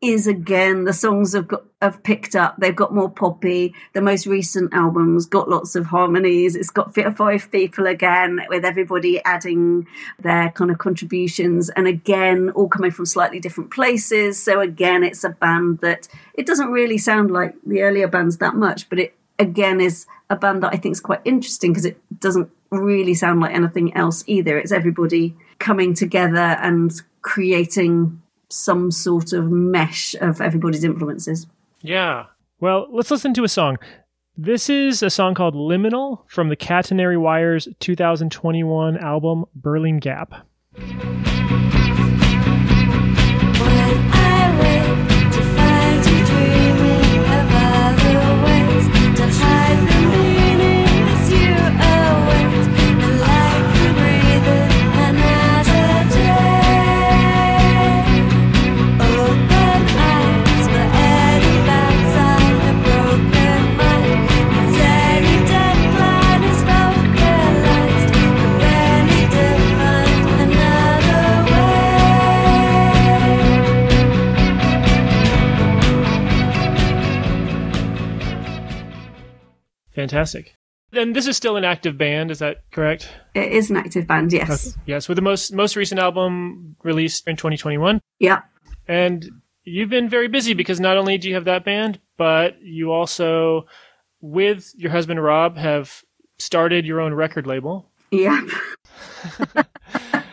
is 0.10 0.28
again 0.28 0.86
the 0.86 0.94
songs 0.94 1.34
have 1.34 1.48
got 1.48 1.64
have 1.82 2.04
picked 2.04 2.36
up. 2.36 2.56
They've 2.58 2.76
got 2.76 2.94
more 2.94 3.10
poppy. 3.10 3.74
The 3.94 4.02
most 4.02 4.26
recent 4.26 4.74
albums 4.74 5.26
got 5.26 5.50
lots 5.50 5.76
of 5.76 5.86
harmonies. 5.88 6.56
It's 6.56 6.72
got 6.72 6.96
five 6.96 7.52
people 7.52 7.86
again, 7.86 8.42
with 8.50 8.66
everybody 8.66 9.24
adding 9.24 9.88
their 10.20 10.50
kind 10.52 10.72
of 10.72 10.78
contributions, 10.78 11.70
and 11.70 11.88
again 11.88 12.50
all 12.52 12.68
coming 12.68 12.92
from 12.92 13.06
slightly 13.06 13.40
different 13.40 13.72
places. 13.72 14.42
So 14.42 14.60
again, 14.62 15.04
it's 15.04 15.24
a 15.24 15.30
band 15.30 15.80
that 15.80 16.08
it 16.34 16.46
doesn't 16.46 16.72
really 16.72 16.98
sound 16.98 17.32
like 17.32 17.56
the 17.66 17.82
earlier 17.82 18.08
bands 18.08 18.38
that 18.38 18.56
much, 18.56 18.90
but 18.90 19.00
it 19.00 19.16
again 19.38 19.82
is 19.82 20.06
a 20.30 20.36
band 20.36 20.64
that 20.64 20.74
I 20.74 20.78
think 20.78 20.94
is 20.94 21.02
quite 21.02 21.22
interesting 21.26 21.72
because 21.72 21.86
it 21.86 22.00
doesn't 22.20 22.50
really 22.72 23.14
sound 23.14 23.42
like 23.42 23.54
anything 23.54 23.96
else 23.96 24.24
either. 24.28 24.58
It's 24.58 24.72
everybody 24.72 25.36
coming 25.60 25.94
together 25.94 26.38
and 26.38 26.92
creating 27.22 28.22
some 28.50 28.92
sort 28.92 29.34
of 29.34 29.50
mesh 29.50 30.16
of 30.16 30.42
everybody's 30.42 30.84
influences. 30.84 31.48
Yeah. 31.82 32.26
Well, 32.60 32.88
let's 32.92 33.12
listen 33.12 33.34
to 33.36 33.44
a 33.44 33.50
song. 33.50 33.78
This 34.38 34.70
is 34.70 35.02
a 35.02 35.10
song 35.10 35.34
called 35.34 35.56
Liminal 35.56 36.24
from 36.28 36.50
the 36.50 36.58
Catenary 36.58 37.18
Wires 37.20 37.68
2021 37.80 38.98
album 38.98 39.46
Birling 39.60 40.00
Gap. 40.00 40.46
Fantastic. 79.96 80.56
And 80.92 81.16
this 81.16 81.28
is 81.28 81.36
still 81.36 81.58
an 81.58 81.66
active 81.66 81.98
band, 81.98 82.32
is 82.32 82.40
that 82.40 82.64
correct? 82.72 83.10
It 83.34 83.52
is 83.52 83.70
an 83.70 83.78
active 83.78 84.08
band, 84.08 84.32
yes. 84.32 84.68
Okay. 84.68 84.82
Yes, 84.86 85.10
with 85.10 85.16
the 85.16 85.22
most 85.22 85.52
most 85.54 85.76
recent 85.76 86.00
album 86.00 86.76
released 86.84 87.28
in 87.28 87.36
2021. 87.36 88.00
Yeah. 88.20 88.42
And 88.88 89.28
you've 89.64 89.90
been 89.90 90.08
very 90.08 90.28
busy 90.28 90.54
because 90.54 90.80
not 90.80 90.98
only 90.98 91.18
do 91.18 91.28
you 91.28 91.36
have 91.36 91.46
that 91.46 91.66
band, 91.66 92.00
but 92.18 92.62
you 92.62 92.92
also, 92.92 93.66
with 94.22 94.72
your 94.78 94.92
husband 94.92 95.22
Rob, 95.22 95.58
have 95.58 96.04
started 96.38 96.86
your 96.86 97.02
own 97.02 97.14
record 97.14 97.48
label. 97.48 97.90
Yeah. 98.12 98.42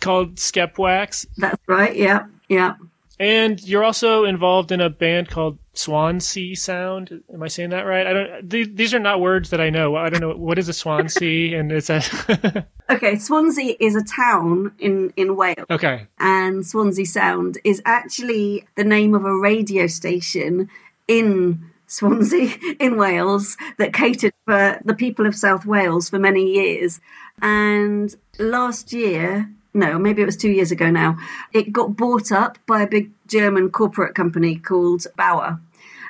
called 0.00 0.38
Skep 0.38 0.78
Wax. 0.78 1.26
That's 1.36 1.60
right. 1.66 1.94
Yeah. 1.94 2.26
Yeah. 2.48 2.74
And 3.20 3.60
you're 3.62 3.82
also 3.82 4.24
involved 4.24 4.70
in 4.70 4.80
a 4.80 4.88
band 4.88 5.28
called 5.28 5.58
Swansea 5.74 6.54
Sound. 6.54 7.22
Am 7.32 7.42
I 7.42 7.48
saying 7.48 7.70
that 7.70 7.82
right? 7.82 8.06
I 8.06 8.12
don't. 8.12 8.50
Th- 8.50 8.68
these 8.72 8.94
are 8.94 9.00
not 9.00 9.20
words 9.20 9.50
that 9.50 9.60
I 9.60 9.70
know. 9.70 9.96
I 9.96 10.08
don't 10.08 10.20
know 10.20 10.36
what 10.36 10.58
is 10.58 10.68
a 10.68 10.72
Swansea, 10.72 11.58
and 11.58 11.72
it's 11.72 11.90
a. 11.90 12.66
okay, 12.90 13.16
Swansea 13.16 13.74
is 13.80 13.96
a 13.96 14.04
town 14.04 14.72
in 14.78 15.12
in 15.16 15.34
Wales. 15.34 15.66
Okay, 15.68 16.06
and 16.18 16.64
Swansea 16.64 17.06
Sound 17.06 17.58
is 17.64 17.82
actually 17.84 18.66
the 18.76 18.84
name 18.84 19.14
of 19.14 19.24
a 19.24 19.36
radio 19.36 19.88
station 19.88 20.70
in 21.08 21.68
Swansea 21.88 22.54
in 22.80 22.96
Wales 22.96 23.56
that 23.78 23.92
catered 23.92 24.34
for 24.44 24.78
the 24.84 24.94
people 24.94 25.26
of 25.26 25.34
South 25.34 25.66
Wales 25.66 26.08
for 26.08 26.18
many 26.18 26.44
years. 26.52 27.00
And 27.42 28.14
last 28.38 28.92
year, 28.92 29.50
no, 29.78 29.98
maybe 29.98 30.22
it 30.22 30.26
was 30.26 30.36
two 30.36 30.50
years 30.50 30.70
ago 30.70 30.90
now, 30.90 31.16
it 31.52 31.72
got 31.72 31.96
bought 31.96 32.32
up 32.32 32.58
by 32.66 32.82
a 32.82 32.86
big 32.86 33.10
German 33.26 33.70
corporate 33.70 34.14
company 34.14 34.56
called 34.56 35.06
Bauer. 35.16 35.60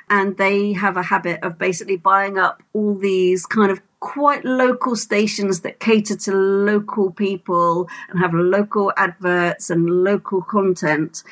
And 0.09 0.37
they 0.37 0.73
have 0.73 0.97
a 0.97 1.03
habit 1.03 1.43
of 1.43 1.59
basically 1.59 1.97
buying 1.97 2.39
up 2.39 2.63
all 2.73 2.95
these 2.95 3.45
kind 3.45 3.71
of 3.71 3.79
quite 3.99 4.45
local 4.45 4.95
stations 4.95 5.59
that 5.61 5.79
cater 5.79 6.15
to 6.15 6.31
local 6.31 7.11
people 7.11 7.89
and 8.09 8.19
have 8.19 8.33
local 8.33 8.93
adverts 8.95 9.69
and 9.69 10.03
local 10.03 10.41
content. 10.41 11.23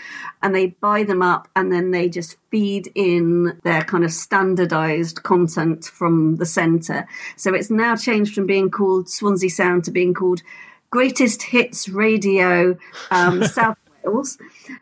And 0.43 0.53
they 0.53 0.67
buy 0.67 1.03
them 1.03 1.21
up 1.21 1.47
and 1.55 1.71
then 1.71 1.91
they 1.91 2.09
just 2.09 2.37
feed 2.51 2.91
in 2.93 3.59
their 3.63 3.83
kind 3.83 4.03
of 4.03 4.11
standardized 4.11 5.23
content 5.23 5.85
from 5.85 6.35
the 6.35 6.45
center. 6.45 7.07
So 7.35 7.53
it's 7.53 7.71
now 7.71 7.95
changed 7.95 8.35
from 8.35 8.45
being 8.45 8.69
called 8.69 9.09
Swansea 9.09 9.49
Sound 9.49 9.85
to 9.85 9.91
being 9.91 10.13
called 10.13 10.41
greatest 10.89 11.43
hits 11.43 11.89
radio 11.89 12.77
um, 13.11 13.43
South 13.45 13.77
Wales, 14.03 14.37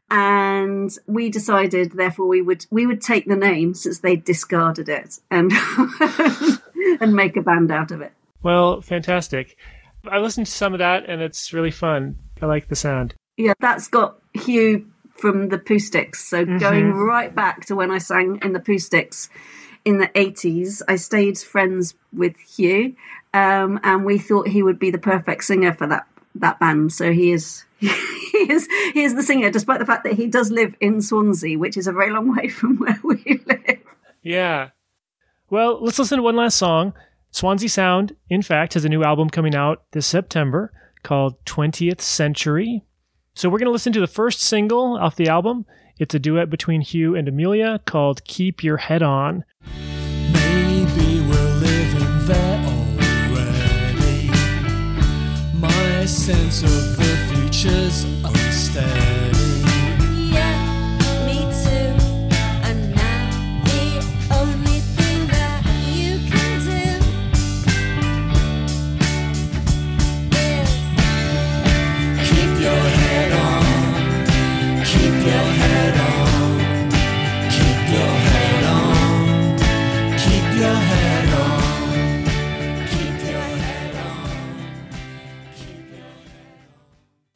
and 0.10 0.92
we 1.08 1.30
decided 1.30 1.94
therefore 1.94 2.28
we 2.28 2.42
would 2.42 2.66
we 2.72 2.86
would 2.86 3.02
take 3.02 3.28
the 3.28 3.36
name 3.36 3.74
since 3.74 4.00
they 4.00 4.16
discarded 4.16 4.90
it 4.90 5.20
and 5.32 5.52
and 7.02 7.14
make 7.14 7.38
a 7.38 7.42
band 7.42 7.72
out 7.72 7.92
of 7.92 8.02
it. 8.02 8.14
Well, 8.44 8.82
fantastic. 8.82 9.58
I 10.10 10.20
listened 10.20 10.46
to 10.46 10.52
some 10.52 10.74
of 10.74 10.80
that 10.80 11.10
and 11.10 11.22
it's 11.22 11.52
really 11.52 11.72
fun. 11.72 12.18
I 12.42 12.46
like 12.46 12.68
the 12.68 12.76
sound. 12.76 13.16
Yeah, 13.38 13.54
that's 13.60 13.88
got 13.88 14.20
Hugh 14.34 14.88
from 15.16 15.50
the 15.50 15.58
Pooh-Sticks. 15.58 16.28
So 16.28 16.46
mm-hmm. 16.46 16.58
going 16.58 16.92
right 16.92 17.34
back 17.34 17.66
to 17.68 17.76
when 17.76 17.92
I 17.92 17.98
sang 17.98 18.40
in 18.44 18.54
the 18.54 18.60
Pooh-Sticks 18.60 19.30
in 19.86 20.00
the 20.00 20.08
80s, 20.08 20.82
I 20.88 20.98
stayed 20.98 21.38
friends 21.38 21.94
with 22.12 22.36
Hugh 22.38 22.96
um, 23.36 23.80
and 23.84 24.06
we 24.06 24.18
thought 24.18 24.48
he 24.48 24.64
would 24.64 24.80
be 24.80 24.92
the 24.92 24.98
perfect 24.98 25.44
singer 25.44 25.74
for 25.74 25.88
that 25.88 26.08
that 26.36 26.60
band. 26.60 26.92
So 26.94 27.12
he 27.12 27.32
is 27.32 27.66
he 27.80 28.52
is 28.52 28.68
he 28.94 29.04
is 29.04 29.16
the 29.16 29.24
singer, 29.24 29.52
despite 29.52 29.80
the 29.80 29.86
fact 29.86 30.06
that 30.06 30.14
he 30.14 30.28
does 30.28 30.52
live 30.52 30.76
in 30.80 31.02
Swansea, 31.02 31.60
which 31.60 31.78
is 31.78 31.88
a 31.88 31.92
very 31.92 32.12
long 32.12 32.36
way 32.36 32.48
from 32.48 32.78
where 32.78 33.00
we 33.04 33.42
live. 33.46 33.80
Yeah. 34.24 34.70
Well, 35.50 35.84
let's 35.84 36.00
listen 36.00 36.18
to 36.18 36.24
one 36.24 36.36
last 36.36 36.58
song. 36.58 36.94
Swansea 37.32 37.70
Sound, 37.70 38.16
in 38.30 38.42
fact, 38.42 38.74
has 38.74 38.86
a 38.86 38.90
new 38.90 39.04
album 39.04 39.30
coming 39.30 39.54
out 39.54 39.84
this 39.92 40.08
September 40.08 40.72
called 41.04 41.44
20th 41.46 42.02
Century. 42.02 42.84
So 43.36 43.50
we're 43.50 43.60
going 43.60 43.68
to 43.68 43.72
listen 43.72 43.92
to 43.94 44.00
the 44.00 44.08
first 44.08 44.40
single 44.40 44.98
off 44.98 45.18
the 45.18 45.28
album. 45.28 45.66
It's 46.00 46.16
a 46.16 46.20
duet 46.20 46.50
between 46.50 46.80
Hugh 46.82 47.16
and 47.16 47.28
Amelia 47.28 47.80
called 47.86 48.24
Keep 48.24 48.64
Your 48.64 48.78
Head 48.78 49.04
On. 49.04 49.44
Maybe 50.32 51.22
we're 51.28 51.54
living 51.68 52.26
there 52.26 52.60
already. 52.74 54.30
My 55.54 56.06
sense 56.06 56.64
of 56.64 56.98
the 56.98 57.12
future's 57.30 58.04
unsteady. 58.24 59.05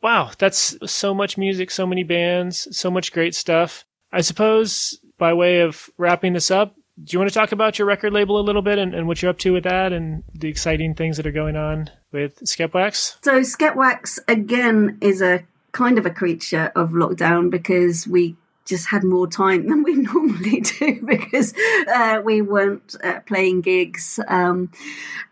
Wow, 0.01 0.31
that's 0.37 0.77
so 0.91 1.13
much 1.13 1.37
music, 1.37 1.71
so 1.71 1.85
many 1.85 2.03
bands, 2.03 2.67
so 2.75 2.89
much 2.89 3.11
great 3.11 3.35
stuff. 3.35 3.85
I 4.11 4.21
suppose 4.21 4.99
by 5.17 5.33
way 5.33 5.59
of 5.59 5.89
wrapping 5.97 6.33
this 6.33 6.49
up, 6.49 6.75
do 7.03 7.13
you 7.15 7.19
want 7.19 7.29
to 7.29 7.33
talk 7.33 7.51
about 7.51 7.79
your 7.79 7.87
record 7.87 8.11
label 8.13 8.39
a 8.39 8.43
little 8.43 8.61
bit 8.61 8.77
and, 8.77 8.93
and 8.93 9.07
what 9.07 9.21
you're 9.21 9.31
up 9.31 9.37
to 9.39 9.53
with 9.53 9.63
that 9.63 9.93
and 9.93 10.23
the 10.33 10.49
exciting 10.49 10.95
things 10.95 11.17
that 11.17 11.27
are 11.27 11.31
going 11.31 11.55
on 11.55 11.89
with 12.11 12.45
Skep 12.47 12.73
Wax? 12.73 13.17
So 13.21 13.41
Skep 13.43 13.75
Wax 13.75 14.19
again 14.27 14.97
is 15.01 15.21
a 15.21 15.45
kind 15.71 15.97
of 15.97 16.05
a 16.05 16.09
creature 16.09 16.71
of 16.75 16.89
lockdown 16.89 17.49
because 17.49 18.07
we 18.07 18.35
just 18.69 18.87
had 18.87 19.03
more 19.03 19.27
time 19.27 19.67
than 19.67 19.83
we 19.83 19.95
normally 20.13 20.61
do 20.61 21.01
because 21.03 21.53
uh, 21.93 22.21
we 22.23 22.41
weren't 22.41 22.95
uh, 23.03 23.19
playing 23.21 23.61
gigs 23.61 24.19
um, 24.27 24.71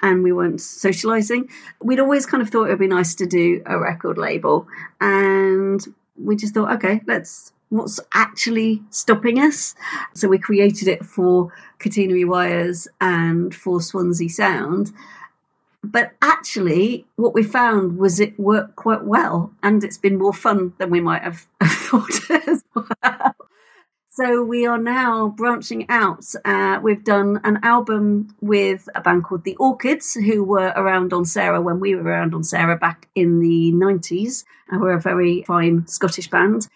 and 0.01 0.23
we 0.23 0.33
weren't 0.33 0.59
socializing. 0.59 1.47
We'd 1.81 1.99
always 1.99 2.25
kind 2.25 2.41
of 2.41 2.49
thought 2.49 2.65
it 2.65 2.71
would 2.71 2.79
be 2.79 2.88
nice 2.88 3.13
to 3.15 3.27
do 3.27 3.61
a 3.65 3.77
record 3.77 4.17
label, 4.17 4.67
and 4.99 5.85
we 6.17 6.35
just 6.35 6.53
thought, 6.53 6.73
okay, 6.73 7.01
let's. 7.07 7.53
What's 7.69 7.99
actually 8.13 8.81
stopping 8.91 9.39
us? 9.39 9.75
So 10.13 10.29
we 10.29 10.38
created 10.38 10.88
it 10.88 11.03
for 11.03 11.51
Catenary 11.79 12.25
Wires 12.25 12.88
and 13.01 13.53
for 13.53 13.81
Swansea 13.81 14.29
Sound. 14.29 14.93
But 15.83 16.13
actually, 16.21 17.05
what 17.17 17.33
we 17.33 17.43
found 17.43 17.97
was 17.97 18.21
it 18.21 18.39
worked 18.39 18.77
quite 18.77 19.03
well, 19.03 19.51
and 19.61 19.83
it's 19.83 19.97
been 19.97 20.17
more 20.17 20.33
fun 20.33 20.75
than 20.77 20.89
we 20.89 21.01
might 21.01 21.23
have, 21.23 21.45
have 21.59 21.71
thought. 21.71 22.63
So 24.17 24.41
we 24.41 24.65
are 24.65 24.80
now 24.80 25.28
branching 25.28 25.86
out. 25.89 26.25
Uh, 26.43 26.80
we've 26.82 27.03
done 27.03 27.39
an 27.43 27.59
album 27.61 28.36
with 28.41 28.89
a 28.95 28.99
band 28.99 29.25
called 29.25 29.43
The 29.43 29.55
Orchids, 29.57 30.15
who 30.15 30.43
were 30.43 30.73
around 30.75 31.13
on 31.13 31.23
Sarah 31.23 31.61
when 31.61 31.80
we 31.80 31.93
were 31.93 32.01
around 32.01 32.34
on 32.34 32.43
Sarah 32.43 32.78
back 32.78 33.09
in 33.13 33.41
the 33.41 33.71
90s. 33.73 34.43
And 34.69 34.82
we're 34.82 34.97
a 34.97 34.99
very 34.99 35.43
fine 35.43 35.86
Scottish 35.86 36.32
band. 36.32 36.67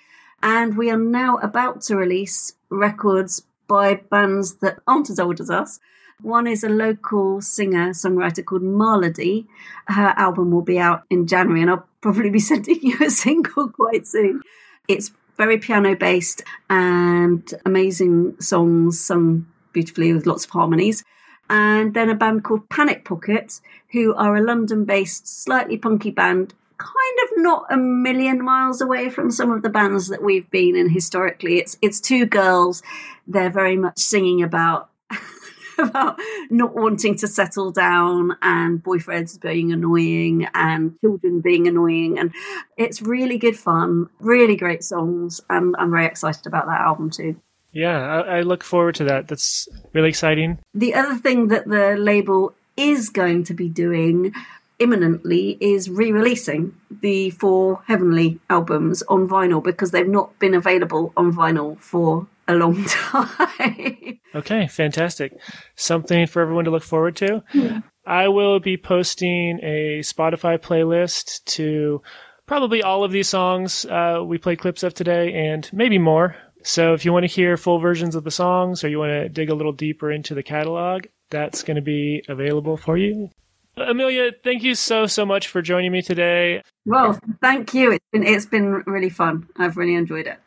And 0.43 0.78
we 0.78 0.91
are 0.91 0.97
now 0.97 1.38
about 1.38 1.82
to 1.88 1.95
release 1.95 2.54
records 2.70 3.41
by 3.68 3.95
bands 3.95 4.58
that 4.58 4.78
aren't 4.86 5.10
as 5.10 5.20
old 5.20 5.39
as 5.41 5.49
us. 5.49 5.80
One 6.22 6.45
is 6.45 6.64
a 6.64 6.70
local 6.70 7.41
singer 7.41 7.89
songwriter 7.89 8.45
called 8.45 8.62
Marlody. 8.62 9.47
Her 9.88 10.14
album 10.16 10.52
will 10.52 10.62
be 10.62 10.78
out 10.78 11.06
in 11.10 11.26
January, 11.26 11.64
and 11.64 11.72
I'll 11.72 11.88
probably 12.02 12.30
be 12.30 12.38
sending 12.52 12.82
you 12.84 12.97
a 13.02 13.10
single 13.10 13.70
quite 13.70 14.06
soon. 14.06 14.43
It's 14.88 15.12
very 15.42 15.58
piano 15.58 15.96
based 15.96 16.44
and 16.70 17.52
amazing 17.66 18.39
songs 18.39 19.00
sung 19.02 19.48
beautifully 19.74 20.14
with 20.14 20.28
lots 20.28 20.46
of 20.46 20.52
harmonies. 20.52 21.04
And 21.50 21.96
then 21.96 22.12
a 22.12 22.16
band 22.16 22.44
called 22.44 22.70
Panic 22.70 23.04
Pocket, 23.04 23.60
who 23.92 24.14
are 24.14 24.36
a 24.36 24.44
London 24.44 24.86
based, 24.86 25.28
slightly 25.28 25.78
punky 25.78 26.12
band 26.12 26.54
kind 26.78 27.18
of 27.24 27.44
not 27.44 27.66
a 27.72 27.78
million 27.78 28.44
miles 28.44 28.82
away 28.82 29.10
from 29.10 29.32
some 29.32 29.52
of 29.52 29.64
the 29.64 29.70
bands 29.70 30.10
that 30.10 30.24
we've 30.24 30.50
been 30.52 30.76
in 30.76 30.89
historically. 30.89 31.58
It's 31.58 31.76
it's 31.82 32.00
two 32.00 32.28
girls. 32.28 32.84
They're 33.26 33.50
very 33.50 33.78
much 33.78 34.00
singing 34.00 34.44
about 34.44 34.89
about 35.78 36.19
not 36.49 36.76
wanting 36.76 37.15
to 37.17 37.28
settle 37.28 37.72
down 37.72 38.38
and 38.41 38.84
boyfriends 38.84 39.39
being 39.39 39.72
annoying 39.72 40.47
and 40.53 40.99
children 41.01 41.41
being 41.41 41.67
annoying 41.67 42.19
and 42.19 42.34
it's 42.78 43.01
really 43.01 43.38
good 43.38 43.57
fun, 43.57 44.07
really 44.19 44.55
great 44.55 44.84
songs 44.84 45.41
and 45.49 45.76
I'm 45.78 45.91
very 45.91 46.05
excited 46.05 46.47
about 46.47 46.65
that 46.67 46.82
album 46.82 47.09
too. 47.09 47.36
Yeah, 47.74 47.97
I, 47.99 48.38
I 48.38 48.41
look 48.41 48.63
forward 48.63 48.95
to 48.95 49.05
that. 49.05 49.28
That's 49.28 49.69
really 49.93 50.09
exciting. 50.09 50.59
The 50.74 50.93
other 50.93 51.15
thing 51.15 51.47
that 51.47 51.67
the 51.67 51.95
label 51.97 52.53
is 52.76 53.09
going 53.09 53.45
to 53.45 53.53
be 53.53 53.69
doing 53.69 54.34
imminently 54.80 55.57
is 55.61 55.89
re-releasing 55.89 56.76
the 56.89 57.30
four 57.30 57.82
Heavenly 57.86 58.39
albums 58.49 59.03
on 59.03 59.28
vinyl 59.28 59.63
because 59.63 59.91
they've 59.91 60.07
not 60.07 60.38
been 60.39 60.55
available 60.55 61.13
on 61.15 61.32
vinyl 61.32 61.80
for 61.80 62.28
a 62.52 62.58
long 62.58 62.84
time. 62.88 64.20
okay, 64.36 64.68
fantastic. 64.68 65.34
Something 65.76 66.28
for 66.28 66.41
everyone 66.41 66.66
to 66.66 66.72
look 66.72 66.84
forward 66.84 67.16
to. 67.18 67.43
Yeah. 67.54 67.82
I 68.06 68.28
will 68.30 68.60
be 68.60 68.78
posting 68.78 69.60
a 69.62 69.99
Spotify 69.99 70.58
playlist 70.58 71.43
to 71.45 72.02
probably 72.47 72.84
all 72.84 73.04
of 73.04 73.12
these 73.12 73.30
songs 73.30 73.86
uh, 73.86 74.22
we 74.26 74.38
played 74.38 74.60
clips 74.60 74.84
of 74.84 74.93
today 74.93 75.34
and 75.34 75.70
maybe 75.72 75.97
more. 75.97 76.36
So 76.64 76.93
if 76.93 77.06
you 77.06 77.14
want 77.14 77.24
to 77.24 77.32
hear 77.32 77.58
full 77.58 77.80
versions 77.80 78.16
of 78.16 78.24
the 78.24 78.32
songs 78.32 78.84
or 78.84 78.89
you 78.89 78.99
want 78.99 79.12
to 79.12 79.30
dig 79.30 79.49
a 79.49 79.56
little 79.56 79.72
deeper 79.72 80.12
into 80.12 80.36
the 80.36 80.43
catalog, 80.43 81.06
that's 81.30 81.64
going 81.64 81.76
to 81.76 81.82
be 81.82 82.24
available 82.28 82.78
for 82.78 82.97
you. 82.97 83.30
Amelia, 83.78 84.32
thank 84.43 84.64
you 84.64 84.76
so 84.76 85.06
so 85.06 85.26
much 85.26 85.47
for 85.47 85.62
joining 85.62 85.91
me 85.91 86.02
today. 86.02 86.62
Well, 86.86 87.18
thank 87.39 87.74
you. 87.74 87.93
It's 87.93 88.06
been 88.12 88.24
it's 88.24 88.45
been 88.45 88.84
really 88.86 89.10
fun. 89.10 89.47
I've 89.56 89.78
really 89.78 89.95
enjoyed 89.95 90.28
it. 90.28 90.38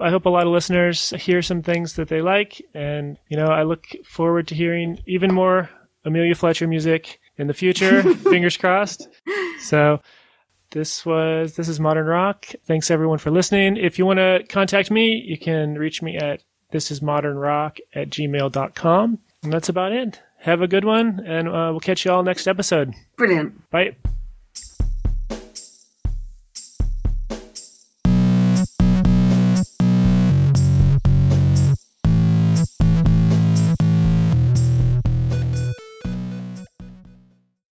I 0.00 0.10
hope 0.10 0.26
a 0.26 0.30
lot 0.30 0.46
of 0.46 0.52
listeners 0.52 1.10
hear 1.10 1.40
some 1.42 1.62
things 1.62 1.94
that 1.94 2.08
they 2.08 2.20
like, 2.20 2.60
and 2.74 3.16
you 3.28 3.36
know, 3.36 3.46
I 3.46 3.62
look 3.62 3.86
forward 4.04 4.48
to 4.48 4.54
hearing 4.54 4.98
even 5.06 5.32
more 5.32 5.70
Amelia 6.04 6.34
Fletcher 6.34 6.66
music 6.66 7.20
in 7.38 7.46
the 7.46 7.54
future. 7.54 8.02
fingers 8.14 8.56
crossed. 8.56 9.08
So, 9.60 10.00
this 10.70 11.06
was 11.06 11.54
this 11.54 11.68
is 11.68 11.78
Modern 11.78 12.06
Rock. 12.06 12.46
Thanks 12.66 12.90
everyone 12.90 13.18
for 13.18 13.30
listening. 13.30 13.76
If 13.76 13.98
you 13.98 14.06
want 14.06 14.18
to 14.18 14.44
contact 14.48 14.90
me, 14.90 15.22
you 15.24 15.38
can 15.38 15.76
reach 15.76 16.02
me 16.02 16.16
at 16.16 16.42
thisismodernrock 16.72 17.78
at 17.94 18.10
gmail.com. 18.10 19.18
And 19.44 19.52
that's 19.52 19.68
about 19.68 19.92
it. 19.92 20.20
Have 20.38 20.60
a 20.60 20.68
good 20.68 20.84
one, 20.84 21.20
and 21.24 21.48
uh, 21.48 21.68
we'll 21.70 21.80
catch 21.80 22.04
you 22.04 22.10
all 22.10 22.22
next 22.22 22.46
episode. 22.46 22.92
Brilliant. 23.16 23.70
Bye. 23.70 23.96